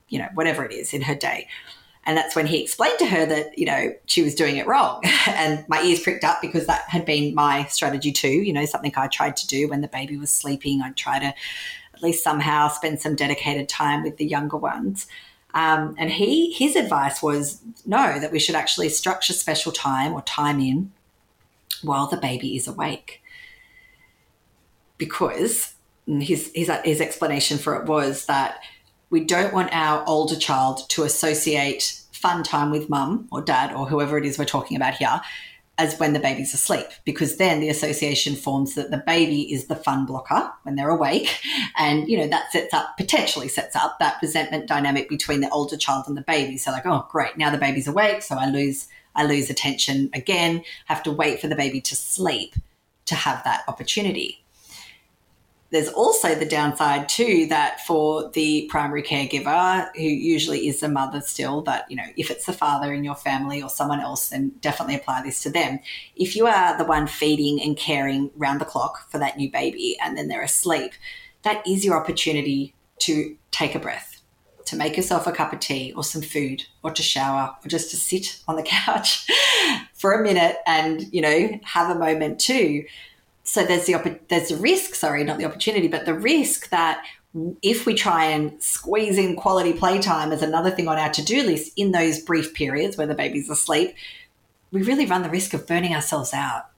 you 0.10 0.18
know, 0.18 0.28
whatever 0.34 0.66
it 0.66 0.72
is 0.72 0.92
in 0.92 1.04
her 1.04 1.14
day. 1.14 1.48
And 2.08 2.18
that's 2.18 2.36
when 2.36 2.46
he 2.46 2.62
explained 2.62 3.00
to 3.00 3.06
her 3.06 3.26
that, 3.26 3.58
you 3.58 3.66
know, 3.66 3.94
she 4.06 4.22
was 4.22 4.36
doing 4.36 4.58
it 4.58 4.68
wrong. 4.68 5.04
and 5.28 5.68
my 5.68 5.82
ears 5.82 6.00
pricked 6.00 6.24
up 6.24 6.42
because 6.42 6.68
that 6.68 6.82
had 6.88 7.06
been 7.06 7.34
my 7.36 7.66
strategy 7.66 8.12
too. 8.12 8.28
You 8.28 8.54
know, 8.54 8.66
something 8.66 8.94
I 8.96 9.08
tried 9.08 9.38
to 9.38 9.48
do 9.48 9.68
when 9.68 9.82
the 9.82 9.88
baby 9.88 10.18
was 10.18 10.32
sleeping. 10.32 10.82
I'd 10.82 10.96
try 10.96 11.20
to 11.20 11.34
at 11.96 12.04
least 12.04 12.24
somehow 12.24 12.68
spend 12.68 13.00
some 13.00 13.16
dedicated 13.16 13.70
time 13.70 14.04
with 14.04 14.18
the 14.18 14.26
younger 14.26 14.58
ones. 14.58 15.08
Um, 15.54 15.96
and 15.98 16.12
he 16.12 16.52
his 16.52 16.76
advice 16.76 17.24
was 17.24 17.62
no, 17.86 18.20
that 18.20 18.32
we 18.32 18.40
should 18.40 18.56
actually 18.56 18.90
structure 18.90 19.34
special 19.34 19.72
time 19.72 20.14
or 20.14 20.22
time 20.24 20.60
in 20.60 20.92
while 21.82 22.08
the 22.08 22.18
baby 22.18 22.58
is 22.58 22.68
awake. 22.68 23.22
Because 24.98 25.74
his, 26.06 26.52
his, 26.54 26.72
his 26.84 27.02
explanation 27.02 27.58
for 27.58 27.76
it 27.76 27.88
was 27.88 28.26
that 28.26 28.60
we 29.10 29.24
don't 29.24 29.54
want 29.54 29.74
our 29.74 30.04
older 30.08 30.36
child 30.36 30.90
to 30.90 31.04
associate 31.04 32.02
fun 32.12 32.44
time 32.44 32.72
with 32.72 32.90
mum 32.90 33.28
or 33.32 33.42
dad 33.42 33.74
or 33.74 33.88
whoever 33.88 34.18
it 34.18 34.26
is 34.26 34.38
we're 34.38 34.46
talking 34.46 34.76
about 34.76 34.96
here 34.96 35.22
as 35.78 36.00
when 36.00 36.14
the 36.14 36.20
baby's 36.20 36.54
asleep, 36.54 36.86
because 37.04 37.36
then 37.36 37.60
the 37.60 37.70
association 37.70 38.36
forms 38.36 38.76
that 38.76 38.92
the 38.92 39.04
baby 39.06 39.54
is 39.54 39.68
the 39.68 39.76
fun 39.76 40.06
blocker 40.06 40.50
when 40.64 40.76
they're 40.76 40.90
awake. 40.90 41.42
And, 41.78 42.08
you 42.08 42.18
know, 42.18 42.28
that 42.28 42.52
sets 42.52 42.74
up, 42.74 42.96
potentially 42.98 43.50
sets 43.50 43.76
up 43.76 44.00
that 44.00 44.18
resentment 44.22 44.68
dynamic 44.68 45.10
between 45.10 45.42
the 45.42 45.50
older 45.50 45.76
child 45.76 46.06
and 46.08 46.16
the 46.16 46.22
baby. 46.22 46.58
So 46.58 46.72
like, 46.72 46.86
oh, 46.86 47.06
great, 47.12 47.38
now 47.38 47.50
the 47.50 47.58
baby's 47.58 47.88
awake. 47.88 48.22
So 48.22 48.38
I 48.38 48.50
lose, 48.50 48.88
I 49.16 49.26
lose 49.26 49.50
attention 49.50 50.10
again, 50.14 50.64
have 50.86 51.04
to 51.04 51.12
wait 51.12 51.42
for 51.42 51.48
the 51.48 51.56
baby 51.56 51.82
to 51.82 51.96
sleep 51.96 52.56
to 53.06 53.16
have 53.16 53.44
that 53.44 53.64
opportunity 53.68 54.45
there's 55.76 55.90
also 55.90 56.34
the 56.34 56.46
downside 56.46 57.10
too 57.10 57.48
that 57.48 57.86
for 57.86 58.30
the 58.30 58.66
primary 58.70 59.04
caregiver 59.04 59.90
who 59.96 60.04
usually 60.04 60.70
is 60.70 60.80
the 60.80 60.88
mother 60.88 61.20
still 61.20 61.62
but 61.62 61.86
you 61.90 61.98
know 61.98 62.06
if 62.16 62.32
it's 62.32 62.46
the 62.46 62.54
father 62.54 62.94
in 62.94 63.04
your 63.04 63.16
family 63.16 63.62
or 63.62 63.70
someone 63.70 64.00
else 64.00 64.30
then 64.30 64.54
definitely 64.62 64.96
apply 64.96 65.22
this 65.22 65.44
to 65.44 65.50
them. 65.50 65.80
If 66.16 66.36
you 66.36 66.48
are 66.48 66.78
the 66.78 66.86
one 66.86 67.08
feeding 67.08 67.62
and 67.62 67.76
caring 67.76 68.32
round 68.38 68.62
the 68.62 68.66
clock 68.66 69.10
for 69.12 69.18
that 69.18 69.38
new 69.38 69.52
baby 69.52 69.98
and 70.02 70.18
then 70.18 70.30
they're 70.30 70.42
asleep 70.42 70.94
that 71.44 71.68
is 71.68 71.84
your 71.84 72.00
opportunity 72.00 72.74
to 73.00 73.36
take 73.52 73.76
a 73.76 73.80
breath 73.80 74.22
to 74.64 74.78
make 74.78 74.96
yourself 74.96 75.28
a 75.28 75.32
cup 75.34 75.52
of 75.52 75.60
tea 75.60 75.94
or 75.96 76.06
some 76.06 76.22
food 76.22 76.64
or 76.84 76.92
to 76.92 77.04
shower 77.04 77.54
or 77.64 77.68
just 77.68 77.92
to 77.92 77.98
sit 77.98 78.40
on 78.48 78.56
the 78.56 78.64
couch 78.86 79.30
for 79.94 80.14
a 80.14 80.24
minute 80.24 80.56
and 80.66 81.14
you 81.14 81.22
know 81.22 81.60
have 81.64 81.94
a 81.94 82.00
moment 82.00 82.40
too 82.40 82.86
so 83.46 83.64
there's 83.64 83.86
the 83.86 84.20
there's 84.28 84.50
the 84.50 84.58
risk, 84.58 84.96
sorry, 84.96 85.24
not 85.24 85.38
the 85.38 85.46
opportunity, 85.46 85.88
but 85.88 86.06
the 86.06 86.16
risk 86.16 86.70
that 86.70 87.06
if 87.62 87.86
we 87.86 87.94
try 87.94 88.26
and 88.26 88.62
squeeze 88.62 89.18
in 89.18 89.36
quality 89.36 89.74
playtime 89.74 90.32
as 90.32 90.42
another 90.42 90.72
thing 90.72 90.88
on 90.88 90.98
our 90.98 91.10
to-do 91.10 91.44
list 91.44 91.72
in 91.76 91.92
those 91.92 92.20
brief 92.20 92.54
periods 92.54 92.98
where 92.98 93.08
the 93.08 93.14
baby's 93.14 93.50
asleep, 93.50 93.94
we 94.72 94.82
really 94.82 95.06
run 95.06 95.22
the 95.22 95.30
risk 95.30 95.54
of 95.54 95.68
burning 95.68 95.94
ourselves 95.94 96.34
out 96.34 96.70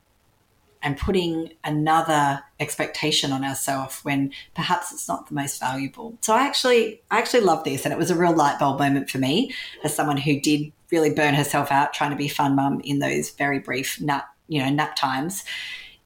and 0.84 0.98
putting 0.98 1.52
another 1.64 2.44
expectation 2.60 3.32
on 3.32 3.44
ourselves 3.44 4.00
when 4.04 4.32
perhaps 4.54 4.92
it's 4.92 5.08
not 5.08 5.28
the 5.28 5.36
most 5.36 5.60
valuable. 5.60 6.18
So 6.22 6.34
I 6.34 6.42
actually 6.42 7.02
I 7.10 7.20
actually 7.20 7.42
love 7.42 7.64
this 7.64 7.86
and 7.86 7.94
it 7.94 7.98
was 7.98 8.12
a 8.12 8.16
real 8.16 8.36
light 8.36 8.60
bulb 8.60 8.80
moment 8.80 9.10
for 9.10 9.20
me 9.20 9.54
as 9.84 9.96
someone 9.96 10.18
who 10.18 10.40
did 10.40 10.72
really 10.92 11.14
burn 11.14 11.34
herself 11.34 11.72
out 11.72 11.94
trying 11.94 12.12
to 12.12 12.18
be 12.18 12.28
fun 12.28 12.56
mum 12.56 12.82
in 12.84 13.00
those 13.00 13.30
very 13.32 13.60
brief 13.60 14.02
nap, 14.02 14.28
you 14.48 14.62
know, 14.62 14.70
nap 14.70 14.96
times 14.96 15.46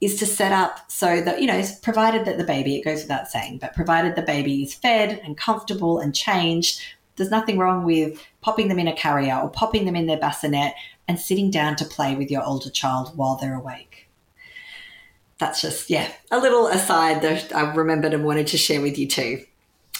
is 0.01 0.17
to 0.17 0.25
set 0.25 0.51
up 0.51 0.91
so 0.91 1.21
that, 1.21 1.39
you 1.39 1.47
know, 1.47 1.63
provided 1.83 2.25
that 2.25 2.39
the 2.39 2.43
baby, 2.43 2.75
it 2.75 2.83
goes 2.83 3.03
without 3.03 3.27
saying, 3.27 3.59
but 3.59 3.75
provided 3.75 4.15
the 4.15 4.23
baby 4.23 4.63
is 4.63 4.73
fed 4.73 5.21
and 5.23 5.37
comfortable 5.37 5.99
and 5.99 6.15
changed, 6.15 6.81
there's 7.15 7.29
nothing 7.29 7.59
wrong 7.59 7.85
with 7.85 8.19
popping 8.41 8.67
them 8.67 8.79
in 8.79 8.87
a 8.87 8.95
carrier 8.95 9.35
or 9.35 9.49
popping 9.49 9.85
them 9.85 9.95
in 9.95 10.07
their 10.07 10.17
bassinet 10.17 10.73
and 11.07 11.19
sitting 11.19 11.51
down 11.51 11.75
to 11.75 11.85
play 11.85 12.15
with 12.15 12.31
your 12.31 12.43
older 12.43 12.71
child 12.71 13.15
while 13.15 13.35
they're 13.35 13.53
awake. 13.53 14.07
That's 15.37 15.61
just, 15.61 15.89
yeah, 15.89 16.11
a 16.31 16.39
little 16.39 16.67
aside 16.67 17.21
that 17.21 17.55
I 17.55 17.71
remembered 17.73 18.13
and 18.13 18.25
wanted 18.25 18.47
to 18.47 18.57
share 18.57 18.81
with 18.81 18.97
you 18.97 19.07
too. 19.07 19.45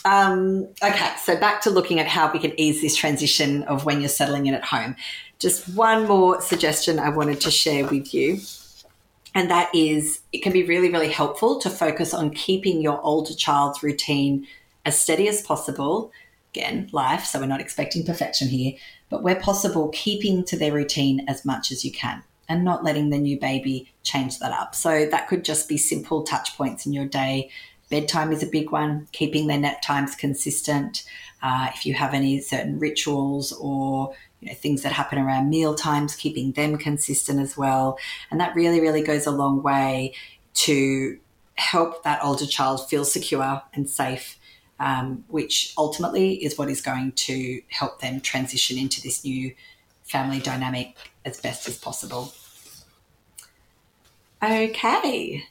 Um, 0.03 0.67
okay, 0.83 1.11
so 1.21 1.39
back 1.39 1.61
to 1.61 1.69
looking 1.69 1.99
at 1.99 2.07
how 2.07 2.31
we 2.31 2.39
can 2.39 2.59
ease 2.59 2.81
this 2.81 2.95
transition 2.95 3.63
of 3.63 3.85
when 3.85 4.01
you're 4.01 4.09
settling 4.09 4.47
in 4.47 4.55
at 4.55 4.63
home. 4.63 4.95
Just 5.37 5.69
one 5.75 6.07
more 6.07 6.41
suggestion 6.41 6.97
I 6.97 7.09
wanted 7.09 7.39
to 7.41 7.51
share 7.51 7.85
with 7.85 8.15
you 8.15 8.39
and 9.33 9.49
that 9.49 9.73
is, 9.73 10.21
it 10.33 10.43
can 10.43 10.51
be 10.51 10.63
really, 10.63 10.91
really 10.91 11.09
helpful 11.09 11.59
to 11.59 11.69
focus 11.69 12.13
on 12.13 12.31
keeping 12.31 12.81
your 12.81 13.01
older 13.01 13.33
child's 13.33 13.81
routine 13.81 14.47
as 14.85 14.99
steady 14.99 15.27
as 15.27 15.41
possible. 15.41 16.11
Again, 16.53 16.89
life, 16.91 17.23
so 17.23 17.39
we're 17.39 17.45
not 17.45 17.61
expecting 17.61 18.05
perfection 18.05 18.49
here, 18.49 18.73
but 19.09 19.23
where 19.23 19.35
possible, 19.35 19.89
keeping 19.93 20.43
to 20.45 20.57
their 20.57 20.73
routine 20.73 21.23
as 21.27 21.45
much 21.45 21.71
as 21.71 21.85
you 21.85 21.91
can 21.91 22.23
and 22.49 22.65
not 22.65 22.83
letting 22.83 23.09
the 23.09 23.17
new 23.17 23.39
baby 23.39 23.93
change 24.03 24.39
that 24.39 24.51
up. 24.51 24.75
So 24.75 25.05
that 25.05 25.29
could 25.29 25.45
just 25.45 25.69
be 25.69 25.77
simple 25.77 26.23
touch 26.23 26.57
points 26.57 26.85
in 26.85 26.91
your 26.91 27.05
day. 27.05 27.49
Bedtime 27.89 28.33
is 28.33 28.43
a 28.43 28.47
big 28.47 28.71
one, 28.71 29.07
keeping 29.13 29.47
their 29.47 29.57
nap 29.57 29.81
times 29.81 30.15
consistent. 30.15 31.05
Uh, 31.41 31.69
if 31.73 31.85
you 31.85 31.93
have 31.93 32.13
any 32.13 32.41
certain 32.41 32.79
rituals 32.79 33.53
or 33.53 34.13
you 34.41 34.49
know, 34.49 34.55
things 34.55 34.81
that 34.81 34.91
happen 34.91 35.19
around 35.19 35.49
meal 35.49 35.75
times, 35.75 36.15
keeping 36.15 36.51
them 36.53 36.77
consistent 36.77 37.39
as 37.39 37.55
well. 37.55 37.97
And 38.29 38.39
that 38.39 38.55
really, 38.55 38.81
really 38.81 39.03
goes 39.03 39.25
a 39.25 39.31
long 39.31 39.61
way 39.61 40.13
to 40.53 41.19
help 41.55 42.03
that 42.03 42.23
older 42.23 42.45
child 42.45 42.89
feel 42.89 43.05
secure 43.05 43.61
and 43.73 43.89
safe, 43.89 44.37
um, 44.79 45.23
which 45.27 45.73
ultimately 45.77 46.43
is 46.43 46.57
what 46.57 46.69
is 46.69 46.81
going 46.81 47.11
to 47.13 47.61
help 47.69 48.01
them 48.01 48.19
transition 48.19 48.77
into 48.77 49.01
this 49.01 49.23
new 49.23 49.53
family 50.03 50.39
dynamic 50.39 50.97
as 51.23 51.39
best 51.39 51.67
as 51.67 51.77
possible. 51.77 52.33
Okay. 54.43 55.43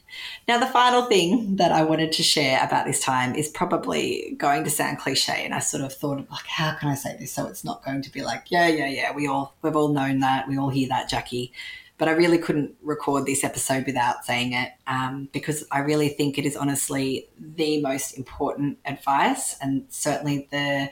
Now, 0.49 0.59
the 0.59 0.65
final 0.65 1.03
thing 1.03 1.55
that 1.55 1.71
I 1.71 1.81
wanted 1.83 2.11
to 2.13 2.23
share 2.23 2.61
about 2.61 2.85
this 2.85 3.01
time 3.01 3.35
is 3.35 3.47
probably 3.47 4.35
going 4.37 4.65
to 4.65 4.69
sound 4.69 4.99
cliche. 4.99 5.45
And 5.45 5.53
I 5.53 5.59
sort 5.59 5.83
of 5.83 5.93
thought, 5.93 6.29
like, 6.29 6.45
how 6.45 6.73
can 6.75 6.89
I 6.89 6.95
say 6.95 7.15
this 7.17 7.31
so 7.31 7.47
it's 7.47 7.63
not 7.63 7.85
going 7.85 8.01
to 8.01 8.11
be 8.11 8.21
like, 8.21 8.45
yeah, 8.49 8.67
yeah, 8.67 8.87
yeah, 8.87 9.15
we 9.15 9.27
all, 9.27 9.55
we've 9.61 9.77
all 9.77 9.93
known 9.93 10.19
that. 10.19 10.49
We 10.49 10.57
all 10.57 10.69
hear 10.69 10.89
that, 10.89 11.09
Jacquie. 11.09 11.51
But 11.97 12.09
I 12.09 12.11
really 12.11 12.37
couldn't 12.37 12.75
record 12.81 13.25
this 13.25 13.45
episode 13.45 13.85
without 13.85 14.25
saying 14.25 14.51
it 14.53 14.73
um, 14.87 15.29
because 15.31 15.63
I 15.71 15.79
really 15.79 16.09
think 16.09 16.37
it 16.37 16.45
is 16.45 16.57
honestly 16.57 17.29
the 17.39 17.79
most 17.79 18.17
important 18.17 18.79
advice 18.83 19.55
and 19.61 19.85
certainly 19.87 20.49
the, 20.51 20.89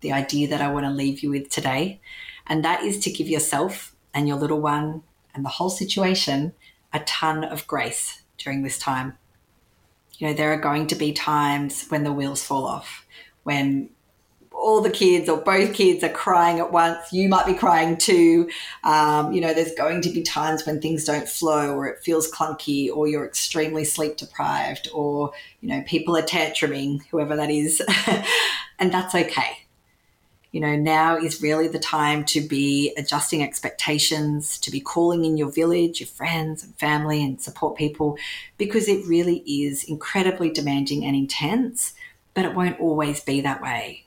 the 0.00 0.12
idea 0.12 0.48
that 0.48 0.62
I 0.62 0.72
want 0.72 0.86
to 0.86 0.90
leave 0.90 1.20
you 1.20 1.30
with 1.30 1.50
today. 1.50 2.00
And 2.46 2.64
that 2.64 2.82
is 2.82 2.98
to 3.00 3.10
give 3.10 3.28
yourself 3.28 3.94
and 4.14 4.26
your 4.26 4.38
little 4.38 4.60
one 4.60 5.02
and 5.34 5.44
the 5.44 5.50
whole 5.50 5.70
situation 5.70 6.54
a 6.92 7.00
ton 7.00 7.44
of 7.44 7.66
grace 7.66 8.22
during 8.38 8.62
this 8.62 8.78
time. 8.78 9.16
You 10.18 10.28
know, 10.28 10.34
there 10.34 10.52
are 10.52 10.60
going 10.60 10.86
to 10.88 10.94
be 10.94 11.12
times 11.12 11.86
when 11.88 12.04
the 12.04 12.12
wheels 12.12 12.44
fall 12.44 12.66
off, 12.66 13.06
when 13.42 13.90
all 14.52 14.80
the 14.80 14.90
kids 14.90 15.28
or 15.28 15.38
both 15.38 15.74
kids 15.74 16.04
are 16.04 16.08
crying 16.08 16.60
at 16.60 16.70
once. 16.70 17.12
You 17.12 17.28
might 17.28 17.46
be 17.46 17.54
crying 17.54 17.96
too. 17.96 18.48
Um, 18.84 19.32
you 19.32 19.40
know, 19.40 19.52
there's 19.52 19.74
going 19.74 20.02
to 20.02 20.10
be 20.10 20.22
times 20.22 20.64
when 20.64 20.80
things 20.80 21.04
don't 21.04 21.28
flow 21.28 21.74
or 21.74 21.86
it 21.86 22.00
feels 22.00 22.30
clunky 22.30 22.94
or 22.94 23.08
you're 23.08 23.26
extremely 23.26 23.84
sleep 23.84 24.16
deprived 24.18 24.88
or, 24.92 25.32
you 25.60 25.68
know, 25.68 25.82
people 25.86 26.16
are 26.16 26.22
tantruming, 26.22 27.00
whoever 27.10 27.34
that 27.34 27.50
is. 27.50 27.82
and 28.78 28.92
that's 28.92 29.14
okay 29.14 29.61
you 30.52 30.60
know, 30.60 30.76
now 30.76 31.16
is 31.16 31.42
really 31.42 31.66
the 31.66 31.78
time 31.78 32.24
to 32.26 32.40
be 32.40 32.92
adjusting 32.98 33.42
expectations, 33.42 34.58
to 34.58 34.70
be 34.70 34.80
calling 34.80 35.24
in 35.24 35.38
your 35.38 35.50
village, 35.50 35.98
your 35.98 36.06
friends 36.06 36.62
and 36.62 36.74
family 36.76 37.24
and 37.24 37.40
support 37.40 37.76
people, 37.76 38.18
because 38.58 38.86
it 38.86 39.04
really 39.06 39.38
is 39.38 39.82
incredibly 39.84 40.50
demanding 40.50 41.04
and 41.06 41.16
intense, 41.16 41.94
but 42.34 42.44
it 42.44 42.54
won't 42.54 42.78
always 42.78 43.20
be 43.20 43.40
that 43.40 43.62
way. 43.62 44.04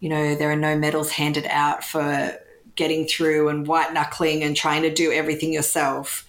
You 0.00 0.08
know, 0.08 0.34
there 0.34 0.50
are 0.50 0.56
no 0.56 0.76
medals 0.76 1.12
handed 1.12 1.46
out 1.46 1.84
for 1.84 2.36
getting 2.74 3.06
through 3.06 3.48
and 3.48 3.66
white 3.66 3.92
knuckling 3.92 4.42
and 4.42 4.56
trying 4.56 4.82
to 4.82 4.92
do 4.92 5.12
everything 5.12 5.52
yourself. 5.52 6.26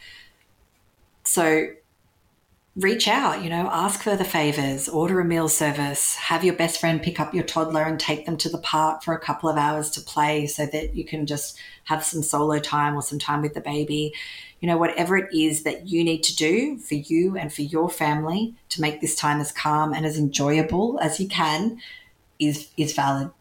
So 1.24 1.68
reach 2.78 3.08
out, 3.08 3.44
you 3.44 3.50
know, 3.50 3.70
ask 3.70 4.02
for 4.02 4.16
the 4.16 4.24
favors, 4.24 4.88
order 4.88 5.20
a 5.20 5.26
meal 5.26 5.50
service, 5.50 6.16
have 6.16 6.44
your 6.46 6.54
best 6.54 6.80
friend 6.80 7.02
pick 7.02 7.20
up 7.20 7.34
your 7.34 7.44
toddler 7.44 7.84
and 7.84 8.00
take 8.00 8.26
them 8.26 8.38
to 8.38 8.50
the 8.50 8.58
park 8.58 9.04
for 9.04 9.14
a 9.14 9.20
couple 9.20 9.50
of 9.50 9.58
hours 9.58 9.90
to 9.92 10.02
play 10.02 10.48
so 10.48 10.66
that 10.66 10.96
you 10.96 11.04
can 11.04 11.26
just 11.26 11.60
have 11.86 12.04
some 12.04 12.24
solo 12.24 12.60
time 12.60 12.96
or 12.96 13.02
some 13.02 13.20
time 13.20 13.42
with 13.42 13.54
the 13.54 13.62
baby. 13.62 14.14
You 14.62 14.68
know, 14.68 14.78
whatever 14.78 15.18
it 15.18 15.34
is 15.34 15.64
that 15.64 15.90
you 15.90 16.04
need 16.04 16.24
to 16.24 16.36
do 16.36 16.78
for 16.78 16.96
you 16.96 17.36
and 17.36 17.52
for 17.52 17.62
your 17.62 17.90
family 17.90 18.56
to 18.70 18.80
make 18.80 19.02
this 19.02 19.16
time 19.16 19.42
as 19.42 19.52
calm 19.52 19.92
and 19.94 20.06
as 20.06 20.18
enjoyable 20.18 20.98
as 21.02 21.20
you 21.20 21.28
can 21.28 21.82
is 22.40 22.70
is 22.78 22.94
valid. 22.94 23.32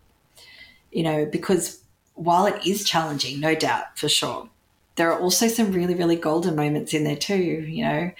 You 0.91 1.05
know, 1.05 1.24
because 1.24 1.85
while 2.14 2.47
it 2.47 2.66
is 2.66 2.85
challenging, 2.85 3.39
no 3.39 3.55
doubt 3.55 3.97
for 3.97 4.09
sure, 4.09 4.49
there 4.97 5.12
are 5.12 5.20
also 5.20 5.47
some 5.47 5.70
really, 5.70 5.95
really 5.95 6.16
golden 6.16 6.57
moments 6.57 6.93
in 6.95 7.05
there 7.05 7.16
too, 7.16 7.37
you 7.37 7.85
know. 7.85 8.11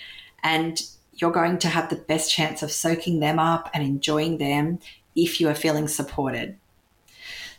And 0.42 0.80
you're 1.20 1.30
going 1.30 1.58
to 1.58 1.68
have 1.68 1.88
the 1.88 1.96
best 1.96 2.30
chance 2.30 2.62
of 2.62 2.72
soaking 2.72 3.20
them 3.20 3.38
up 3.38 3.70
and 3.74 3.82
enjoying 3.82 4.38
them 4.38 4.78
if 5.14 5.40
you 5.40 5.48
are 5.48 5.54
feeling 5.54 5.88
supported. 5.88 6.56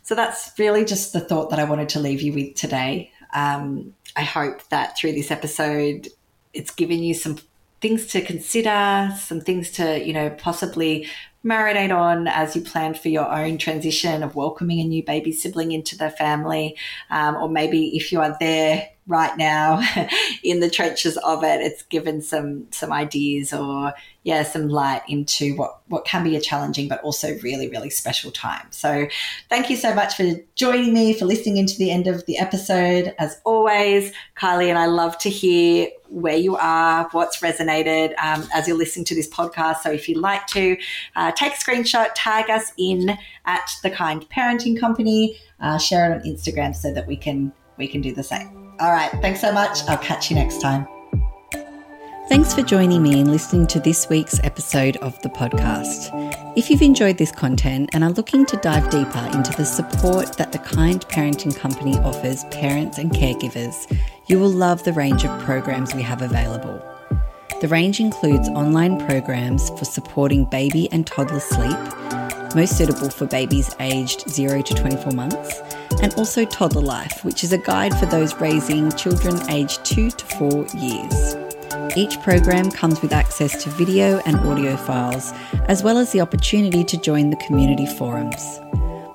So 0.02 0.14
that's 0.14 0.52
really 0.58 0.84
just 0.84 1.12
the 1.12 1.20
thought 1.20 1.50
that 1.50 1.58
I 1.58 1.64
wanted 1.64 1.90
to 1.90 2.00
leave 2.00 2.22
you 2.22 2.32
with 2.32 2.54
today. 2.54 3.12
Um, 3.32 3.94
I 4.16 4.22
hope 4.22 4.68
that 4.68 4.96
through 4.98 5.12
this 5.12 5.30
episode, 5.30 6.08
it's 6.52 6.72
given 6.72 7.02
you 7.02 7.14
some 7.14 7.38
things 7.80 8.06
to 8.08 8.20
consider, 8.20 9.14
some 9.18 9.40
things 9.40 9.70
to, 9.72 10.04
you 10.04 10.12
know, 10.12 10.30
possibly 10.30 11.08
marinate 11.44 11.96
on 11.96 12.28
as 12.28 12.54
you 12.54 12.62
plan 12.62 12.94
for 12.94 13.08
your 13.08 13.30
own 13.32 13.58
transition 13.58 14.22
of 14.22 14.36
welcoming 14.36 14.80
a 14.80 14.84
new 14.84 15.02
baby 15.02 15.32
sibling 15.32 15.72
into 15.72 15.96
the 15.96 16.10
family. 16.10 16.76
Um, 17.10 17.36
or 17.36 17.48
maybe 17.48 17.96
if 17.96 18.12
you 18.12 18.20
are 18.20 18.36
there 18.38 18.88
right 19.06 19.36
now 19.36 19.82
in 20.44 20.60
the 20.60 20.70
trenches 20.70 21.16
of 21.18 21.42
it, 21.42 21.60
it's 21.60 21.82
given 21.84 22.22
some 22.22 22.66
some 22.70 22.92
ideas 22.92 23.52
or 23.52 23.92
yeah, 24.24 24.44
some 24.44 24.68
light 24.68 25.02
into 25.08 25.56
what 25.56 25.80
what 25.88 26.04
can 26.04 26.22
be 26.22 26.36
a 26.36 26.40
challenging 26.40 26.88
but 26.88 27.02
also 27.02 27.36
really 27.40 27.68
really 27.68 27.90
special 27.90 28.30
time. 28.30 28.66
So, 28.70 29.08
thank 29.48 29.68
you 29.70 29.76
so 29.76 29.94
much 29.94 30.14
for 30.14 30.24
joining 30.54 30.94
me 30.94 31.14
for 31.14 31.24
listening 31.24 31.56
into 31.56 31.76
the 31.76 31.90
end 31.90 32.06
of 32.06 32.24
the 32.26 32.38
episode. 32.38 33.14
As 33.18 33.40
always, 33.44 34.12
Kylie 34.36 34.68
and 34.68 34.78
I 34.78 34.86
love 34.86 35.18
to 35.18 35.30
hear 35.30 35.88
where 36.08 36.36
you 36.36 36.56
are, 36.56 37.08
what's 37.12 37.40
resonated 37.40 38.14
um, 38.22 38.46
as 38.54 38.68
you're 38.68 38.76
listening 38.76 39.06
to 39.06 39.14
this 39.14 39.28
podcast. 39.28 39.78
So, 39.78 39.90
if 39.90 40.08
you'd 40.08 40.18
like 40.18 40.46
to 40.48 40.76
uh, 41.16 41.32
take 41.32 41.54
a 41.54 41.56
screenshot, 41.56 42.10
tag 42.14 42.50
us 42.50 42.72
in 42.78 43.18
at 43.46 43.70
the 43.82 43.90
Kind 43.90 44.28
Parenting 44.30 44.78
Company, 44.78 45.38
uh, 45.58 45.78
share 45.78 46.12
it 46.12 46.14
on 46.14 46.22
Instagram 46.22 46.76
so 46.76 46.92
that 46.92 47.08
we 47.08 47.16
can 47.16 47.52
we 47.76 47.88
can 47.88 48.00
do 48.00 48.12
the 48.12 48.22
same. 48.22 48.61
All 48.82 48.90
right. 48.90 49.12
Thanks 49.22 49.40
so 49.40 49.52
much. 49.52 49.88
I'll 49.88 49.96
catch 49.96 50.28
you 50.28 50.34
next 50.34 50.60
time. 50.60 50.88
Thanks 52.28 52.52
for 52.52 52.62
joining 52.62 53.00
me 53.00 53.20
in 53.20 53.30
listening 53.30 53.68
to 53.68 53.78
this 53.78 54.08
week's 54.08 54.40
episode 54.42 54.96
of 54.96 55.20
the 55.22 55.28
podcast. 55.28 56.10
If 56.56 56.68
you've 56.68 56.82
enjoyed 56.82 57.16
this 57.16 57.30
content 57.30 57.90
and 57.92 58.02
are 58.02 58.10
looking 58.10 58.44
to 58.46 58.56
dive 58.56 58.90
deeper 58.90 59.30
into 59.34 59.52
the 59.56 59.64
support 59.64 60.36
that 60.36 60.50
the 60.50 60.58
Kind 60.58 61.06
Parenting 61.06 61.56
Company 61.56 61.96
offers 61.98 62.42
parents 62.46 62.98
and 62.98 63.12
caregivers, 63.12 63.86
you 64.26 64.40
will 64.40 64.50
love 64.50 64.82
the 64.82 64.92
range 64.92 65.24
of 65.24 65.40
programs 65.42 65.94
we 65.94 66.02
have 66.02 66.20
available. 66.20 66.82
The 67.60 67.68
range 67.68 68.00
includes 68.00 68.48
online 68.48 68.98
programs 69.06 69.70
for 69.78 69.84
supporting 69.84 70.44
baby 70.46 70.90
and 70.90 71.06
toddler 71.06 71.38
sleep, 71.38 71.78
most 72.56 72.76
suitable 72.76 73.10
for 73.10 73.26
babies 73.26 73.76
aged 73.78 74.28
0 74.28 74.62
to 74.62 74.74
24 74.74 75.12
months 75.12 75.60
and 76.02 76.12
also 76.14 76.44
Toddler 76.44 76.82
Life, 76.82 77.24
which 77.24 77.42
is 77.44 77.52
a 77.52 77.58
guide 77.58 77.94
for 77.98 78.06
those 78.06 78.34
raising 78.34 78.90
children 78.92 79.38
aged 79.50 79.84
2 79.84 80.10
to 80.10 80.24
4 80.36 80.66
years. 80.76 81.36
Each 81.96 82.20
program 82.20 82.70
comes 82.70 83.00
with 83.00 83.12
access 83.12 83.62
to 83.62 83.70
video 83.70 84.20
and 84.26 84.36
audio 84.40 84.76
files, 84.76 85.32
as 85.68 85.82
well 85.82 85.98
as 85.98 86.12
the 86.12 86.20
opportunity 86.20 86.84
to 86.84 86.96
join 86.96 87.30
the 87.30 87.36
community 87.36 87.86
forums. 87.86 88.60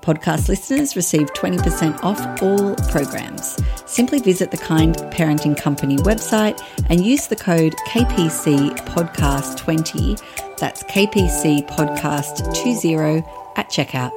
Podcast 0.02 0.48
listeners 0.48 0.96
receive 0.96 1.34
20% 1.34 2.02
off 2.02 2.42
all 2.42 2.76
programs. 2.90 3.62
Simply 3.86 4.20
visit 4.20 4.52
the 4.52 4.58
Kind 4.58 4.96
Parenting 5.12 5.60
Company 5.60 5.98
website 5.98 6.62
and 6.90 7.06
use 7.06 7.28
the 7.28 7.36
code 7.36 7.76
KPC 7.88 8.78
Podcast 8.86 9.58
20. 9.58 10.16
That's 10.58 10.84
KPC 10.84 11.68
Podcast 11.68 12.56
20 12.56 12.96
at 13.58 13.70
checkout. 13.70 14.17